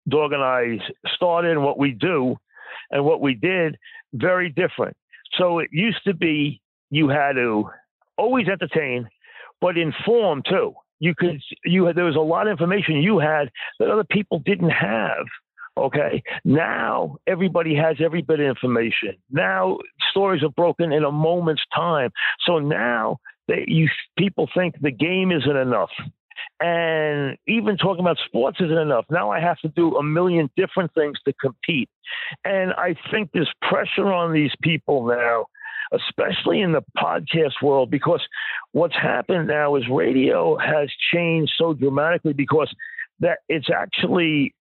[0.08, 0.80] Dog and I
[1.16, 2.38] started and what we do
[2.92, 3.78] and what we did
[4.14, 4.96] very different.
[5.38, 7.70] So it used to be you had to
[8.18, 9.08] always entertain,
[9.62, 10.74] but inform too.
[11.00, 13.50] You could you had there was a lot of information you had
[13.80, 15.26] that other people didn't have.
[15.78, 16.24] Okay.
[16.44, 19.16] Now everybody has every bit of information.
[19.32, 19.78] Now
[20.12, 22.12] stories are broken in a moment's time.
[22.46, 23.18] So now
[23.48, 25.92] they, you people think the game isn't enough.
[26.62, 29.06] And even talking about sports isn't enough.
[29.10, 31.90] Now I have to do a million different things to compete.
[32.44, 35.46] And I think there's pressure on these people now,
[35.94, 38.22] especially in the podcast world, because
[38.74, 42.74] what's happened now is radio has changed so dramatically because
[43.22, 44.54] that it's actually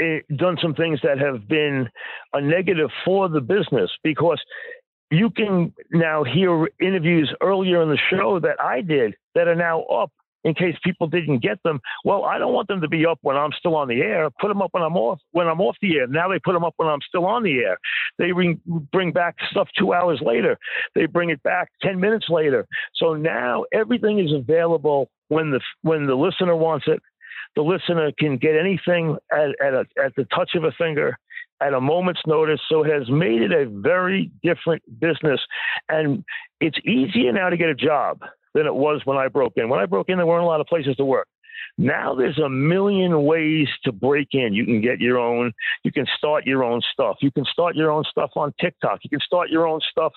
[0.00, 1.88] Eh, done some things that have been
[2.32, 4.42] a negative for the business because
[5.12, 9.82] you can now hear interviews earlier in the show that I did that are now
[9.82, 10.10] up
[10.42, 11.80] in case people didn't get them.
[12.04, 14.28] Well, I don't want them to be up when I'm still on the air.
[14.40, 16.08] Put them up when I'm off when I'm off the air.
[16.08, 17.78] Now they put them up when I'm still on the air.
[18.18, 18.60] They bring
[18.92, 20.58] bring back stuff two hours later.
[20.96, 22.66] They bring it back ten minutes later.
[22.96, 27.00] So now everything is available when the when the listener wants it.
[27.56, 31.18] The listener can get anything at at, a, at the touch of a finger
[31.60, 32.60] at a moment's notice.
[32.68, 35.40] So it has made it a very different business.
[35.88, 36.24] And
[36.60, 38.20] it's easier now to get a job
[38.54, 39.68] than it was when I broke in.
[39.68, 41.28] When I broke in, there weren't a lot of places to work.
[41.76, 44.54] Now there's a million ways to break in.
[44.54, 45.52] You can get your own,
[45.82, 47.16] you can start your own stuff.
[47.20, 49.00] You can start your own stuff on TikTok.
[49.02, 50.12] You can start your own stuff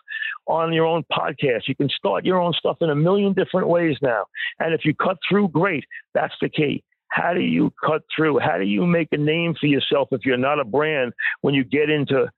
[0.45, 1.67] on your own podcast.
[1.67, 4.25] You can start your own stuff in a million different ways now.
[4.59, 5.85] And if you cut through, great.
[6.13, 6.83] That's the key.
[7.09, 8.39] How do you cut through?
[8.39, 11.63] How do you make a name for yourself if you're not a brand when you
[11.63, 12.29] get into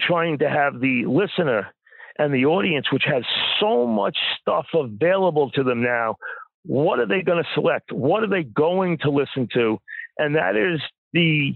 [0.00, 1.68] trying to have the listener
[2.18, 3.22] and the audience, which has
[3.60, 6.16] so much stuff available to them now,
[6.64, 7.92] what are they going to select?
[7.92, 9.78] What are they going to listen to?
[10.18, 10.80] And that is
[11.12, 11.54] the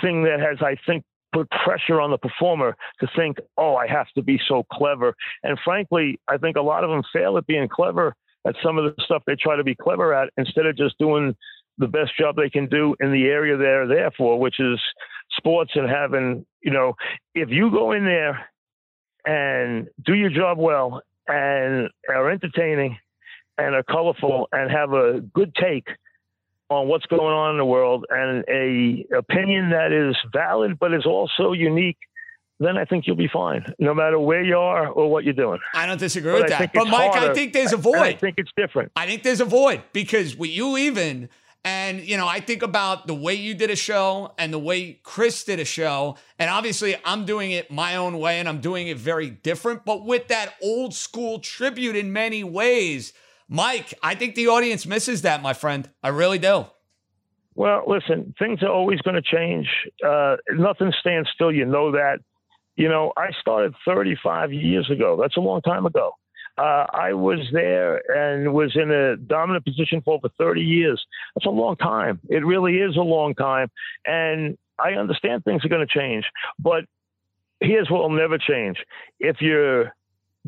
[0.00, 4.08] thing that has, I think, put pressure on the performer to think, oh, I have
[4.16, 5.14] to be so clever.
[5.42, 8.14] And frankly, I think a lot of them fail at being clever
[8.46, 11.34] at some of the stuff they try to be clever at instead of just doing
[11.78, 14.78] the best job they can do in the area they're there for, which is
[15.32, 16.94] sports and having, you know,
[17.34, 18.46] if you go in there
[19.24, 22.98] and do your job well and are entertaining
[23.58, 25.86] and are colorful and have a good take
[26.68, 31.06] on what's going on in the world and a opinion that is valid but is
[31.06, 31.98] also unique
[32.60, 35.58] then I think you'll be fine, no matter where you are or what you're doing.
[35.74, 36.72] I don't disagree but with that.
[36.72, 37.30] But Mike, harder.
[37.30, 37.96] I think there's a void.
[37.96, 38.92] I think it's different.
[38.94, 41.28] I think there's a void because with you even
[41.64, 44.94] and, you know, I think about the way you did a show and the way
[45.04, 46.16] Chris did a show.
[46.38, 50.04] And obviously, I'm doing it my own way and I'm doing it very different, but
[50.04, 53.12] with that old school tribute in many ways.
[53.48, 55.88] Mike, I think the audience misses that, my friend.
[56.02, 56.66] I really do.
[57.54, 59.68] Well, listen, things are always going to change.
[60.04, 61.52] Uh, nothing stands still.
[61.52, 62.20] You know that.
[62.76, 65.18] You know, I started 35 years ago.
[65.20, 66.12] That's a long time ago.
[66.58, 71.02] Uh, I was there and was in a dominant position for over 30 years.
[71.34, 72.20] That's a long time.
[72.28, 73.70] It really is a long time.
[74.06, 76.24] And I understand things are going to change.
[76.58, 76.84] But
[77.60, 78.78] here's what will never change.
[79.18, 79.94] If you're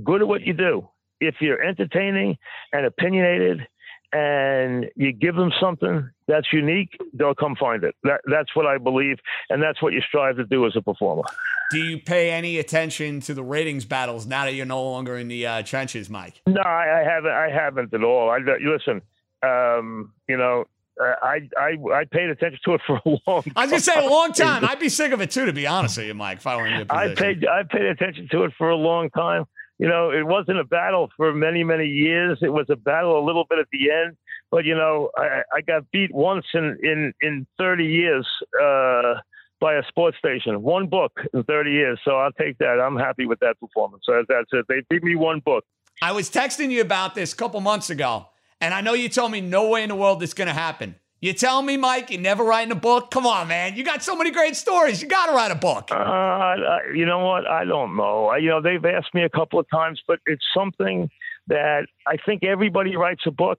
[0.02, 0.88] good at what you do,
[1.20, 2.36] if you're entertaining
[2.72, 3.66] and opinionated
[4.14, 7.96] and you give them something that's unique, they'll come find it.
[8.04, 9.18] That, that's what I believe,
[9.50, 11.24] and that's what you strive to do as a performer.
[11.72, 15.26] Do you pay any attention to the ratings battles now that you're no longer in
[15.26, 16.40] the uh, trenches, Mike?
[16.46, 17.32] No, I, I, haven't.
[17.32, 18.30] I haven't at all.
[18.30, 19.02] I listen.
[19.42, 20.64] Um, you know,
[21.00, 23.42] I, I I paid attention to it for a long.
[23.42, 23.52] time.
[23.56, 24.64] I was gonna say a long time.
[24.64, 26.40] I'd be sick of it too, to be honest with you, Mike.
[26.40, 27.12] Following your position.
[27.12, 29.46] I paid I paid attention to it for a long time
[29.78, 32.38] you know, it wasn't a battle for many, many years.
[32.42, 34.16] It was a battle a little bit at the end.
[34.50, 38.26] But, you know, I, I got beat once in, in, in 30 years
[38.62, 39.14] uh,
[39.60, 40.62] by a sports station.
[40.62, 41.98] One book in 30 years.
[42.04, 42.80] So I'll take that.
[42.80, 44.04] I'm happy with that performance.
[44.06, 44.64] So that's it.
[44.68, 45.64] They beat me one book.
[46.00, 48.26] I was texting you about this a couple months ago.
[48.60, 50.54] And I know you told me no way in the world this is going to
[50.54, 50.94] happen.
[51.24, 53.10] You tell me, Mike, you never writing a book?
[53.10, 53.76] Come on, man.
[53.76, 55.00] You got so many great stories.
[55.00, 55.88] You got to write a book.
[55.90, 56.56] Uh,
[56.94, 57.46] you know what?
[57.48, 58.34] I don't know.
[58.34, 61.08] You know, they've asked me a couple of times, but it's something
[61.46, 63.58] that I think everybody writes a book.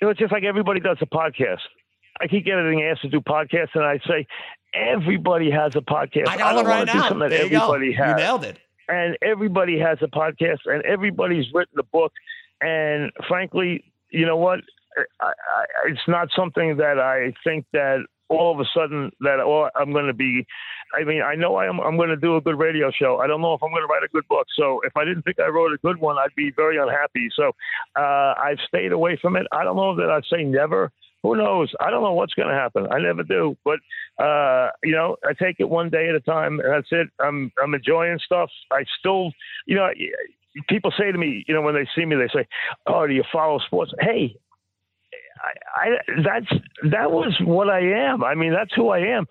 [0.00, 1.60] You know, it's just like everybody does a podcast.
[2.20, 4.26] I keep getting asked to do podcasts, and I say
[4.74, 6.26] everybody has a podcast.
[6.26, 7.08] I got I one right now.
[7.10, 8.02] That there everybody you go.
[8.02, 8.18] Has.
[8.18, 8.58] You nailed it.
[8.88, 12.12] And everybody has a podcast, and everybody's written a book.
[12.60, 14.58] And frankly, you know what?
[15.20, 19.68] I, I, it's not something that I think that all of a sudden that oh,
[19.76, 20.46] I'm going to be.
[20.98, 23.18] I mean, I know I'm, I'm going to do a good radio show.
[23.18, 24.46] I don't know if I'm going to write a good book.
[24.56, 27.28] So if I didn't think I wrote a good one, I'd be very unhappy.
[27.34, 27.52] So
[27.96, 29.46] uh, I've stayed away from it.
[29.52, 30.92] I don't know that I'd say never.
[31.22, 31.72] Who knows?
[31.80, 32.86] I don't know what's going to happen.
[32.90, 33.56] I never do.
[33.64, 33.80] But
[34.22, 37.08] uh, you know, I take it one day at a time, and that's it.
[37.20, 38.48] I'm I'm enjoying stuff.
[38.70, 39.32] I still,
[39.66, 39.88] you know,
[40.68, 42.46] people say to me, you know, when they see me, they say,
[42.86, 44.36] "Oh, do you follow sports?" Hey,
[45.40, 45.88] I, I,
[46.24, 48.24] that's that was what I am.
[48.24, 49.26] I mean, that's who I am.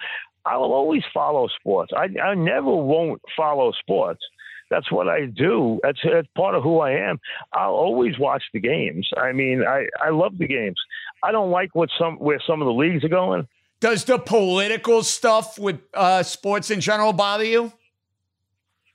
[0.45, 1.91] I will always follow sports.
[1.95, 4.21] I, I never won't follow sports.
[4.69, 5.79] That's what I do.
[5.83, 7.19] That's, that's part of who I am.
[7.53, 9.07] I'll always watch the games.
[9.15, 10.79] I mean, I, I love the games.
[11.23, 13.47] I don't like what some where some of the leagues are going.
[13.79, 17.71] Does the political stuff with uh, sports in general bother you?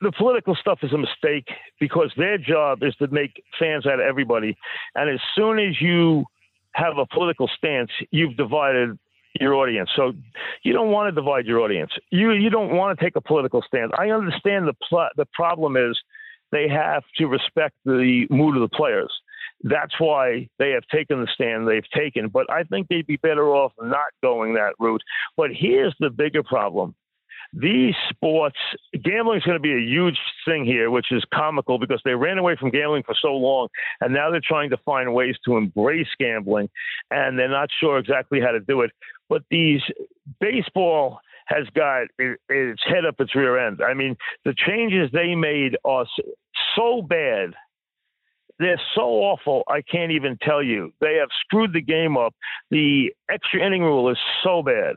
[0.00, 1.48] the political stuff is a mistake
[1.78, 4.56] because their job is to make fans out of everybody.
[4.94, 6.24] And as soon as you
[6.80, 8.98] have a political stance, you've divided
[9.38, 9.90] your audience.
[9.94, 10.12] So
[10.62, 11.92] you don't want to divide your audience.
[12.10, 13.92] You you don't want to take a political stance.
[13.96, 15.98] I understand the pl- the problem is
[16.50, 19.12] they have to respect the mood of the players.
[19.62, 22.28] That's why they have taken the stand they've taken.
[22.28, 25.02] But I think they'd be better off not going that route.
[25.36, 26.94] But here's the bigger problem
[27.52, 28.56] these sports,
[29.02, 32.38] gambling is going to be a huge thing here, which is comical because they ran
[32.38, 33.68] away from gambling for so long,
[34.00, 36.68] and now they're trying to find ways to embrace gambling,
[37.10, 38.92] and they're not sure exactly how to do it.
[39.28, 39.80] But these
[40.40, 43.80] baseball has got its head up its rear end.
[43.82, 46.06] I mean, the changes they made are
[46.76, 47.54] so bad.
[48.60, 49.64] They're so awful.
[49.68, 50.92] I can't even tell you.
[51.00, 52.34] They have screwed the game up.
[52.70, 54.94] The extra inning rule is so bad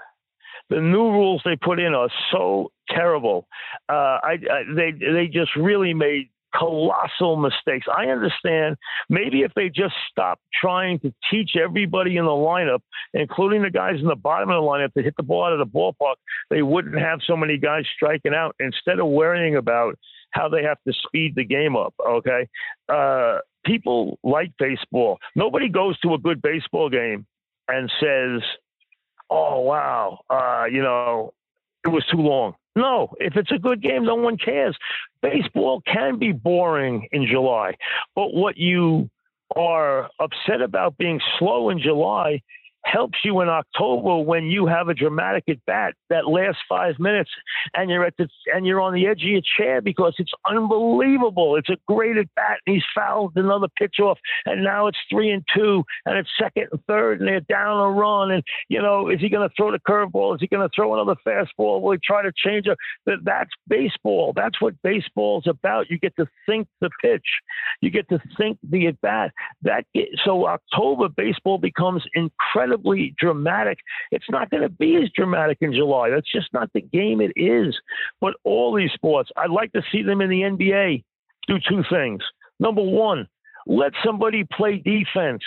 [0.69, 3.47] the new rules they put in are so terrible.
[3.89, 7.87] Uh, I, I, they they just really made colossal mistakes.
[7.95, 8.77] I understand
[9.09, 12.79] maybe if they just stop trying to teach everybody in the lineup,
[13.13, 15.59] including the guys in the bottom of the lineup, to hit the ball out of
[15.59, 16.15] the ballpark,
[16.49, 19.97] they wouldn't have so many guys striking out instead of worrying about
[20.31, 21.93] how they have to speed the game up.
[22.07, 22.47] Okay.
[22.89, 25.17] Uh, people like baseball.
[25.35, 27.25] Nobody goes to a good baseball game
[27.67, 28.41] and says,
[29.33, 31.33] oh wow, uh, you know,
[31.83, 32.53] it was too long.
[32.75, 34.77] No, if it's a good game, no one cares.
[35.21, 37.75] Baseball can be boring in July,
[38.15, 39.09] but what you
[39.55, 42.41] are upset about being slow in July
[42.83, 47.29] helps you in October when you have a dramatic at bat that lasts five minutes
[47.73, 51.55] and you're at the and you're on the edge of your chair because it's unbelievable.
[51.55, 55.31] It's a great at bat and he's fouled another pitch off and now it's three
[55.31, 59.09] and two and it's second and third and they're down a run and you know
[59.09, 60.35] is he going to throw the curveball?
[60.35, 61.81] Is he going to throw another fastball?
[61.81, 62.77] Will he try to change it?
[63.23, 64.33] That's baseball.
[64.35, 65.89] That's what baseball's about.
[65.89, 67.25] You get to think the pitch.
[67.81, 69.31] You get to think the at bat.
[69.61, 69.85] That
[70.25, 73.79] so October baseball becomes incredible incredibly dramatic.
[74.11, 76.09] It's not going to be as dramatic in July.
[76.09, 77.75] That's just not the game it is.
[78.21, 81.03] But all these sports, I'd like to see them in the NBA
[81.47, 82.21] do two things.
[82.59, 83.27] Number one,
[83.67, 85.43] let somebody play defense.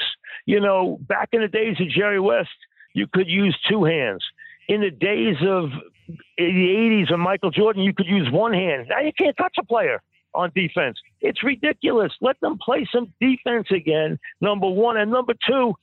[0.47, 2.49] You know, back in the days of Jerry West,
[2.95, 4.25] you could use two hands.
[4.69, 5.71] In the days of
[6.09, 8.87] the 80s of Michael Jordan, you could use one hand.
[8.89, 10.03] Now you can't touch a player
[10.35, 10.99] on defense.
[11.21, 12.13] It's ridiculous.
[12.21, 14.97] Let them play some defense again, number one.
[14.97, 15.75] And number two,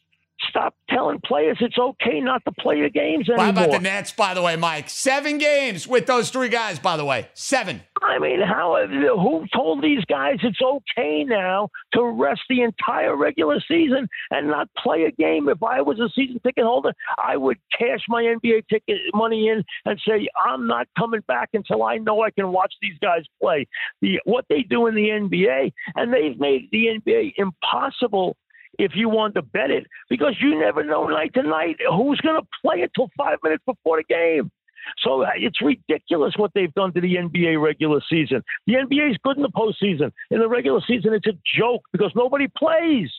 [0.50, 3.46] Stop telling players it's okay not to play the games anymore.
[3.46, 4.90] How about the Nets, by the way, Mike?
[4.90, 7.30] Seven games with those three guys, by the way.
[7.34, 7.82] Seven.
[8.02, 8.78] I mean, how?
[8.88, 14.70] Who told these guys it's okay now to rest the entire regular season and not
[14.78, 15.48] play a game?
[15.50, 19.64] If I was a season ticket holder, I would cash my NBA ticket money in
[19.86, 23.68] and say I'm not coming back until I know I can watch these guys play.
[24.02, 28.36] The what they do in the NBA, and they've made the NBA impossible
[28.80, 32.40] if you want to bet it because you never know night to night who's going
[32.40, 34.52] to play until five minutes before the game.
[35.00, 38.44] So uh, it's ridiculous what they've done to the NBA regular season.
[38.68, 40.12] The NBA is good in the postseason.
[40.30, 43.10] In the regular season, it's a joke because nobody plays.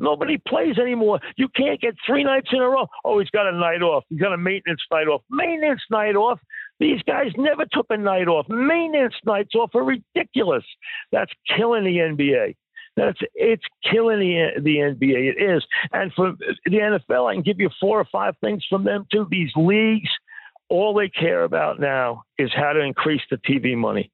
[0.00, 1.20] Nobody plays anymore.
[1.36, 2.86] You can't get three nights in a row.
[3.04, 4.04] Oh, he's got a night off.
[4.08, 5.20] He's got a maintenance night off.
[5.30, 6.40] Maintenance night off.
[6.78, 8.48] These guys never took a night off.
[8.48, 10.64] Maintenance nights off are ridiculous.
[11.12, 12.56] That's killing the NBA.
[12.96, 15.34] That's it's killing the the NBA.
[15.36, 16.32] It is, and for
[16.66, 19.26] the NFL, I can give you four or five things from them too.
[19.30, 20.10] These leagues,
[20.68, 24.10] all they care about now is how to increase the TV money,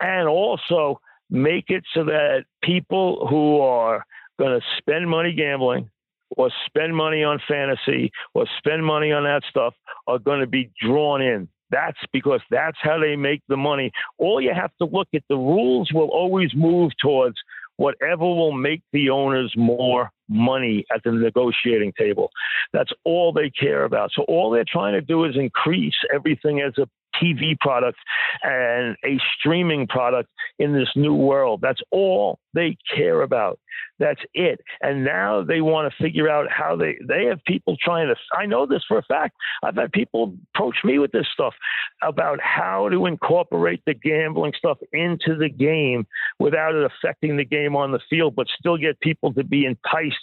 [0.00, 1.00] and also
[1.30, 4.04] make it so that people who are
[4.38, 5.88] going to spend money gambling
[6.36, 9.74] or spend money on fantasy or spend money on that stuff
[10.06, 11.48] are going to be drawn in.
[11.70, 13.90] That's because that's how they make the money.
[14.18, 17.36] All you have to look at the rules will always move towards
[17.82, 22.30] whatever will make the owners more money at the negotiating table.
[22.72, 24.12] That's all they care about.
[24.14, 26.86] So all they're trying to do is increase everything as a
[27.20, 27.98] TV product
[28.42, 31.60] and a streaming product in this new world.
[31.62, 33.58] That's all they care about.
[33.98, 34.60] That's it.
[34.80, 38.46] And now they want to figure out how they they have people trying to I
[38.46, 39.36] know this for a fact.
[39.62, 41.54] I've had people approach me with this stuff
[42.02, 46.06] about how to incorporate the gambling stuff into the game
[46.38, 50.16] without it affecting the game on the field, but still get people to be enticed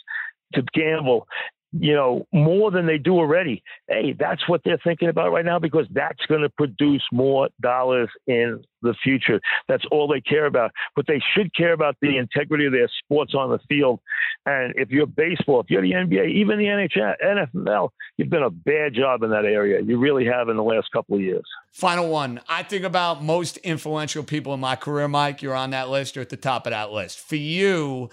[0.54, 1.28] to gamble
[1.72, 3.64] you know, more than they do already.
[3.88, 8.10] Hey, that's what they're thinking about right now because that's going to produce more dollars
[8.26, 9.40] in the future.
[9.68, 10.72] That's all they care about.
[10.96, 14.00] But they should care about the integrity of their sports on the field.
[14.46, 18.50] And if you're baseball, if you're the NBA, even the NHL, NFL, you've done a
[18.50, 19.82] bad job in that area.
[19.82, 21.46] You really have in the last couple of years.
[21.72, 22.42] Final one.
[22.50, 25.44] I think about most influential people in my career, Mike.
[25.44, 26.16] You're on that list.
[26.16, 27.20] You're at the top of that list.
[27.20, 28.10] For you,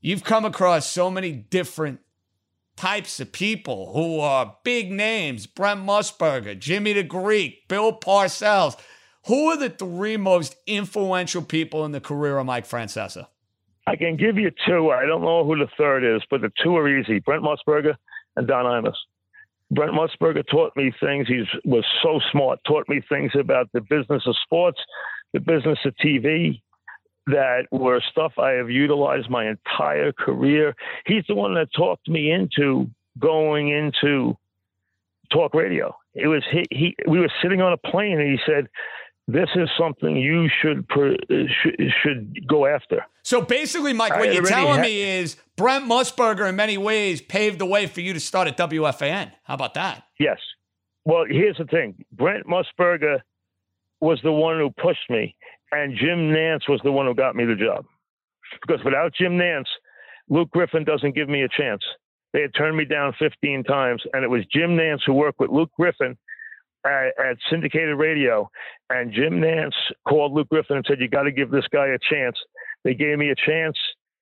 [0.00, 2.00] you've come across so many different
[2.76, 8.76] types of people who are big names Brent Musburger, Jimmy the Greek, Bill Parcells.
[9.26, 13.28] Who are the three most influential people in the career of Mike Francesa?
[13.86, 14.90] I can give you two.
[14.90, 17.96] I don't know who the third is, but the two are easy Brent Musburger
[18.36, 18.96] and Don Imus.
[19.70, 21.26] Brent Musburger taught me things.
[21.26, 24.78] He was so smart, taught me things about the business of sports,
[25.32, 26.60] the business of TV,
[27.26, 30.74] that were stuff I have utilized my entire career.
[31.06, 34.36] He's the one that talked me into going into
[35.32, 35.94] talk radio.
[36.14, 38.68] It was he, he we were sitting on a plane and he said,
[39.26, 44.42] "This is something you should should, should go after." So basically, Mike, what I you're
[44.42, 48.48] telling me is Brent Musburger, in many ways, paved the way for you to start
[48.48, 49.32] at WFAN.
[49.44, 50.04] How about that?
[50.18, 50.38] Yes.
[51.04, 53.20] Well, here's the thing: Brent Musburger
[54.00, 55.34] was the one who pushed me,
[55.72, 57.84] and Jim Nantz was the one who got me the job.
[58.60, 59.66] Because without Jim Nantz,
[60.28, 61.82] Luke Griffin doesn't give me a chance.
[62.32, 65.50] They had turned me down 15 times, and it was Jim Nantz who worked with
[65.50, 66.16] Luke Griffin
[66.84, 68.50] at, at syndicated radio.
[68.90, 69.74] And Jim Nantz
[70.06, 72.36] called Luke Griffin and said, "You got to give this guy a chance."
[72.82, 73.78] They gave me a chance,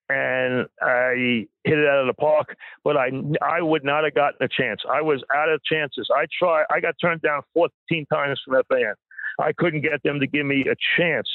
[0.09, 2.57] and I hit it out of the park.
[2.85, 4.81] But I I would not have gotten a chance.
[4.91, 6.09] I was out of chances.
[6.15, 6.65] I tried.
[6.71, 8.95] I got turned down 14 times from FAN.
[9.43, 11.29] I couldn't get them to give me a chance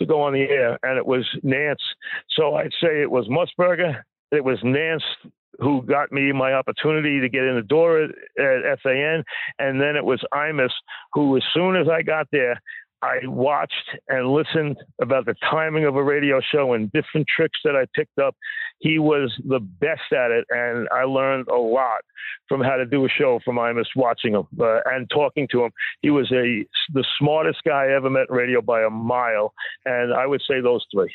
[0.00, 1.76] to go on the air, and it was Nantz.
[2.30, 5.02] So I'd say it was Musburger, it was Nantz
[5.58, 9.22] who got me my opportunity to get in the door at, at FAN,
[9.58, 10.70] and then it was Imus
[11.12, 12.60] who, as soon as I got there,
[13.02, 17.74] I watched and listened about the timing of a radio show and different tricks that
[17.74, 18.36] I picked up.
[18.78, 22.02] He was the best at it, and I learned a lot
[22.48, 25.70] from how to do a show from Imus watching him uh, and talking to him.
[26.02, 29.54] He was a the smartest guy I ever met in radio by a mile,
[29.86, 31.12] and I would say those three.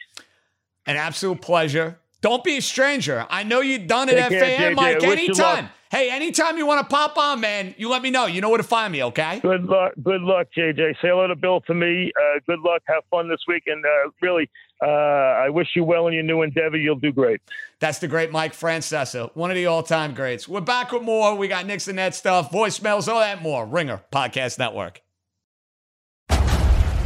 [0.88, 2.00] An absolute pleasure.
[2.26, 3.28] Don't be a stranger.
[3.30, 5.70] I know you've done it at FAN, Mike, anytime.
[5.92, 8.26] Hey, anytime you want to pop on, man, you let me know.
[8.26, 9.40] You know where to find me, okay?
[9.42, 9.94] Good luck.
[10.02, 10.96] Good luck, JJ.
[11.04, 12.12] Say hello to Bill for me.
[12.20, 12.82] Uh, good luck.
[12.88, 13.66] Have fun this week.
[13.68, 14.50] And uh, really,
[14.82, 16.78] uh, I wish you well in your new endeavor.
[16.78, 17.42] You'll do great.
[17.80, 20.48] That's the great Mike Francesa, one of the all time greats.
[20.48, 21.36] We're back with more.
[21.36, 23.68] We got Knicks and Net stuff, voicemails, all that more.
[23.68, 25.00] Ringer Podcast Network.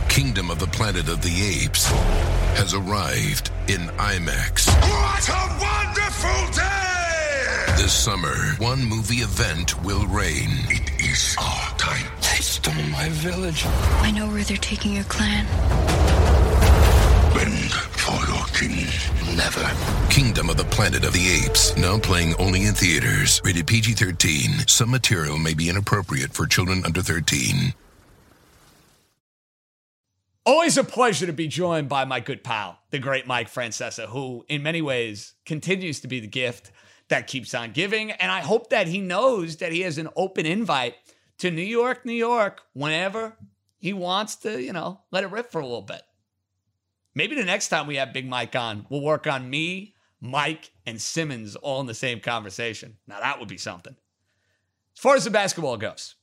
[0.08, 1.92] Kingdom of the Planet of the Apes
[2.60, 4.68] has arrived in IMAX.
[4.84, 7.82] What a wonderful day!
[7.82, 10.50] This summer, one movie event will reign.
[10.68, 12.06] It is our time.
[12.18, 13.64] They stole my village.
[14.02, 15.46] I know where they're taking your clan.
[17.34, 18.88] Bend for your king.
[19.38, 19.64] Never.
[20.10, 23.40] Kingdom of the Planet of the Apes, now playing only in theaters.
[23.46, 24.68] Rated PG 13.
[24.68, 27.74] Some material may be inappropriate for children under 13.
[30.50, 34.44] Always a pleasure to be joined by my good pal, the great Mike Francesa, who
[34.50, 36.72] in many ways continues to be the gift
[37.10, 38.10] that keeps on giving.
[38.10, 40.96] And I hope that he knows that he has an open invite
[41.38, 43.38] to New York, New York, whenever
[43.78, 46.02] he wants to, you know, let it rip for a little bit.
[47.14, 51.00] Maybe the next time we have Big Mike on, we'll work on me, Mike, and
[51.00, 52.98] Simmons all in the same conversation.
[53.06, 53.96] Now that would be something.
[54.96, 56.16] As far as the basketball goes,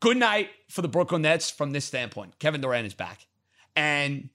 [0.00, 2.38] good night for the Brooklyn Nets from this standpoint.
[2.38, 3.26] Kevin Durant is back.
[3.76, 4.30] And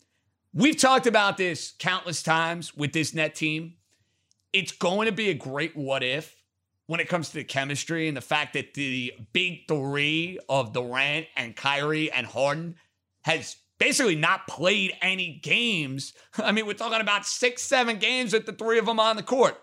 [0.53, 3.75] we've talked about this countless times with this net team.
[4.53, 6.35] It's going to be a great what if
[6.87, 11.27] when it comes to the chemistry and the fact that the big three of Durant
[11.35, 12.75] and Kyrie and Harden
[13.23, 16.13] has basically not played any games.
[16.37, 19.23] I mean, we're talking about six, seven games with the three of them on the
[19.23, 19.57] court.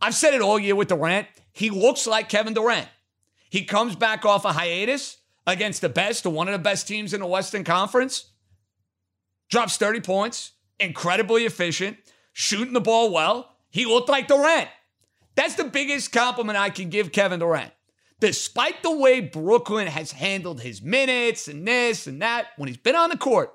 [0.00, 1.26] I've said it all year with Durant.
[1.52, 2.88] He looks like Kevin Durant.
[3.48, 7.20] He comes back off a hiatus against the best one of the best teams in
[7.20, 8.30] the Western Conference
[9.48, 11.98] drops 30 points, incredibly efficient,
[12.32, 13.56] shooting the ball well.
[13.70, 14.68] He looked like Durant.
[15.34, 17.72] That's the biggest compliment I can give Kevin Durant.
[18.20, 22.96] Despite the way Brooklyn has handled his minutes and this and that when he's been
[22.96, 23.52] on the court,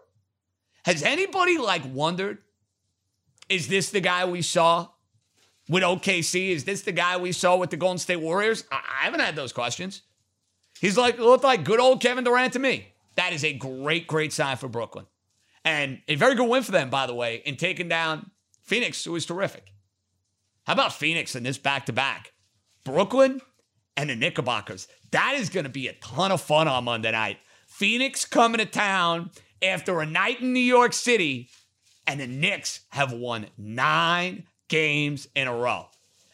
[0.85, 2.39] has anybody like wondered,
[3.49, 4.89] is this the guy we saw
[5.67, 6.49] with OKC?
[6.49, 8.63] Is this the guy we saw with the Golden State Warriors?
[8.71, 10.03] I, haven't had those questions.
[10.79, 12.93] He's like looked like good old Kevin Durant to me.
[13.15, 15.05] That is a great, great sign for Brooklyn.
[15.63, 18.31] And a very good win for them, by the way, in taking down
[18.63, 19.73] Phoenix, who was terrific.
[20.63, 22.33] How about Phoenix in this back to back?
[22.83, 23.41] Brooklyn
[23.97, 24.87] and the Knickerbockers.
[25.11, 27.37] That is going to be a ton of fun on Monday night.
[27.67, 29.31] Phoenix coming to town
[29.61, 31.49] after a night in New York City,
[32.07, 35.87] and the Knicks have won nine games in a row.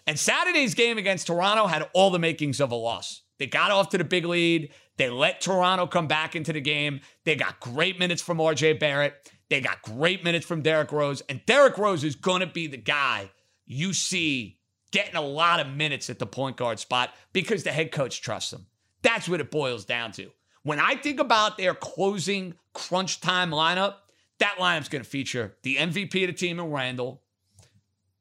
[0.05, 3.21] And Saturday's game against Toronto had all the makings of a loss.
[3.39, 4.71] They got off to the big lead.
[4.97, 7.01] They let Toronto come back into the game.
[7.23, 9.31] They got great minutes from RJ Barrett.
[9.49, 11.21] They got great minutes from Derrick Rose.
[11.29, 13.31] And Derrick Rose is going to be the guy
[13.65, 14.57] you see
[14.91, 18.53] getting a lot of minutes at the point guard spot because the head coach trusts
[18.53, 18.65] him.
[19.01, 20.31] That's what it boils down to.
[20.63, 23.95] When I think about their closing crunch time lineup,
[24.39, 27.21] that lineup's going to feature the MVP of the team in Randle,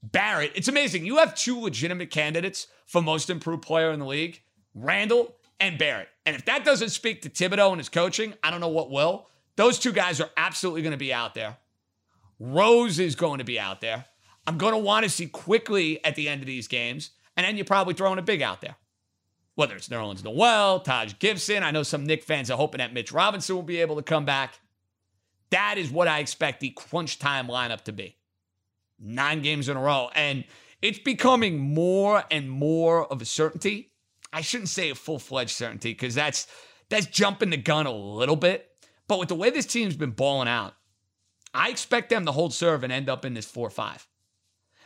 [0.02, 0.52] Barrett.
[0.54, 1.04] It's amazing.
[1.04, 4.42] You have two legitimate candidates for most improved player in the league
[4.74, 6.08] Randle and Barrett.
[6.26, 9.28] And if that doesn't speak to Thibodeau and his coaching, I don't know what will.
[9.54, 11.56] Those two guys are absolutely going to be out there.
[12.38, 14.04] Rose is going to be out there.
[14.46, 17.10] I'm going to want to see quickly at the end of these games.
[17.36, 18.76] And then you're probably throwing a big out there.
[19.54, 21.62] Whether it's Nerlens Noel, Taj Gibson.
[21.62, 24.24] I know some Knick fans are hoping that Mitch Robinson will be able to come
[24.24, 24.58] back.
[25.50, 28.16] That is what I expect the crunch time lineup to be.
[28.98, 30.10] Nine games in a row.
[30.14, 30.44] And
[30.82, 33.92] it's becoming more and more of a certainty.
[34.36, 36.46] I shouldn't say a full-fledged certainty because that's
[36.90, 38.68] that's jumping the gun a little bit.
[39.08, 40.74] But with the way this team's been balling out,
[41.54, 44.06] I expect them to hold serve and end up in this 4 5.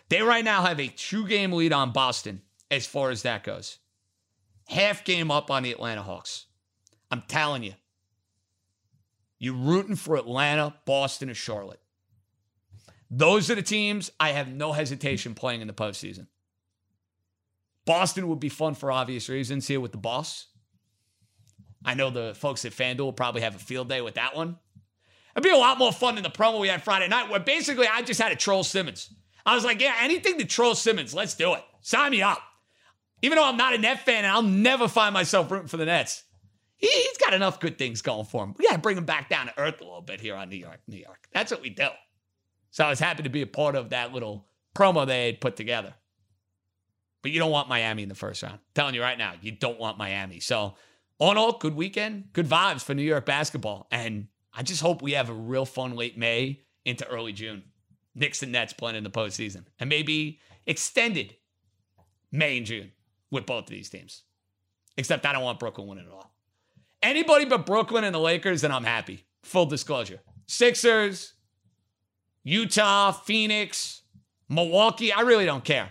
[0.08, 3.78] They right now have a two game lead on Boston as far as that goes.
[4.68, 6.46] Half game up on the Atlanta Hawks.
[7.10, 7.74] I'm telling you,
[9.40, 11.80] you're rooting for Atlanta, Boston, or Charlotte.
[13.10, 16.28] Those are the teams I have no hesitation playing in the postseason.
[17.86, 20.46] Boston would be fun for obvious reasons here with the boss.
[21.84, 24.58] I know the folks at FanDuel will probably have a field day with that one.
[25.34, 27.86] It'd be a lot more fun than the promo we had Friday night, where basically
[27.86, 29.12] I just had to troll Simmons.
[29.46, 31.62] I was like, yeah, anything to troll Simmons, let's do it.
[31.80, 32.42] Sign me up.
[33.22, 35.86] Even though I'm not a Net fan and I'll never find myself rooting for the
[35.86, 36.24] Nets,
[36.76, 38.54] he's got enough good things going for him.
[38.58, 40.56] We got to bring him back down to earth a little bit here on New
[40.56, 41.28] York, New York.
[41.32, 41.88] That's what we do.
[42.70, 45.56] So I was happy to be a part of that little promo they had put
[45.56, 45.94] together.
[47.22, 48.54] But you don't want Miami in the first round.
[48.54, 50.40] I'm telling you right now, you don't want Miami.
[50.40, 50.74] So,
[51.18, 53.86] on all, good weekend, good vibes for New York basketball.
[53.90, 57.62] And I just hope we have a real fun late May into early June.
[58.14, 59.64] Knicks and Nets playing in the postseason.
[59.78, 61.36] And maybe extended
[62.32, 62.92] May and June
[63.30, 64.22] with both of these teams.
[64.96, 66.34] Except I don't want Brooklyn winning at all.
[67.02, 69.24] Anybody but Brooklyn and the Lakers, and I'm happy.
[69.42, 70.20] Full disclosure.
[70.46, 71.34] Sixers,
[72.44, 74.02] Utah, Phoenix,
[74.48, 75.90] Milwaukee, I really don't care.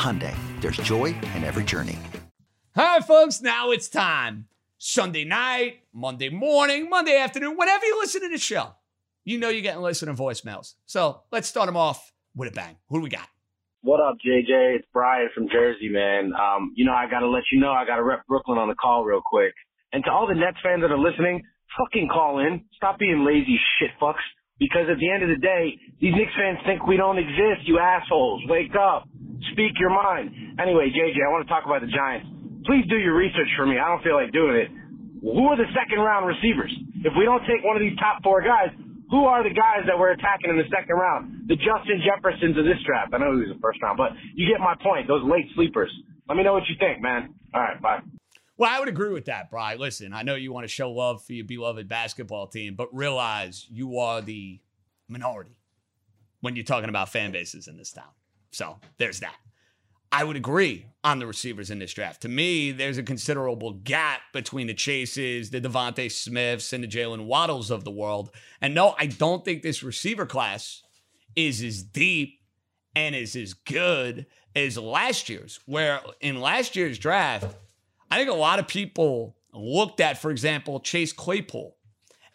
[0.00, 1.98] Hyundai, there's joy in every journey.
[2.74, 4.46] Hi, folks, now it's time.
[4.78, 8.72] Sunday night, Monday morning, Monday afternoon, whenever you listen to the show,
[9.24, 10.72] you know you're getting listener voicemails.
[10.86, 12.76] So let's start them off with a bang.
[12.88, 13.28] Who do we got?
[13.82, 14.76] What up, JJ?
[14.76, 16.32] It's Brian from Jersey, man.
[16.32, 19.04] Um, you know, I gotta let you know I gotta rep Brooklyn on the call
[19.04, 19.52] real quick.
[19.92, 21.42] And to all the Nets fans that are listening,
[21.76, 22.64] fucking call in.
[22.74, 24.24] Stop being lazy shit fucks.
[24.58, 27.78] Because at the end of the day, these Knicks fans think we don't exist, you
[27.78, 28.42] assholes.
[28.46, 29.08] Wake up.
[29.52, 30.60] Speak your mind.
[30.60, 32.28] Anyway, JJ, I want to talk about the Giants.
[32.66, 33.78] Please do your research for me.
[33.80, 34.68] I don't feel like doing it.
[35.22, 36.72] Who are the second round receivers?
[37.04, 38.72] If we don't take one of these top four guys,
[39.10, 41.48] who are the guys that we're attacking in the second round?
[41.48, 43.12] The Justin Jeffersons of this draft.
[43.12, 45.08] I know he was the first round, but you get my point.
[45.08, 45.90] Those late sleepers.
[46.28, 47.34] Let me know what you think, man.
[47.52, 48.00] All right, bye.
[48.56, 49.74] Well, I would agree with that, Bry.
[49.74, 53.66] Listen, I know you want to show love for your beloved basketball team, but realize
[53.70, 54.60] you are the
[55.08, 55.56] minority
[56.40, 58.12] when you're talking about fan bases in this town.
[58.50, 59.36] So there's that.
[60.12, 62.22] I would agree on the receivers in this draft.
[62.22, 67.26] To me, there's a considerable gap between the Chases, the DeVonta Smiths, and the Jalen
[67.26, 68.30] Waddles of the world.
[68.60, 70.82] And no, I don't think this receiver class
[71.36, 72.40] is as deep
[72.96, 74.26] and is as good
[74.56, 77.54] as last year's, where in last year's draft,
[78.10, 81.76] I think a lot of people looked at, for example, Chase Claypool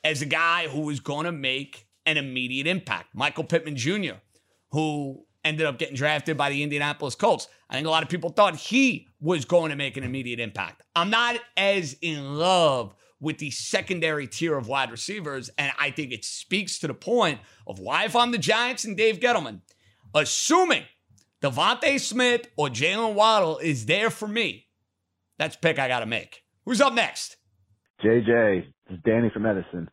[0.03, 3.13] as a guy who was going to make an immediate impact.
[3.13, 4.13] Michael Pittman Jr.,
[4.69, 7.47] who ended up getting drafted by the Indianapolis Colts.
[7.69, 10.83] I think a lot of people thought he was going to make an immediate impact.
[10.95, 16.11] I'm not as in love with the secondary tier of wide receivers, and I think
[16.11, 19.61] it speaks to the point of why, if I'm the Giants and Dave Gettleman,
[20.13, 20.83] assuming
[21.41, 24.67] DeVonta Smith or Jalen Waddle is there for me,
[25.37, 26.43] that's pick I got to make.
[26.65, 27.37] Who's up next?
[28.03, 29.89] JJ, this is Danny from Edison.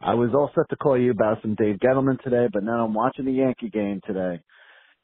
[0.00, 2.94] I was all set to call you about some Dave Gettleman today, but now I'm
[2.94, 4.40] watching the Yankee game today,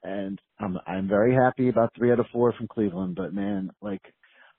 [0.08, 3.14] and I'm I'm very happy about three out of four from Cleveland.
[3.16, 4.02] But man, like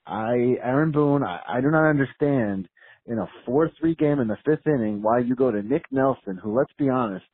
[0.06, 2.68] I Aaron Boone, I, I do not understand
[3.06, 6.56] in a four-three game in the fifth inning why you go to Nick Nelson, who
[6.56, 7.24] let's be honest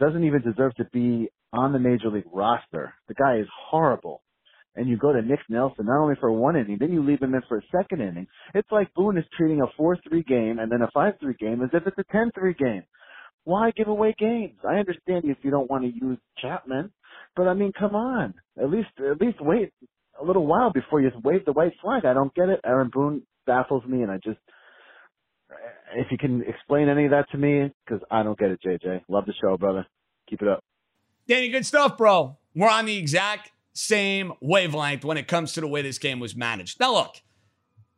[0.00, 2.94] doesn't even deserve to be on the major league roster.
[3.08, 4.22] The guy is horrible
[4.74, 7.34] and you go to Nick Nelson not only for one inning, then you leave him
[7.34, 8.26] in for a second inning.
[8.54, 11.86] It's like Boone is treating a 4-3 game and then a 5-3 game as if
[11.86, 12.82] it's a 10-3 game.
[13.44, 14.58] Why give away games?
[14.68, 16.90] I understand if you don't want to use Chapman,
[17.34, 18.34] but I mean, come on.
[18.60, 19.72] At least, at least wait
[20.20, 22.04] a little while before you wave the white flag.
[22.04, 22.60] I don't get it.
[22.64, 24.38] Aaron Boone baffles me, and I just,
[25.94, 29.02] if you can explain any of that to me, because I don't get it, JJ.
[29.08, 29.86] Love the show, brother.
[30.28, 30.64] Keep it up.
[31.28, 32.36] Danny, good stuff, bro.
[32.54, 36.34] We're on the exact same wavelength when it comes to the way this game was
[36.34, 36.80] managed.
[36.80, 37.16] Now, look,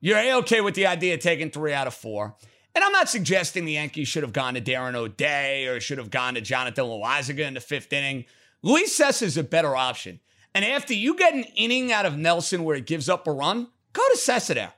[0.01, 2.37] you're A-OK with the idea of taking three out of four.
[2.75, 6.11] And I'm not suggesting the Yankees should have gone to Darren O'Day or should have
[6.11, 8.25] gone to Jonathan Loaisiga in the fifth inning.
[8.63, 10.21] Luis Cessa is a better option.
[10.55, 13.69] And after you get an inning out of Nelson where he gives up a run,
[13.93, 14.73] go to Cessa there.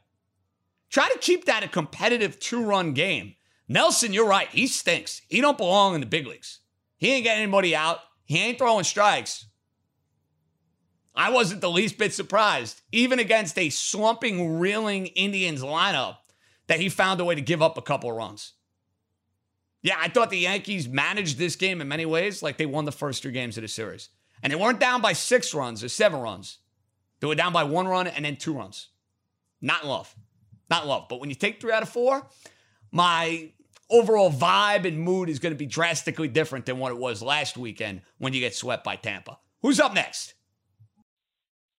[0.91, 3.37] Try to keep that a competitive two-run game.
[3.69, 4.49] Nelson, you're right.
[4.49, 5.23] He stinks.
[5.29, 6.59] He don't belong in the big leagues.
[6.99, 8.01] He ain't getting anybody out.
[8.25, 9.47] He ain't throwing strikes.
[11.15, 16.17] I wasn't the least bit surprised, even against a slumping, reeling Indians lineup,
[16.67, 18.53] that he found a way to give up a couple of runs.
[19.83, 22.93] Yeah, I thought the Yankees managed this game in many ways like they won the
[22.93, 24.11] first three games of the series.
[24.43, 26.59] And they weren't down by six runs or seven runs.
[27.21, 28.89] They were down by one run and then two runs.
[29.61, 30.15] Not love.
[30.69, 31.07] Not love.
[31.09, 32.27] But when you take three out of four,
[32.91, 33.53] my
[33.91, 37.57] overall vibe and mood is going to be drastically different than what it was last
[37.57, 39.39] weekend when you get swept by Tampa.
[39.63, 40.35] Who's up next?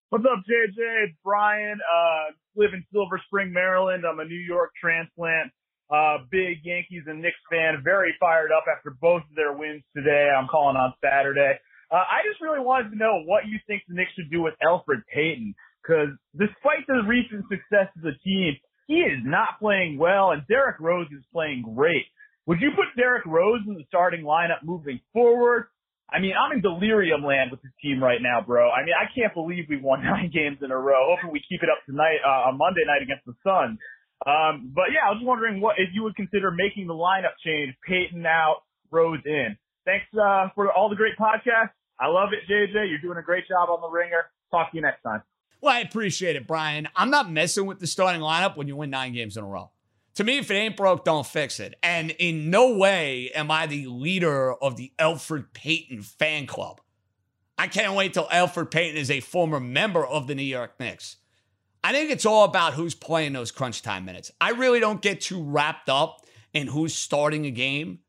[0.10, 1.06] What's up, JJ?
[1.06, 1.80] It's Brian.
[1.80, 4.04] Uh, live in Silver Spring, Maryland.
[4.06, 5.52] I'm a New York transplant.
[5.92, 7.82] Uh, big Yankees and Knicks fan.
[7.84, 10.32] Very fired up after both of their wins today.
[10.32, 11.60] I'm calling on Saturday.
[11.92, 14.54] Uh, I just really wanted to know what you think the Knicks should do with
[14.64, 15.54] Elfrid Payton.
[15.86, 18.56] Cause despite the recent success of the team,
[18.88, 22.06] he is not playing well and Derrick Rose is playing great.
[22.46, 25.68] Would you put Derrick Rose in the starting lineup moving forward?
[26.12, 28.70] I mean, I'm in delirium land with this team right now, bro.
[28.70, 31.16] I mean, I can't believe we won nine games in a row.
[31.16, 33.80] Hoping we keep it up tonight, uh, on Monday night against the Suns.
[34.26, 37.74] Um, but yeah, I was wondering what, if you would consider making the lineup change,
[37.88, 39.58] Payton out, Rose in.
[39.86, 41.72] Thanks, uh, for all the great podcasts.
[42.00, 42.90] I love it, JJ.
[42.90, 44.26] You're doing a great job on the ringer.
[44.52, 45.22] Talk to you next time.
[45.62, 46.88] Well, I appreciate it, Brian.
[46.96, 49.72] I'm not messing with the starting lineup when you win nine games in a row.
[50.16, 51.76] To me, if it ain't broke, don't fix it.
[51.82, 56.82] And in no way am I the leader of the Alfred Payton fan club.
[57.58, 61.18] I can't wait till Alfred Payton is a former member of the New York Knicks.
[61.84, 64.32] I think it's all about who's playing those crunch time minutes.
[64.40, 68.00] I really don't get too wrapped up in who's starting a game.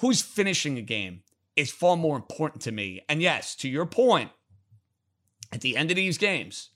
[0.00, 1.22] Who's finishing a game
[1.56, 3.02] is far more important to me.
[3.08, 4.30] And yes, to your point,
[5.52, 6.70] at the end of these games,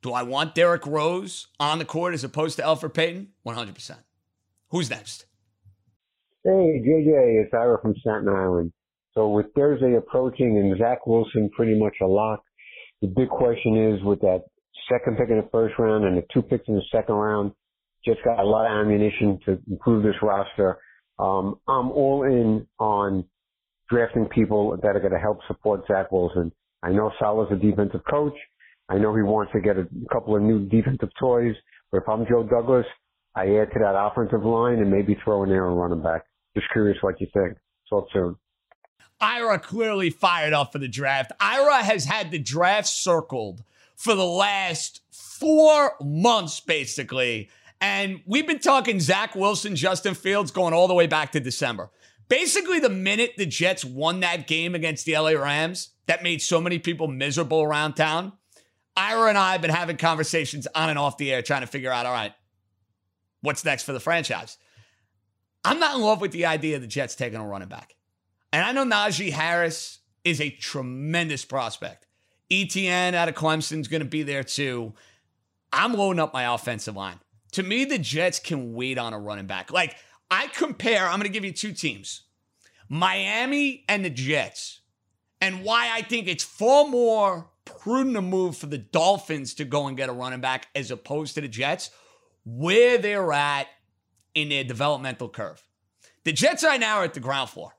[0.00, 3.28] do I want Derrick Rose on the court as opposed to Elfrid Payton?
[3.46, 3.96] 100%.
[4.70, 5.26] Who's next?
[6.44, 8.72] Hey, JJ, it's Ira from Staten Island.
[9.14, 12.42] So with Thursday approaching and Zach Wilson pretty much a lock,
[13.00, 14.42] the big question is with that
[14.90, 17.52] second pick in the first round and the two picks in the second round,
[18.04, 20.78] just got a lot of ammunition to improve this roster.
[21.18, 23.24] Um, I'm all in on
[23.88, 26.52] drafting people that are going to help support Zach Wilson.
[26.82, 28.34] I know Saleh's a defensive coach.
[28.88, 31.54] I know he wants to get a couple of new defensive toys,
[31.90, 32.86] but if I'm Joe Douglas,
[33.34, 36.22] I add to that offensive line and maybe throw in there a running back.
[36.54, 37.58] Just curious what you think.
[37.90, 38.36] Talk soon.
[39.20, 41.32] Ira clearly fired up for the draft.
[41.40, 43.62] Ira has had the draft circled
[43.96, 47.50] for the last four months, basically.
[47.80, 51.90] And we've been talking Zach Wilson, Justin Fields going all the way back to December.
[52.28, 56.60] Basically, the minute the Jets won that game against the LA Rams, that made so
[56.60, 58.32] many people miserable around town.
[58.96, 61.92] Ira and I have been having conversations on and off the air trying to figure
[61.92, 62.32] out, all right,
[63.42, 64.56] what's next for the franchise?
[65.64, 67.94] I'm not in love with the idea of the Jets taking a running back.
[68.52, 72.05] And I know Najee Harris is a tremendous prospect.
[72.50, 74.94] Etienne out of Clemson's going to be there too.
[75.72, 77.20] I'm loading up my offensive line.
[77.52, 79.72] To me, the Jets can wait on a running back.
[79.72, 79.96] Like,
[80.30, 82.22] I compare, I'm going to give you two teams
[82.88, 84.80] Miami and the Jets,
[85.40, 89.88] and why I think it's far more prudent a move for the Dolphins to go
[89.88, 91.90] and get a running back as opposed to the Jets,
[92.44, 93.66] where they're at
[94.34, 95.62] in their developmental curve.
[96.24, 97.72] The Jets right now are at the ground floor.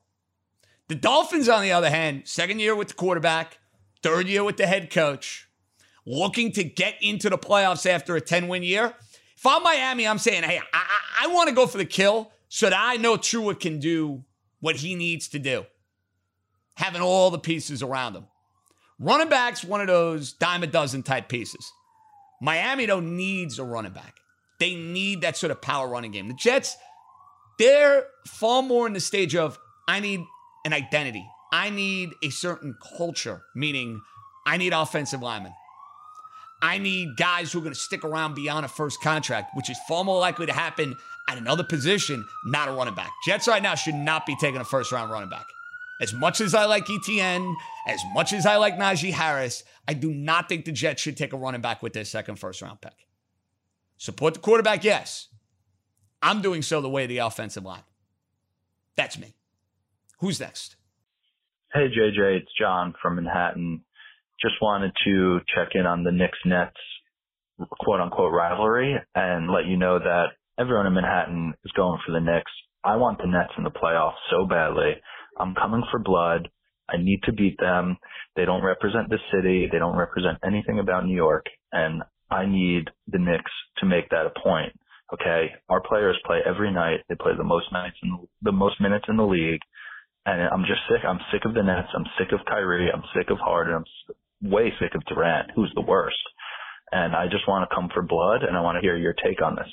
[0.88, 3.58] The Dolphins, on the other hand, second year with the quarterback,
[4.02, 5.48] third year with the head coach,
[6.06, 8.94] looking to get into the playoffs after a 10 win year.
[9.36, 10.84] If I'm Miami, I'm saying, hey, I,
[11.22, 14.24] I, want to go for the kill so that I know Tua can do
[14.58, 15.64] what he needs to do,
[16.74, 18.26] having all the pieces around him.
[18.98, 21.70] Running back's one of those dime a dozen type pieces.
[22.40, 24.14] Miami, though, needs a running back.
[24.58, 26.26] They need that sort of power running game.
[26.26, 26.76] The Jets,
[27.60, 30.24] they're far more in the stage of I need
[30.64, 31.28] an identity.
[31.52, 34.00] I need a certain culture, meaning
[34.46, 35.52] I need offensive linemen.
[36.60, 39.78] I need guys who are going to stick around beyond a first contract, which is
[39.86, 40.96] far more likely to happen
[41.28, 43.10] at another position, not a running back.
[43.24, 45.44] Jets right now should not be taking a first round running back.
[46.00, 47.56] As much as I like Etienne,
[47.86, 51.32] as much as I like Najee Harris, I do not think the Jets should take
[51.32, 52.94] a running back with their second first round pick.
[53.96, 55.28] Support the quarterback, yes.
[56.22, 57.82] I'm doing so the way of the offensive line.
[58.96, 59.34] That's me.
[60.20, 60.76] Who's next?
[61.74, 63.84] Hey, JJ, it's John from Manhattan.
[64.40, 66.72] Just wanted to check in on the Knicks Nets
[67.78, 70.28] quote unquote rivalry and let you know that
[70.58, 72.50] everyone in Manhattan is going for the Knicks.
[72.82, 74.92] I want the Nets in the playoffs so badly.
[75.38, 76.48] I'm coming for blood.
[76.88, 77.98] I need to beat them.
[78.34, 79.68] They don't represent the city.
[79.70, 81.44] They don't represent anything about New York.
[81.72, 84.72] And I need the Knicks to make that a point.
[85.12, 85.50] Okay.
[85.68, 87.00] Our players play every night.
[87.10, 89.60] They play the most nights in the, the most minutes in the league.
[90.28, 91.02] And I'm just sick.
[91.08, 91.88] I'm sick of the Nets.
[91.94, 92.90] I'm sick of Kyrie.
[92.92, 93.74] I'm sick of Harden.
[93.76, 96.18] I'm way sick of Durant, who's the worst.
[96.92, 99.40] And I just want to come for blood and I want to hear your take
[99.42, 99.68] on this.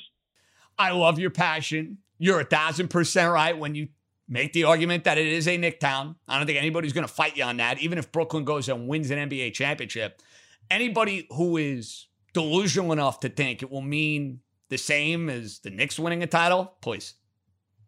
[0.78, 1.98] I love your passion.
[2.18, 3.88] You're a thousand percent right when you
[4.28, 6.16] make the argument that it is a Knick town.
[6.26, 7.78] I don't think anybody's going to fight you on that.
[7.80, 10.22] Even if Brooklyn goes and wins an NBA championship,
[10.70, 15.98] anybody who is delusional enough to think it will mean the same as the Knicks
[15.98, 17.14] winning a title, please,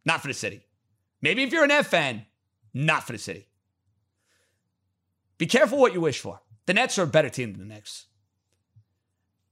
[0.04, 0.66] not for the city.
[1.22, 2.26] Maybe if you're an F fan,
[2.74, 3.46] not for the city.
[5.38, 6.40] Be careful what you wish for.
[6.66, 8.06] The Nets are a better team than the Knicks.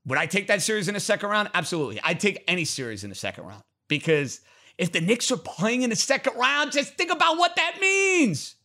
[0.04, 1.50] Would I take that series in the second round?
[1.54, 2.00] Absolutely.
[2.02, 4.40] I'd take any series in the second round because
[4.78, 8.56] if the Knicks are playing in the second round, just think about what that means.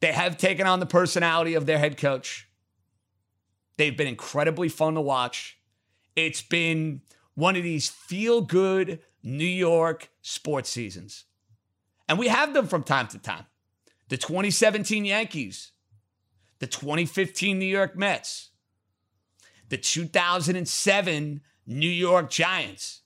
[0.00, 2.48] They have taken on the personality of their head coach.
[3.76, 5.58] They've been incredibly fun to watch.
[6.14, 7.02] It's been
[7.34, 11.24] one of these feel good New York sports seasons.
[12.08, 13.46] And we have them from time to time.
[14.08, 15.72] The 2017 Yankees,
[16.58, 18.50] the 2015 New York Mets,
[19.68, 23.02] the 2007 New York Giants,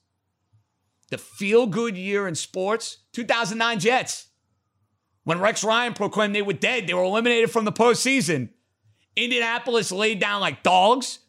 [1.11, 4.29] the feel good year in sports, 2009 Jets.
[5.25, 8.51] When Rex Ryan proclaimed they were dead, they were eliminated from the postseason.
[9.17, 11.21] Indianapolis laid down like dogs,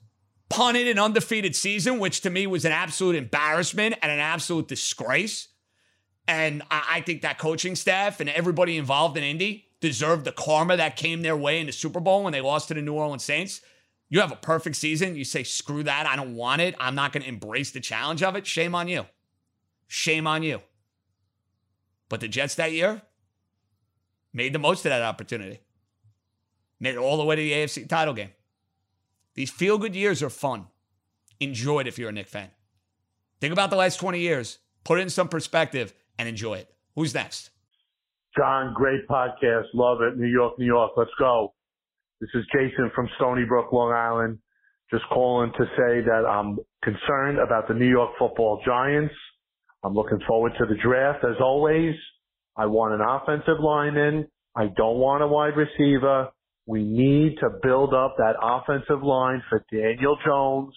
[0.50, 5.48] punted an undefeated season, which to me was an absolute embarrassment and an absolute disgrace.
[6.28, 10.78] And I, I think that coaching staff and everybody involved in Indy deserved the karma
[10.78, 13.24] that came their way in the Super Bowl when they lost to the New Orleans
[13.24, 13.62] Saints.
[14.10, 15.16] You have a perfect season.
[15.16, 16.06] You say, screw that.
[16.06, 16.76] I don't want it.
[16.80, 18.46] I'm not going to embrace the challenge of it.
[18.46, 19.06] Shame on you.
[19.88, 20.62] Shame on you.
[22.10, 23.02] But the Jets that year
[24.34, 25.62] made the most of that opportunity.
[26.80, 28.32] Made it all the way to the AFC title game.
[29.36, 30.68] These feel good years are fun.
[31.40, 32.50] Enjoy it if you're a Knick fan.
[33.40, 36.72] Think about the last 20 years, put it in some perspective, and enjoy it.
[36.96, 37.50] Who's next?
[38.38, 39.66] John, great podcast.
[39.74, 40.18] Love it.
[40.18, 40.92] New York, New York.
[40.96, 41.54] Let's go.
[42.22, 44.38] This is Jason from Stony Brook, Long Island.
[44.92, 49.16] Just calling to say that I'm concerned about the New York football giants.
[49.84, 51.96] I'm looking forward to the draft as always.
[52.56, 54.28] I want an offensive lineman.
[54.56, 56.28] I don't want a wide receiver.
[56.68, 60.74] We need to build up that offensive line for Daniel Jones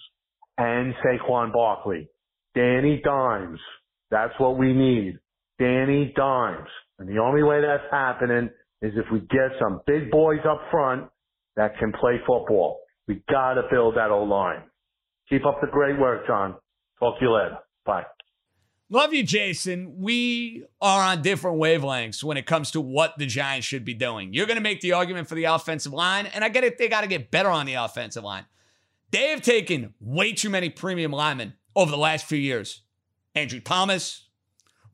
[0.57, 2.09] and Saquon Barkley.
[2.55, 3.59] Danny Dimes.
[4.09, 5.19] That's what we need.
[5.59, 6.67] Danny Dimes.
[6.99, 8.49] And the only way that's happening
[8.81, 11.09] is if we get some big boys up front
[11.55, 12.79] that can play football.
[13.07, 14.63] We gotta build that old line.
[15.29, 16.55] Keep up the great work, John.
[16.99, 17.57] Talk to you later.
[17.85, 18.03] Bye.
[18.89, 19.95] Love you, Jason.
[19.97, 24.31] We are on different wavelengths when it comes to what the Giants should be doing.
[24.33, 26.77] You're going to make the argument for the offensive line, and I get it.
[26.77, 28.45] They got to get better on the offensive line.
[29.09, 32.83] They have taken way too many premium linemen over the last few years.
[33.33, 34.24] Andrew Thomas,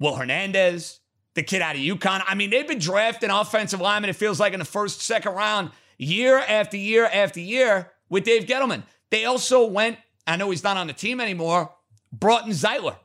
[0.02, 1.00] Will Hernandez,
[1.36, 2.24] the kid out of UConn.
[2.26, 5.70] I mean, they've been drafting offensive linemen, it feels like, in the first, second round,
[6.00, 8.82] year after year after year with Dave Gettleman.
[9.12, 11.72] They also went, I know he's not on the team anymore,
[12.12, 12.96] brought in Zeitler.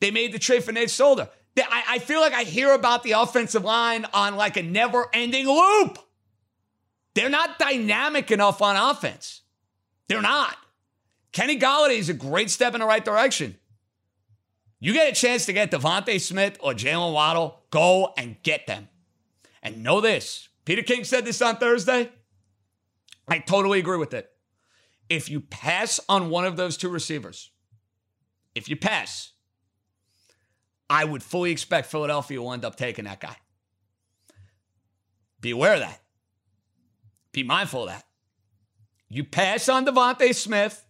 [0.00, 1.30] They made the trade for Nate Solder.
[1.54, 5.06] They, I, I feel like I hear about the offensive line on like a never
[5.14, 5.98] ending loop.
[7.14, 9.40] They're not dynamic enough on offense.
[10.08, 10.54] They're not.
[11.32, 13.56] Kenny Golladay is a great step in the right direction.
[14.86, 18.88] You get a chance to get DeVonta Smith or Jalen Waddle, go and get them.
[19.60, 22.12] And know this Peter King said this on Thursday.
[23.26, 24.30] I totally agree with it.
[25.08, 27.50] If you pass on one of those two receivers,
[28.54, 29.32] if you pass,
[30.88, 33.36] I would fully expect Philadelphia will end up taking that guy.
[35.40, 36.00] Be aware of that.
[37.32, 38.04] Be mindful of that.
[39.08, 40.86] You pass on DeVonta Smith,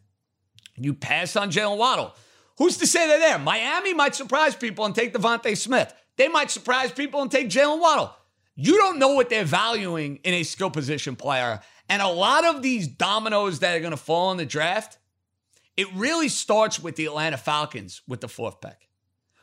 [0.77, 2.14] you pass on Jalen Waddle.
[2.59, 3.39] Who's to say they're there?
[3.39, 5.93] Miami might surprise people and take DeVonta Smith.
[6.16, 8.15] They might surprise people and take Jalen Waddle.
[8.55, 11.61] You don't know what they're valuing in a skill position player.
[11.89, 14.99] And a lot of these dominoes that are going to fall in the draft,
[15.77, 18.89] It really starts with the Atlanta Falcons with the fourth pick.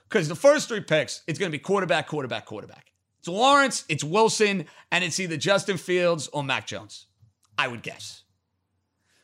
[0.09, 2.91] Because the first three picks, it's going to be quarterback, quarterback, quarterback.
[3.19, 7.07] It's Lawrence, it's Wilson, and it's either Justin Fields or Mac Jones,
[7.57, 8.23] I would guess.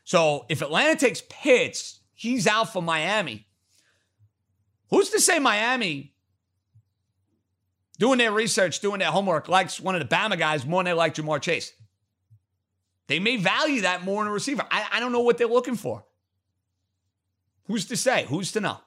[0.03, 3.47] So if Atlanta takes Pitts, he's out for Miami.
[4.89, 6.13] Who's to say Miami,
[7.97, 10.93] doing their research, doing their homework, likes one of the Bama guys more than they
[10.93, 11.73] like Ja'Marr Chase?
[13.07, 14.63] They may value that more in a receiver.
[14.69, 16.05] I, I don't know what they're looking for.
[17.65, 18.25] Who's to say?
[18.29, 18.77] Who's to know?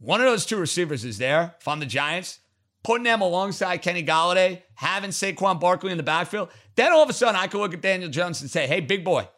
[0.00, 1.54] One of those two receivers is there.
[1.60, 2.38] If I'm the Giants,
[2.84, 7.12] putting them alongside Kenny Golladay, having Saquon Barkley in the backfield, then all of a
[7.12, 9.28] sudden I could look at Daniel Jones and say, hey, big boy,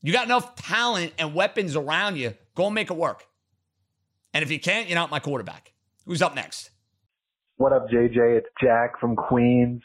[0.00, 2.34] you got enough talent and weapons around you.
[2.54, 3.24] Go make it work.
[4.38, 5.72] And if you can't, you're not my quarterback.
[6.06, 6.70] Who's up next?
[7.56, 8.38] What up, JJ?
[8.38, 9.82] It's Jack from Queens.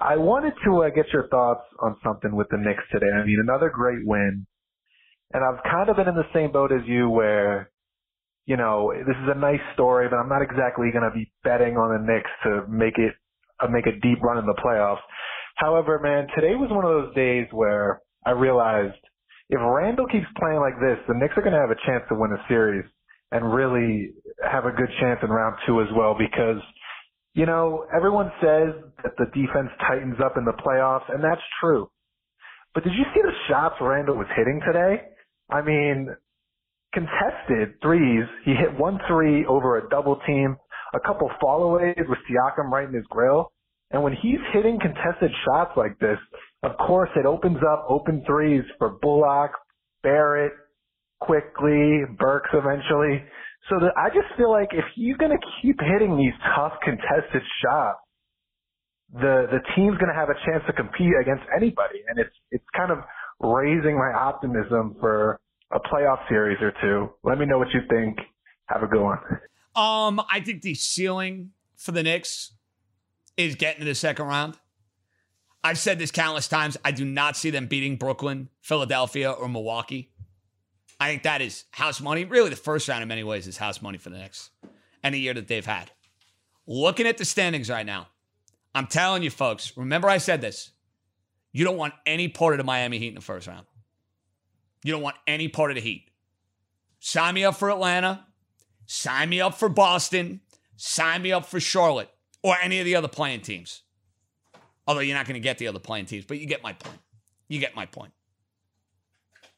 [0.00, 3.06] I wanted to uh, get your thoughts on something with the Knicks today.
[3.14, 4.48] I mean, another great win.
[5.32, 7.70] And I've kind of been in the same boat as you where
[8.46, 11.76] you know, this is a nice story, but I'm not exactly going to be betting
[11.76, 13.14] on the Knicks to make it
[13.62, 15.06] uh, make a deep run in the playoffs.
[15.54, 18.98] However, man, today was one of those days where I realized
[19.50, 22.18] if Randle keeps playing like this, the Knicks are going to have a chance to
[22.18, 22.84] win a series
[23.34, 24.12] and really
[24.48, 26.62] have a good chance in round two as well because,
[27.34, 31.90] you know, everyone says that the defense tightens up in the playoffs, and that's true.
[32.74, 35.02] But did you see the shots Randle was hitting today?
[35.50, 36.14] I mean,
[36.92, 38.24] contested threes.
[38.44, 40.56] He hit one three over a double team,
[40.94, 43.50] a couple fallaways with Siakam right in his grill.
[43.90, 46.18] And when he's hitting contested shots like this,
[46.62, 49.50] of course it opens up open threes for Bullock,
[50.04, 50.52] Barrett,
[51.26, 53.24] Quickley, Burks eventually.
[53.68, 57.42] So that I just feel like if he's going to keep hitting these tough contested
[57.62, 58.00] shots,
[59.12, 62.64] the the team's going to have a chance to compete against anybody, and it's it's
[62.76, 62.98] kind of
[63.40, 65.40] raising my optimism for
[65.72, 67.08] a playoff series or two.
[67.22, 68.18] Let me know what you think.
[68.66, 69.18] Have a good one.
[69.76, 72.52] Um, I think the ceiling for the Knicks
[73.36, 74.56] is getting to the second round.
[75.64, 76.76] I've said this countless times.
[76.84, 80.12] I do not see them beating Brooklyn, Philadelphia, or Milwaukee.
[81.04, 82.24] I think that is house money.
[82.24, 84.48] Really, the first round in many ways is house money for the Knicks
[85.02, 85.90] and the year that they've had.
[86.66, 88.08] Looking at the standings right now,
[88.74, 90.70] I'm telling you, folks, remember I said this.
[91.52, 93.66] You don't want any part of the Miami Heat in the first round.
[94.82, 96.08] You don't want any part of the Heat.
[97.00, 98.26] Sign me up for Atlanta.
[98.86, 100.40] Sign me up for Boston.
[100.78, 102.08] Sign me up for Charlotte
[102.42, 103.82] or any of the other playing teams.
[104.86, 106.98] Although you're not going to get the other playing teams, but you get my point.
[107.48, 108.14] You get my point.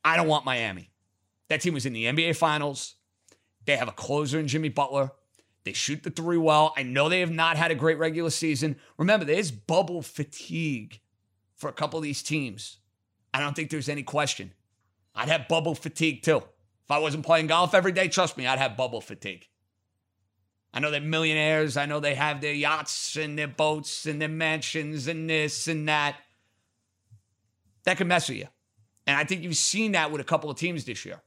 [0.05, 0.91] I don't want Miami.
[1.49, 2.95] That team was in the NBA Finals.
[3.65, 5.11] They have a closer in Jimmy Butler.
[5.65, 6.73] They shoot the three well.
[6.77, 8.77] I know they have not had a great regular season.
[8.99, 11.01] Remember, there's bubble fatigue
[11.57, 12.79] for a couple of these teams.
[13.35, 14.53] I don't think there's any question.
[15.15, 16.37] I'd have bubble fatigue too.
[16.39, 19.49] If I wasn't playing golf every day, trust me, I'd have bubble fatigue.
[20.73, 21.77] I know they're millionaires.
[21.77, 25.89] I know they have their yachts and their boats and their mansions and this and
[25.89, 26.17] that.
[27.85, 28.49] That could mess with you.
[29.07, 31.23] And I think you've seen that with a couple of teams this year,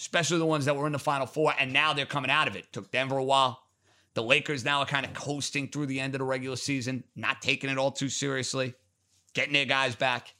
[0.00, 2.56] especially the ones that were in the Final Four, and now they're coming out of
[2.56, 2.72] it.
[2.72, 3.60] Took Denver a while.
[4.14, 7.42] The Lakers now are kind of coasting through the end of the regular season, not
[7.42, 8.74] taking it all too seriously,
[9.34, 10.34] getting their guys back.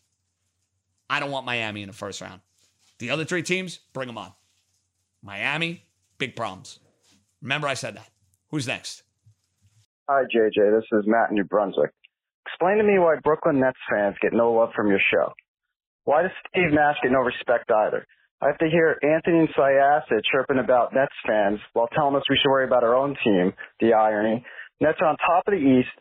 [1.09, 2.41] I don't want Miami in the first round.
[2.99, 4.33] The other three teams, bring them on.
[5.23, 5.85] Miami,
[6.19, 6.79] big problems.
[7.43, 8.09] Remember, I said that.
[8.49, 9.03] Who's next?
[10.09, 10.81] Hi, JJ.
[10.81, 11.93] This is Matt in New Brunswick.
[12.47, 15.33] Explain to me why Brooklyn Nets fans get no love from your show.
[16.05, 18.07] Why does Steve Nash get no respect either?
[18.43, 22.39] I have to hear Anthony and Syasa chirping about Nets fans while telling us we
[22.41, 23.53] should worry about our own team.
[23.81, 24.45] The irony.
[24.81, 25.93] Nets are on top of the East.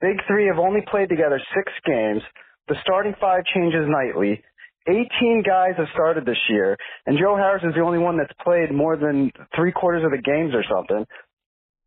[0.00, 2.22] Big three have only played together six games.
[2.68, 4.40] The starting five changes nightly.
[4.88, 6.76] 18 guys have started this year,
[7.06, 10.22] and Joe Harris is the only one that's played more than three quarters of the
[10.22, 11.04] games or something.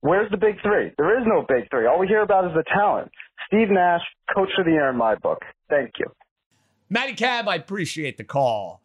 [0.02, 0.92] Where's the big three?
[0.98, 1.88] There is no big three.
[1.88, 3.10] All we hear about is the talent.
[3.48, 4.02] Steve Nash,
[4.36, 5.40] coach of the year in my book.
[5.70, 6.06] Thank you.
[6.90, 8.83] Matty Cab, I appreciate the call.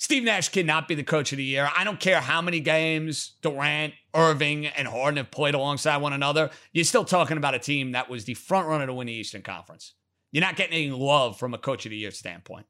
[0.00, 1.68] Steve Nash cannot be the coach of the year.
[1.76, 6.48] I don't care how many games Durant, Irving, and Harden have played alongside one another.
[6.72, 9.42] You're still talking about a team that was the front runner to win the Eastern
[9.42, 9.92] Conference.
[10.32, 12.64] You're not getting any love from a coach of the year standpoint.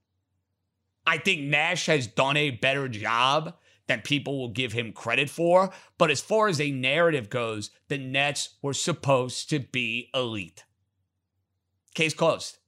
[1.06, 3.54] I think Nash has done a better job
[3.86, 5.70] than people will give him credit for.
[5.98, 10.64] But as far as a narrative goes, the Nets were supposed to be elite.
[11.94, 12.58] Case closed.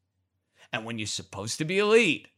[0.73, 2.29] And when you're supposed to be elite,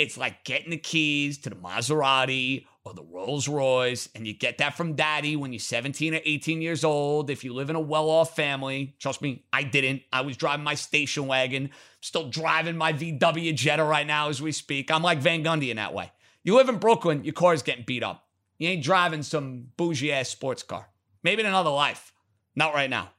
[0.00, 4.56] it's like getting the keys to the Maserati or the Rolls Royce, and you get
[4.56, 7.28] that from daddy when you're 17 or 18 years old.
[7.28, 10.00] If you live in a well off family, trust me, I didn't.
[10.10, 11.68] I was driving my station wagon,
[12.00, 14.90] still driving my VW Jetta right now as we speak.
[14.90, 16.10] I'm like Van Gundy in that way.
[16.44, 18.26] You live in Brooklyn, your car's getting beat up.
[18.56, 20.88] You ain't driving some bougie ass sports car.
[21.22, 22.14] Maybe in another life.
[22.56, 23.10] Not right now.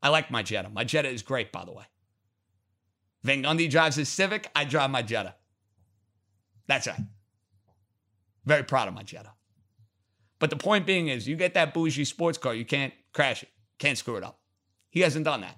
[0.00, 0.68] I like my Jetta.
[0.68, 1.84] My Jetta is great, by the way.
[3.24, 4.48] Van Gundy drives his Civic.
[4.54, 5.34] I drive my Jetta.
[6.66, 7.00] That's right.
[8.44, 9.30] Very proud of my Jetta.
[10.38, 13.48] But the point being is, you get that bougie sports car, you can't crash it,
[13.78, 14.38] can't screw it up.
[14.90, 15.56] He hasn't done that.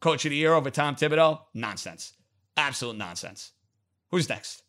[0.00, 1.40] Coach of the year over Tom Thibodeau?
[1.54, 2.14] Nonsense.
[2.56, 3.52] Absolute nonsense.
[4.10, 4.62] Who's next?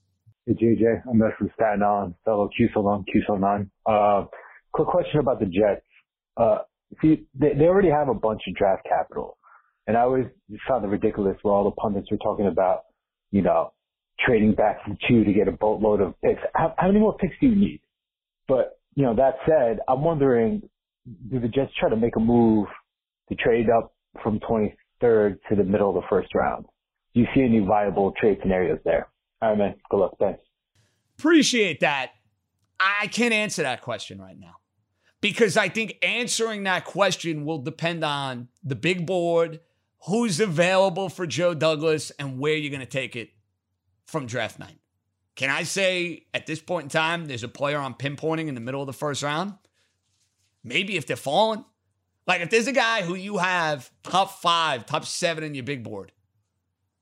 [0.45, 1.03] Hey, JJ.
[1.09, 3.69] I'm Matt from Staten Island, fellow QSO1, QSO9.
[3.85, 4.25] Uh,
[4.73, 5.85] quick question about the Jets.
[6.37, 6.59] Uh,
[7.01, 9.37] see, they, they already have a bunch of draft capital.
[9.87, 10.25] And I always
[10.67, 12.83] found it ridiculous where all the pundits were talking about,
[13.31, 13.73] you know,
[14.19, 16.41] trading back from two to get a boatload of picks.
[16.55, 17.81] How, how many more picks do you need?
[18.47, 20.61] But, you know, that said, I'm wondering,
[21.29, 22.67] do the Jets try to make a move
[23.29, 26.65] to trade up from 23rd to the middle of the first round?
[27.13, 29.07] Do you see any viable trade scenarios there?
[29.41, 29.75] All right, man.
[29.89, 30.15] Good luck.
[30.19, 30.41] Thanks.
[31.19, 32.11] Appreciate that.
[32.79, 34.55] I can't answer that question right now
[35.21, 39.61] because I think answering that question will depend on the big board,
[40.07, 43.29] who's available for Joe Douglas, and where you're going to take it
[44.05, 44.77] from draft night.
[45.35, 48.61] Can I say at this point in time, there's a player I'm pinpointing in the
[48.61, 49.55] middle of the first round?
[50.63, 51.65] Maybe if they're falling.
[52.27, 55.83] Like if there's a guy who you have top five, top seven in your big
[55.83, 56.11] board,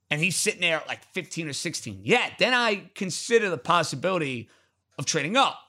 [0.10, 4.49] and he's sitting there at like 15 or 16, yeah, then I consider the possibility
[4.98, 5.60] of trading up.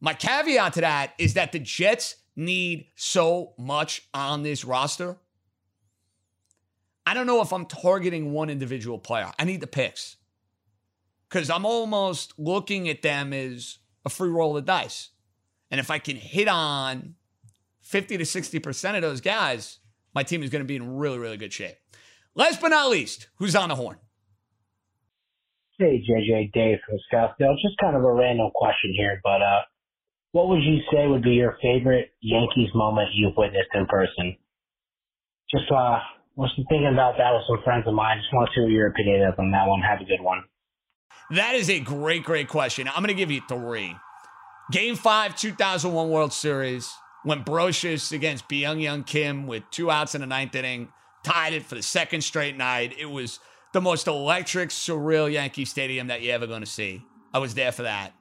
[0.00, 5.16] My caveat to that is that the Jets need so much on this roster.
[7.06, 9.30] I don't know if I'm targeting one individual player.
[9.38, 10.16] I need the picks
[11.34, 15.10] because I'm almost looking at them as a free roll of dice.
[15.68, 17.16] And if I can hit on
[17.80, 19.80] 50 to 60% of those guys,
[20.14, 21.74] my team is going to be in really, really good shape.
[22.36, 23.96] Last but not least, who's on the horn?
[25.76, 27.56] Hey, JJ, Dave from Scottsdale.
[27.60, 29.62] Just kind of a random question here, but uh,
[30.30, 34.36] what would you say would be your favorite Yankees moment you've witnessed in person?
[35.50, 35.98] Just uh,
[36.36, 38.18] was thinking about that with some friends of mine.
[38.18, 39.80] Just want to hear your opinion on that one.
[39.80, 40.44] Have a good one.
[41.30, 42.88] That is a great, great question.
[42.88, 43.96] I'm going to give you three.
[44.70, 46.92] Game five, 2001 World Series,
[47.22, 50.88] when Brosius against Byung Hyun Kim with two outs in the ninth inning
[51.22, 52.94] tied it for the second straight night.
[52.98, 53.40] It was
[53.72, 57.02] the most electric, surreal Yankee Stadium that you're ever going to see.
[57.32, 58.12] I was there for that.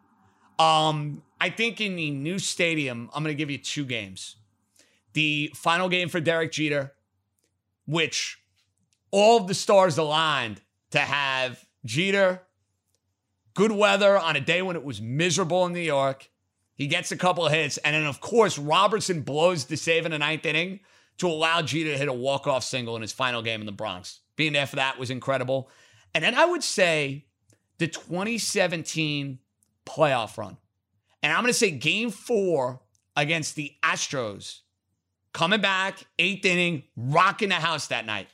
[0.57, 4.37] Um, I think in the new stadium, I'm going to give you two games.
[5.13, 6.93] The final game for Derek Jeter,
[7.85, 8.39] which
[9.11, 10.61] all of the stars aligned
[10.91, 12.41] to have Jeter,
[13.53, 16.29] good weather on a day when it was miserable in New York.
[16.75, 17.77] He gets a couple hits.
[17.77, 20.79] And then, of course, Robertson blows the save in the ninth inning
[21.19, 24.21] to allow Jeter to hit a walk-off single in his final game in the Bronx.
[24.35, 25.69] Being there for that was incredible.
[26.15, 27.27] And then I would say
[27.77, 29.39] the 2017
[29.85, 30.57] playoff run.
[31.21, 32.81] And I'm going to say game four
[33.15, 34.59] against the Astros.
[35.33, 38.27] Coming back, eighth inning, rocking the house that night.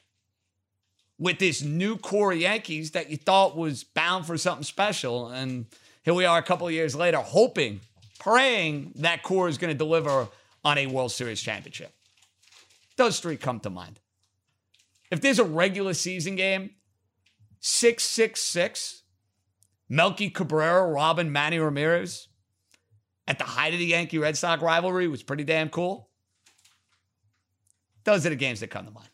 [1.20, 5.28] With this new core Yankees that you thought was bound for something special.
[5.28, 5.66] And
[6.04, 7.82] here we are a couple of years later, hoping,
[8.20, 10.30] praying that core is going to deliver
[10.64, 11.94] on a World Series championship.
[12.96, 14.00] Those three come to mind.
[15.12, 16.72] If there's a regular season game,
[17.60, 19.04] 666,
[19.90, 22.28] Melky Cabrera, Robin, Manny Ramirez,
[23.28, 26.10] at the height of the Yankee Red Sox rivalry was pretty damn cool.
[28.04, 29.10] Those are the games that come to mind.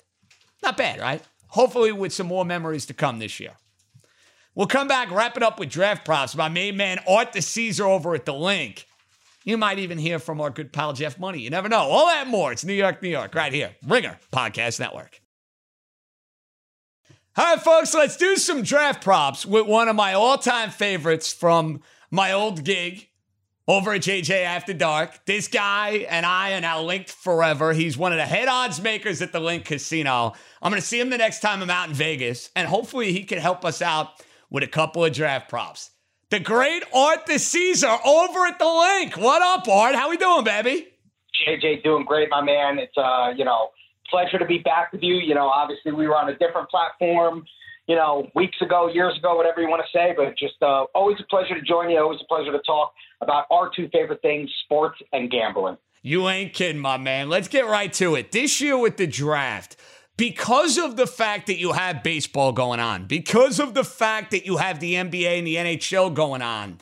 [0.64, 1.22] Not bad, right?
[1.56, 3.54] Hopefully, with some more memories to come this year.
[4.56, 6.36] We'll come back, wrap it up with draft props.
[6.36, 8.86] By my main man, Art the Caesar, over at the link.
[9.46, 11.40] You might even hear from our good pal Jeff Money.
[11.40, 11.78] You never know.
[11.80, 12.52] All that more.
[12.52, 13.74] It's New York, New York, right here.
[13.88, 15.22] Ringer Podcast Network.
[17.38, 21.32] All right, folks, let's do some draft props with one of my all time favorites
[21.32, 21.80] from
[22.12, 23.08] my old gig
[23.68, 25.26] over at JJ After Dark.
[25.26, 27.74] This guy and I are now linked forever.
[27.74, 30.34] He's one of the head odds makers at the LINQ Casino.
[30.62, 33.24] I'm going to see him the next time I'm out in Vegas, and hopefully he
[33.24, 35.92] can help us out with a couple of draft props.
[36.30, 39.18] The great Art the Caesar over at the LINQ.
[39.18, 39.96] What up, Art?
[39.96, 40.88] How we doing, baby?
[41.48, 42.80] JJ, doing great, my man.
[42.80, 43.70] It's uh, you know,
[44.10, 45.16] pleasure to be back with you.
[45.16, 47.46] You know, obviously we were on a different platform,
[47.88, 51.18] you know, weeks ago, years ago, whatever you want to say, but just uh, always
[51.20, 52.00] a pleasure to join you.
[52.00, 55.78] Always a pleasure to talk about our two favorite things, sports and gambling.
[56.02, 57.30] You ain't kidding, my man.
[57.30, 58.32] Let's get right to it.
[58.32, 59.76] This year with the draft,
[60.18, 64.46] because of the fact that you have baseball going on, because of the fact that
[64.46, 66.80] you have the NBA and the NHL going on,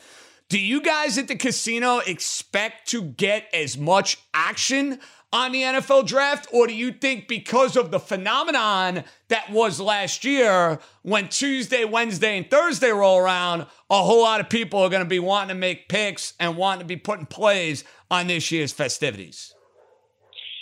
[0.48, 5.00] do you guys at the casino expect to get as much action
[5.34, 6.46] on the NFL draft?
[6.52, 12.38] Or do you think because of the phenomenon that was last year, when Tuesday, Wednesday,
[12.38, 15.54] and Thursday roll around, a whole lot of people are going to be wanting to
[15.54, 19.52] make picks and wanting to be putting plays on this year's festivities?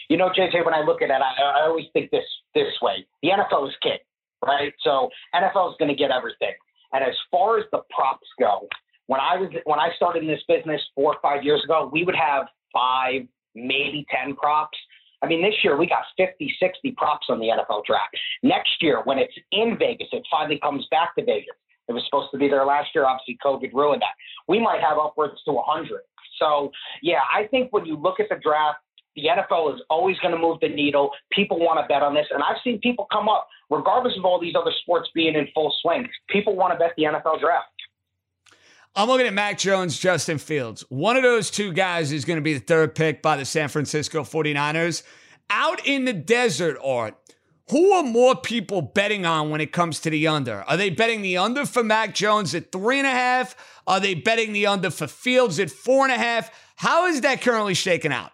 [0.08, 2.24] You know, JJ, when I look at it, I, I always think this
[2.54, 3.98] this way: the NFL is king,
[4.44, 4.72] right?
[4.80, 6.54] So NFL is going to get everything.
[6.92, 8.68] And as far as the props go,
[9.06, 12.04] when I was when I started in this business four or five years ago, we
[12.04, 13.22] would have five,
[13.54, 14.78] maybe ten props.
[15.22, 18.16] I mean, this year we got 50, 60 props on the NFL draft.
[18.42, 21.54] Next year, when it's in Vegas, it finally comes back to Vegas.
[21.88, 23.06] It was supposed to be there last year.
[23.06, 24.14] Obviously, COVID ruined that.
[24.48, 26.00] We might have upwards to 100.
[26.38, 26.72] So,
[27.02, 28.78] yeah, I think when you look at the draft,
[29.14, 31.10] the NFL is always going to move the needle.
[31.30, 32.26] People want to bet on this.
[32.30, 35.72] And I've seen people come up, regardless of all these other sports being in full
[35.82, 37.66] swing, people want to bet the NFL draft.
[38.94, 40.84] I'm looking at Mac Jones, Justin Fields.
[40.90, 43.68] One of those two guys is going to be the third pick by the San
[43.68, 45.02] Francisco 49ers.
[45.48, 47.14] Out in the desert, Art,
[47.70, 50.62] who are more people betting on when it comes to the under?
[50.68, 53.56] Are they betting the under for Mac Jones at three and a half?
[53.86, 56.50] Are they betting the under for Fields at four and a half?
[56.76, 58.32] How is that currently shaken out?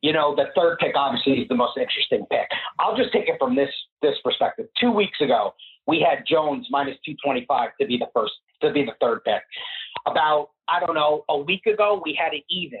[0.00, 2.48] You know, the third pick obviously is the most interesting pick.
[2.78, 4.68] I'll just take it from this this perspective.
[4.80, 5.54] Two weeks ago,
[5.86, 8.32] we had Jones minus 225 to be the first
[8.62, 9.42] to be the third pick.
[10.06, 12.80] About I don't know a week ago we had it even.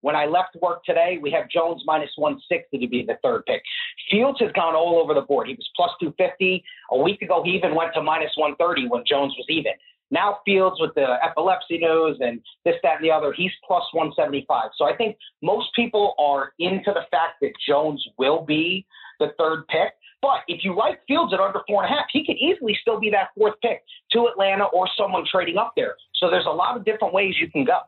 [0.00, 3.62] When I left work today, we have Jones minus 160 to be the third pick.
[4.10, 5.48] Fields has gone all over the board.
[5.48, 6.62] He was plus 250.
[6.90, 9.72] A week ago, he even went to minus 130 when Jones was even.
[10.10, 14.72] Now Fields with the epilepsy news and this, that, and the other, he's plus 175.
[14.76, 18.84] So I think most people are into the fact that Jones will be
[19.20, 19.94] the third pick.
[20.24, 22.98] But if you like Fields at under four and a half, he could easily still
[22.98, 23.82] be that fourth pick
[24.12, 25.96] to Atlanta or someone trading up there.
[26.14, 27.80] So there's a lot of different ways you can go.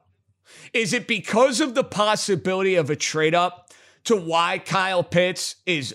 [0.75, 3.73] Is it because of the possibility of a trade up
[4.05, 5.95] to why Kyle Pitts is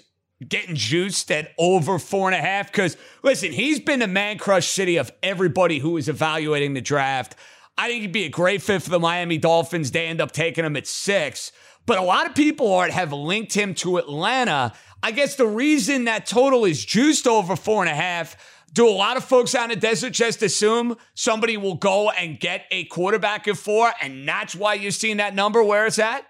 [0.49, 2.71] getting juiced at over four and a half?
[2.71, 7.35] Because listen, he's been the man crush city of everybody who is evaluating the draft.
[7.77, 9.91] I think he'd be a great fit for the Miami Dolphins.
[9.91, 11.51] They end up taking him at six.
[11.85, 14.73] But a lot of people are, have linked him to Atlanta.
[15.03, 18.35] I guess the reason that total is juiced over four and a half,
[18.73, 22.65] do a lot of folks in the desert just assume somebody will go and get
[22.71, 26.25] a quarterback at four, and that's why you're seeing that number where it's at?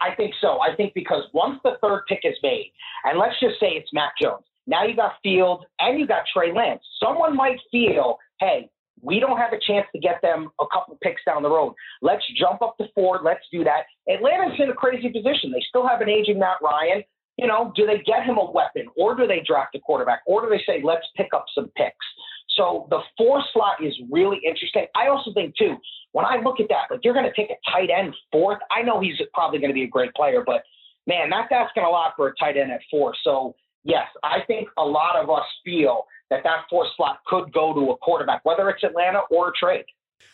[0.00, 0.58] I think so.
[0.60, 2.72] I think because once the third pick is made,
[3.04, 6.52] and let's just say it's Mac Jones, now you got Fields and you got Trey
[6.52, 6.82] Lance.
[7.00, 8.68] Someone might feel, hey,
[9.00, 11.74] we don't have a chance to get them a couple picks down the road.
[12.02, 13.20] Let's jump up to four.
[13.22, 13.84] Let's do that.
[14.12, 15.52] Atlanta's in a crazy position.
[15.52, 17.04] They still have an aging Matt Ryan.
[17.36, 20.42] You know, do they get him a weapon or do they draft a quarterback or
[20.42, 22.06] do they say, let's pick up some picks?
[22.56, 24.86] So the four slot is really interesting.
[24.94, 25.76] I also think, too,
[26.12, 28.58] when I look at that, like you're going to take a tight end fourth.
[28.70, 30.62] I know he's probably going to be a great player, but
[31.06, 33.14] man, that's asking a lot for a tight end at four.
[33.22, 33.54] So,
[33.84, 37.90] yes, I think a lot of us feel that that fourth slot could go to
[37.90, 39.84] a quarterback, whether it's Atlanta or a trade.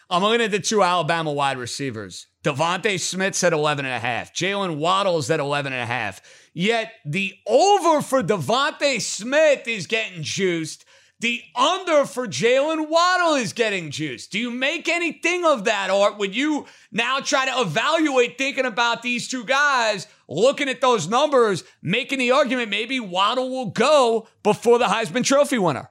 [0.09, 2.29] I'm looking at the two Alabama wide receivers.
[2.43, 4.35] DeVonta Smith's at 11 and a half.
[4.35, 6.21] Jaylen Waddle's at 11 and a half.
[6.53, 10.85] Yet the over for DeVonta Smith is getting juiced.
[11.21, 14.33] The under for Jaylen Waddle is getting juiced.
[14.33, 19.03] Do you make anything of that, or would you now try to evaluate thinking about
[19.03, 24.81] these two guys, looking at those numbers, making the argument maybe Waddle will go before
[24.81, 25.91] the Heisman Trophy winner?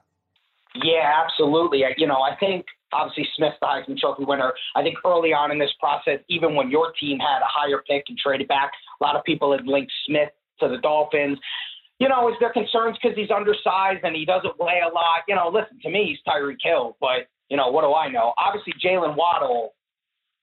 [0.74, 1.82] Yeah, absolutely.
[1.96, 4.52] You know, I think obviously Smith, the Heisman Trophy winner.
[4.74, 8.04] I think early on in this process, even when your team had a higher pick
[8.08, 11.38] and traded back, a lot of people had linked Smith to the Dolphins.
[11.98, 15.22] You know, is there concerns because he's undersized and he doesn't weigh a lot?
[15.28, 18.32] You know, listen, to me, he's Tyreek Hill, but, you know, what do I know?
[18.38, 19.74] Obviously, Jaylen Waddle,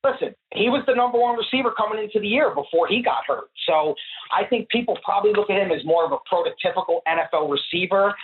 [0.04, 3.50] listen, he was the number one receiver coming into the year before he got hurt.
[3.68, 3.96] So
[4.32, 8.16] I think people probably look at him as more of a prototypical NFL receiver.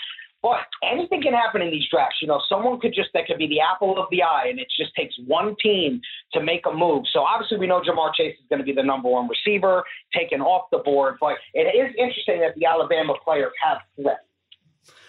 [0.46, 2.18] But anything can happen in these drafts.
[2.22, 4.68] You know, someone could just, that could be the apple of the eye, and it
[4.80, 6.00] just takes one team
[6.34, 7.06] to make a move.
[7.12, 10.42] So obviously, we know Ja'Marr Chase is going to be the number one receiver taken
[10.42, 11.16] off the board.
[11.20, 14.20] But it is interesting that the Alabama players have flipped.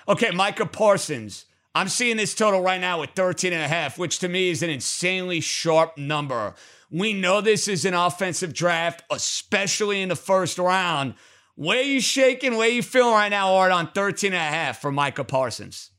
[0.08, 1.44] Okay, Micah Parsons.
[1.74, 4.62] I'm seeing this total right now at 13 and a half, which to me is
[4.62, 6.54] an insanely sharp number.
[6.90, 11.12] We know this is an offensive draft, especially in the first round.
[11.56, 12.56] Where you shaking?
[12.56, 15.90] Where you feeling right now, Art, on 13 and a half for Micah Parsons?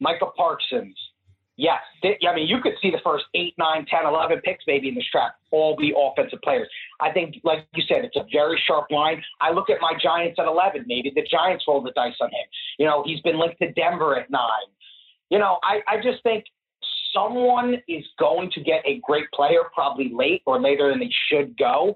[0.00, 0.96] Micah Parsons.
[1.56, 1.80] Yes.
[2.02, 5.04] I mean, you could see the first 8, 9, 10, 11 picks maybe in this
[5.12, 6.68] draft all be offensive players.
[7.00, 9.22] I think, like you said, it's a very sharp line.
[9.40, 10.84] I look at my Giants at 11.
[10.88, 12.46] Maybe the Giants roll the dice on him.
[12.78, 14.40] You know, he's been linked to Denver at 9.
[15.30, 16.44] You know, I, I just think
[17.14, 21.56] someone is going to get a great player probably late or later than they should
[21.56, 21.94] go.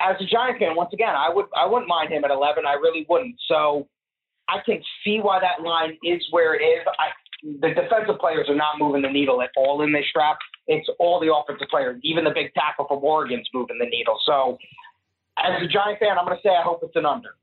[0.00, 2.64] As a Giant fan, once again, I would I wouldn't mind him at 11.
[2.66, 3.36] I really wouldn't.
[3.48, 3.88] So
[4.48, 6.86] I can see why that line is where it is.
[6.98, 7.08] I,
[7.42, 10.42] the defensive players are not moving the needle at all in this draft.
[10.66, 12.00] It's all the offensive players.
[12.02, 14.18] Even the big tackle from Oregon's moving the needle.
[14.24, 14.58] So
[15.38, 17.36] as a Giant fan, I'm going to say I hope it's an under.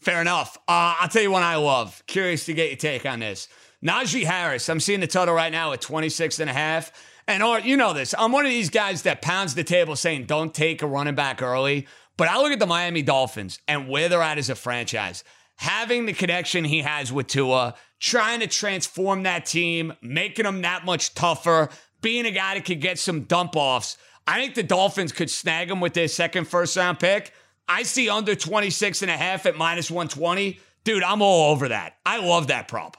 [0.00, 0.56] Fair enough.
[0.68, 2.02] Uh, I'll tell you one I love.
[2.06, 3.48] Curious to get your take on this.
[3.84, 4.68] Najee Harris.
[4.68, 6.92] I'm seeing the total right now at 26 and a half.
[7.28, 10.52] And you know this, I'm one of these guys that pounds the table saying don't
[10.52, 11.86] take a running back early.
[12.16, 15.24] But I look at the Miami Dolphins and where they're at as a franchise.
[15.56, 20.84] Having the connection he has with Tua, trying to transform that team, making them that
[20.84, 21.68] much tougher,
[22.00, 23.96] being a guy that could get some dump offs.
[24.26, 27.32] I think the Dolphins could snag him with their second first round pick.
[27.68, 30.58] I see under 26 and a half at minus 120.
[30.84, 31.96] Dude, I'm all over that.
[32.04, 32.96] I love that prop.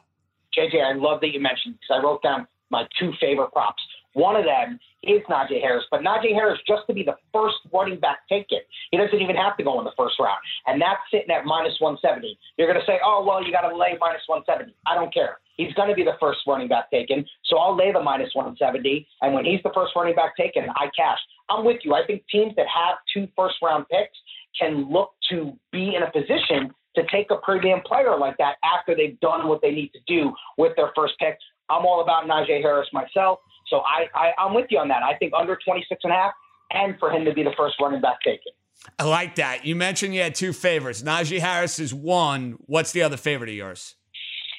[0.57, 3.83] JJ, I love that you mentioned because I wrote down my two favorite props.
[4.13, 7.99] One of them is Najee Harris, but Najee Harris just to be the first running
[7.99, 8.59] back taken.
[8.91, 11.75] He doesn't even have to go in the first round, and that's sitting at minus
[11.79, 12.37] 170.
[12.57, 14.73] You're going to say, oh well, you got to lay minus 170.
[14.87, 15.39] I don't care.
[15.57, 19.07] He's going to be the first running back taken, so I'll lay the minus 170.
[19.21, 21.19] And when he's the first running back taken, I cash.
[21.49, 21.93] I'm with you.
[21.93, 24.17] I think teams that have two first round picks
[24.59, 28.95] can look to be in a position to take a premium player like that after
[28.95, 31.37] they've done what they need to do with their first pick.
[31.69, 33.39] I'm all about Najee Harris myself.
[33.73, 35.01] So I, I I'm with you on that.
[35.01, 36.33] I think under 26 and a half
[36.69, 38.53] and for him to be the first running back taken.
[38.99, 39.65] I like that.
[39.65, 41.01] You mentioned you had two favorites.
[41.01, 42.57] Najee Harris is one.
[42.67, 43.95] What's the other favorite of yours?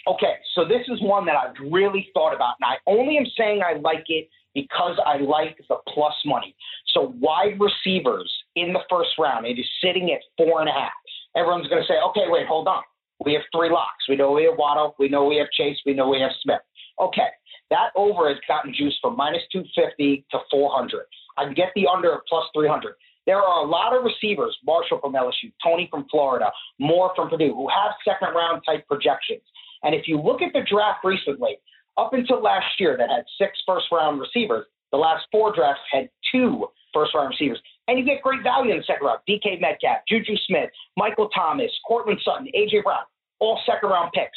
[0.09, 3.63] Okay, so this is one that I've really thought about, and I only am saying
[3.63, 6.55] I like it because I like the plus money.
[6.93, 10.93] So wide receivers in the first round, it is sitting at four and a half.
[11.37, 12.83] Everyone's going to say, okay, wait, hold on.
[13.25, 14.09] We have three locks.
[14.09, 14.95] We know we have Waddle.
[14.99, 15.79] We know we have Chase.
[15.87, 16.61] We know we have Smith.
[17.01, 17.29] Okay,
[17.71, 21.05] that over has gotten juiced from minus 250 to 400.
[21.37, 22.95] I can get the under at plus 300.
[23.27, 27.55] There are a lot of receivers, Marshall from LSU, Toney from Florida, Moore from Purdue,
[27.55, 29.43] who have second round type projections.
[29.83, 31.57] And if you look at the draft recently,
[31.97, 36.11] up until last year that had six first round receivers, the last four drafts had
[36.31, 37.61] two first round receivers.
[37.89, 39.21] And you get great value in the second round.
[39.29, 43.05] DK Metcalf, Juju Smith, Michael Thomas, Courtland Sutton, AJ Brown,
[43.41, 44.37] all second round picks.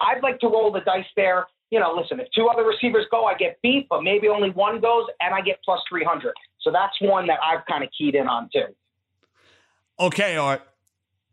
[0.00, 3.24] I'd like to roll the dice there you know, listen, if two other receivers go,
[3.24, 6.32] I get beat, but maybe only one goes and I get plus 300.
[6.60, 8.74] So that's one that I've kind of keyed in on too.
[10.00, 10.62] Okay, Art,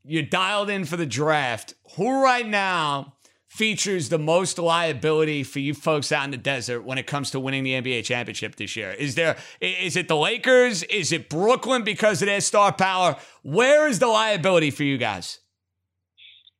[0.03, 1.75] you dialed in for the draft.
[1.95, 3.13] Who right now
[3.47, 7.39] features the most liability for you folks out in the desert when it comes to
[7.39, 8.91] winning the NBA championship this year?
[8.91, 10.83] Is there is it the Lakers?
[10.83, 13.15] Is it Brooklyn because of their star power?
[13.43, 15.39] Where is the liability for you guys?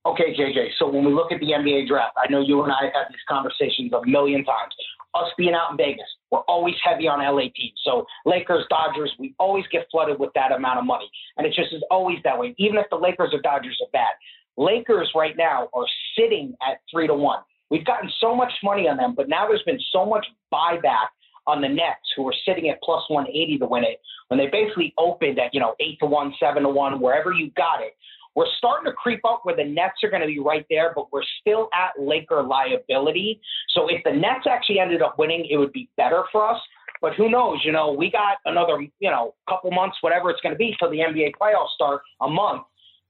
[0.05, 0.69] Okay, JJ.
[0.77, 3.05] So when we look at the NBA draft, I know you and I have had
[3.09, 4.73] these conversations a million times.
[5.15, 7.79] Us being out in Vegas, we're always heavy on LA teams.
[7.83, 11.09] So Lakers, Dodgers, we always get flooded with that amount of money.
[11.37, 12.53] And it just is always that way.
[12.59, 14.11] Even if the Lakers or Dodgers are bad.
[14.57, 15.85] Lakers right now are
[16.17, 17.39] sitting at three to one.
[17.69, 21.07] We've gotten so much money on them, but now there's been so much buyback
[21.47, 24.93] on the Nets who are sitting at plus 180 to win it when they basically
[24.97, 27.95] opened at, you know, eight to one, seven to one, wherever you got it.
[28.35, 31.11] We're starting to creep up where the Nets are going to be right there, but
[31.11, 33.39] we're still at Laker liability.
[33.69, 36.59] So if the Nets actually ended up winning, it would be better for us.
[37.01, 37.59] But who knows?
[37.63, 40.89] You know, we got another, you know, couple months, whatever it's going to be, till
[40.89, 42.63] the NBA playoffs start, a month.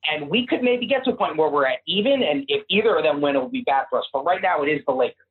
[0.07, 2.21] And we could maybe get to a point where we're at even.
[2.21, 4.05] And if either of them win, it would be bad for us.
[4.13, 5.24] But right now, it is the Lakers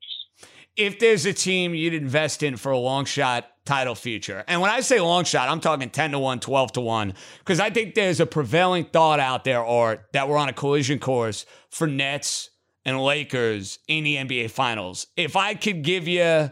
[0.77, 4.71] if there's a team you'd invest in for a long shot title future, and when
[4.71, 7.95] I say long shot, I'm talking 10 to 1, 12 to 1, because I think
[7.95, 12.51] there's a prevailing thought out there, or that we're on a collision course for Nets
[12.85, 15.07] and Lakers in the NBA Finals.
[15.17, 16.51] If I could give you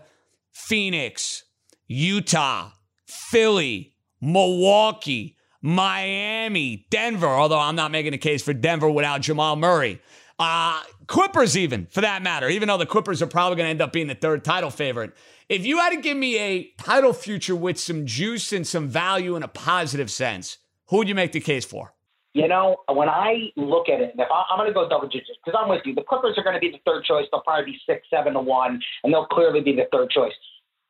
[0.53, 1.45] Phoenix,
[1.87, 2.71] Utah,
[3.07, 10.01] Philly, Milwaukee, Miami, Denver, although I'm not making a case for Denver without Jamal Murray.
[10.39, 13.83] Uh, Clippers, even for that matter, even though the Clippers are probably going to end
[13.83, 15.13] up being the third title favorite.
[15.49, 19.37] If you had to give me a title future with some juice and some value
[19.37, 20.59] in a positive sense,
[20.89, 21.95] who would you make the case for?
[22.35, 25.39] You know, when I look at it, if I, am going to go double digits
[25.45, 25.95] because I'm with you.
[25.95, 27.27] The Clippers are going to be the third choice.
[27.31, 30.33] They'll probably be six, seven to one, and they'll clearly be the third choice.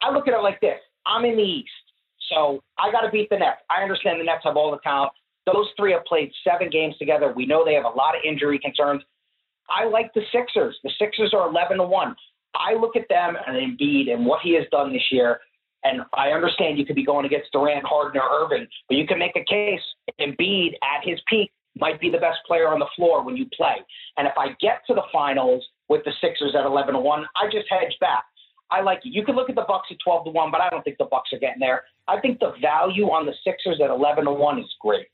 [0.03, 1.71] I look at it like this: I'm in the East,
[2.31, 3.59] so I got to beat the Nets.
[3.71, 5.13] I understand the Nets have all the talent.
[5.47, 7.33] Those three have played seven games together.
[7.35, 9.03] We know they have a lot of injury concerns.
[9.71, 10.79] I like the Sixers.
[10.83, 12.17] The Sixers are 11 to 1.
[12.55, 15.41] I look at them and Embiid and what he has done this year,
[15.85, 19.19] and I understand you could be going against Durant, Harden, or Irving, but you can
[19.19, 19.81] make a case
[20.21, 23.77] Embiid at his peak might be the best player on the floor when you play.
[24.19, 27.47] And if I get to the finals with the Sixers at 11 to 1, I
[27.47, 28.25] just hedge back.
[28.71, 29.11] I like it.
[29.11, 31.07] You can look at the Bucks at 12 to 1, but I don't think the
[31.07, 31.85] Bucks are getting there.
[32.09, 35.07] I think the value on the Sixers at 11 to 1 is great.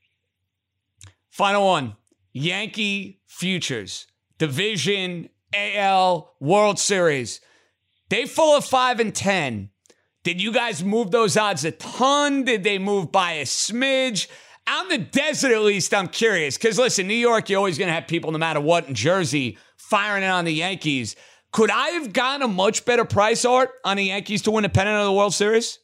[1.31, 1.97] Final one.
[2.33, 4.07] Yankee futures,
[4.39, 7.41] division, AL, World Series.
[8.09, 9.71] They full of five and ten.
[10.25, 12.45] Did you guys move those odds a ton?
[12.45, 14.29] Did they move by a smidge?
[14.69, 16.59] In the desert, at least, I'm curious.
[16.59, 19.57] Because listen, New York, you're always going to have people, no matter what, in Jersey
[19.77, 21.17] firing it on the Yankees.
[21.53, 24.69] Could I have gotten a much better price, Art, on the Yankees to win the
[24.69, 25.79] pennant of the World Series?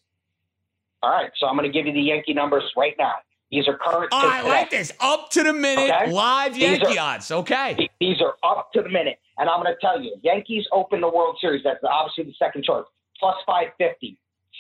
[1.03, 3.15] All right, so I'm going to give you the Yankee numbers right now.
[3.55, 4.09] These are current.
[4.11, 4.93] Oh, I like this.
[4.99, 6.11] Up to the minute, Okay.
[6.11, 7.31] live Yankee are- odds.
[7.31, 7.89] Okay.
[8.01, 9.21] These are up to the minute.
[9.39, 11.63] And I'm going to tell you, Yankees open the World Series.
[11.63, 12.85] That's obviously the second choice.
[13.21, 14.17] Plus 550.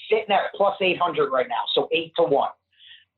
[0.08, 1.62] Sitting at plus 800 right now.
[1.74, 2.48] So 8 to 1.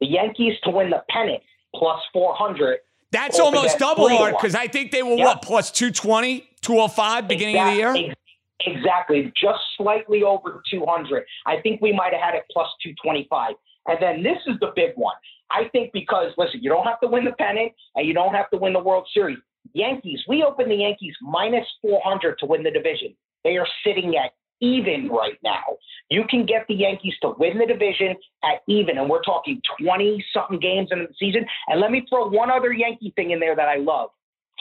[0.01, 1.43] The Yankees to win the pennant.
[1.74, 2.78] Plus 400.
[3.12, 4.40] That's almost double, 3 to Art, 1.
[4.43, 5.27] because I think they were Yeah.
[5.27, 8.15] what, plus 220, 205 beginning of the year?
[8.61, 11.27] Exactly, just slightly over 200.
[11.44, 13.55] I think we might have had it plus 225.
[13.86, 15.15] And then this is the big one.
[15.51, 18.51] I think because, listen, you don't have to win the pennant and you don't have
[18.51, 19.39] to win the World Series.
[19.73, 23.14] Yankees, we open the Yankees minus 400 to win the division.
[23.44, 25.77] They are sitting at even right now.
[26.10, 28.14] You can get the Yankees to win the division
[28.44, 31.44] at even, and we're talking 20 something games in the season.
[31.68, 34.10] And let me throw one other Yankee thing in there that I love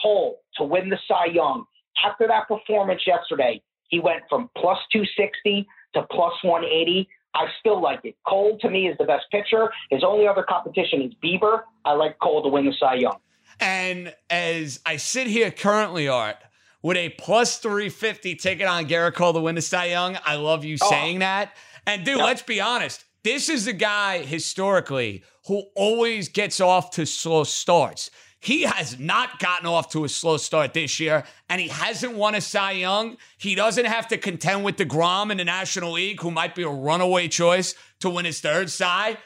[0.02, 1.64] Cole to win the Cy Young.
[2.04, 7.08] After that performance yesterday, he went from plus 260 to plus 180.
[7.36, 8.16] I still like it.
[8.26, 9.68] Cole to me is the best pitcher.
[9.90, 11.62] His only other competition is Bieber.
[11.84, 13.18] I like Cole to win the Cy Young.
[13.60, 16.36] And as I sit here currently, Art,
[16.82, 20.64] with a plus 350 ticket on Gerrit Cole to win the Cy Young, I love
[20.64, 20.90] you Oh.
[20.90, 21.54] saying that.
[21.86, 23.04] And dude, let's be honest.
[23.22, 28.10] This is the guy historically who always gets off to slow starts.
[28.40, 32.34] He has not gotten off to a slow start this year, and he hasn't won
[32.34, 33.16] a Cy Young.
[33.38, 36.68] He doesn't have to contend with DeGrom in the National League, who might be a
[36.68, 39.16] runaway choice to win his third Cy.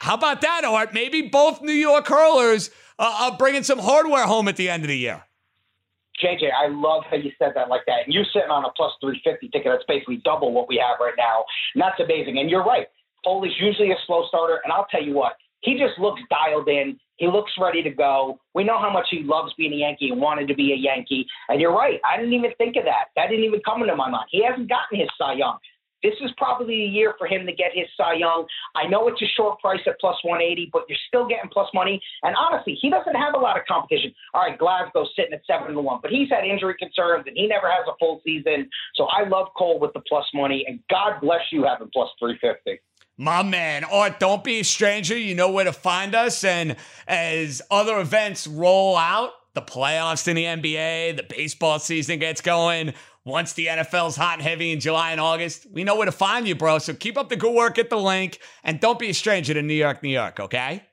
[0.00, 0.92] How about that, Art?
[0.92, 4.88] Maybe both New York hurlers uh, are bringing some hardware home at the end of
[4.88, 5.22] the year.
[6.22, 8.04] JJ, I love how you said that like that.
[8.04, 9.70] And you're sitting on a plus 350 ticket.
[9.70, 11.44] That's basically double what we have right now.
[11.74, 12.38] And that's amazing.
[12.38, 12.86] And you're right.
[13.24, 14.60] Cole is usually a slow starter.
[14.64, 16.98] And I'll tell you what, he just looks dialed in.
[17.16, 18.38] He looks ready to go.
[18.54, 21.26] We know how much he loves being a Yankee and wanted to be a Yankee.
[21.48, 22.00] And you're right.
[22.04, 23.06] I didn't even think of that.
[23.16, 24.26] That didn't even come into my mind.
[24.30, 25.58] He hasn't gotten his Cy Young.
[26.02, 28.46] This is probably a year for him to get his Cy Young.
[28.74, 32.00] I know it's a short price at plus 180, but you're still getting plus money.
[32.22, 34.14] And honestly, he doesn't have a lot of competition.
[34.34, 37.46] All right, Glasnow's sitting at seven to one, but he's had injury concerns and he
[37.46, 38.68] never has a full season.
[38.94, 42.80] So I love Cole with the plus money, and God bless you having plus 350.
[43.18, 45.16] My man, Art, don't be a stranger.
[45.16, 46.44] You know where to find us.
[46.44, 46.76] And
[47.08, 52.92] as other events roll out, the playoffs in the NBA, the baseball season gets going.
[53.24, 56.46] Once the NFL's hot and heavy in July and August, we know where to find
[56.46, 56.78] you, bro.
[56.78, 59.62] So keep up the good work at the LINQ and don't be a stranger to
[59.62, 60.84] New York, New York, okay?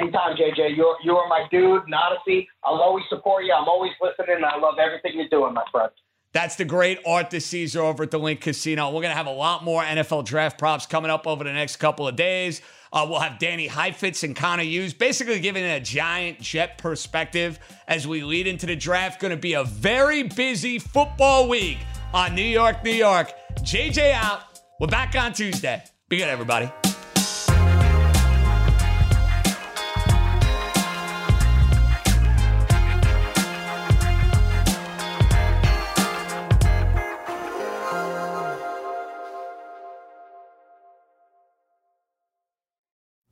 [0.00, 3.52] Anytime, JJ, you're you're my dude, honestly, I'll always support you.
[3.52, 5.90] I'm always listening, and I love everything you're doing, my friend.
[6.38, 8.86] That's the great Art DeCesar over at the LINQ Casino.
[8.90, 11.78] We're going to have a lot more NFL draft props coming up over the next
[11.78, 12.62] couple of days.
[12.92, 17.58] Uh, we'll have Danny Heifetz and Connor Hughes basically giving it a giant jet perspective
[17.88, 19.20] as we lead into the draft.
[19.20, 21.78] Going to be a very busy football week
[22.14, 23.32] on New York, New York.
[23.62, 24.42] JJ out.
[24.78, 25.82] We're back on Tuesday.
[26.08, 26.70] Be good, everybody.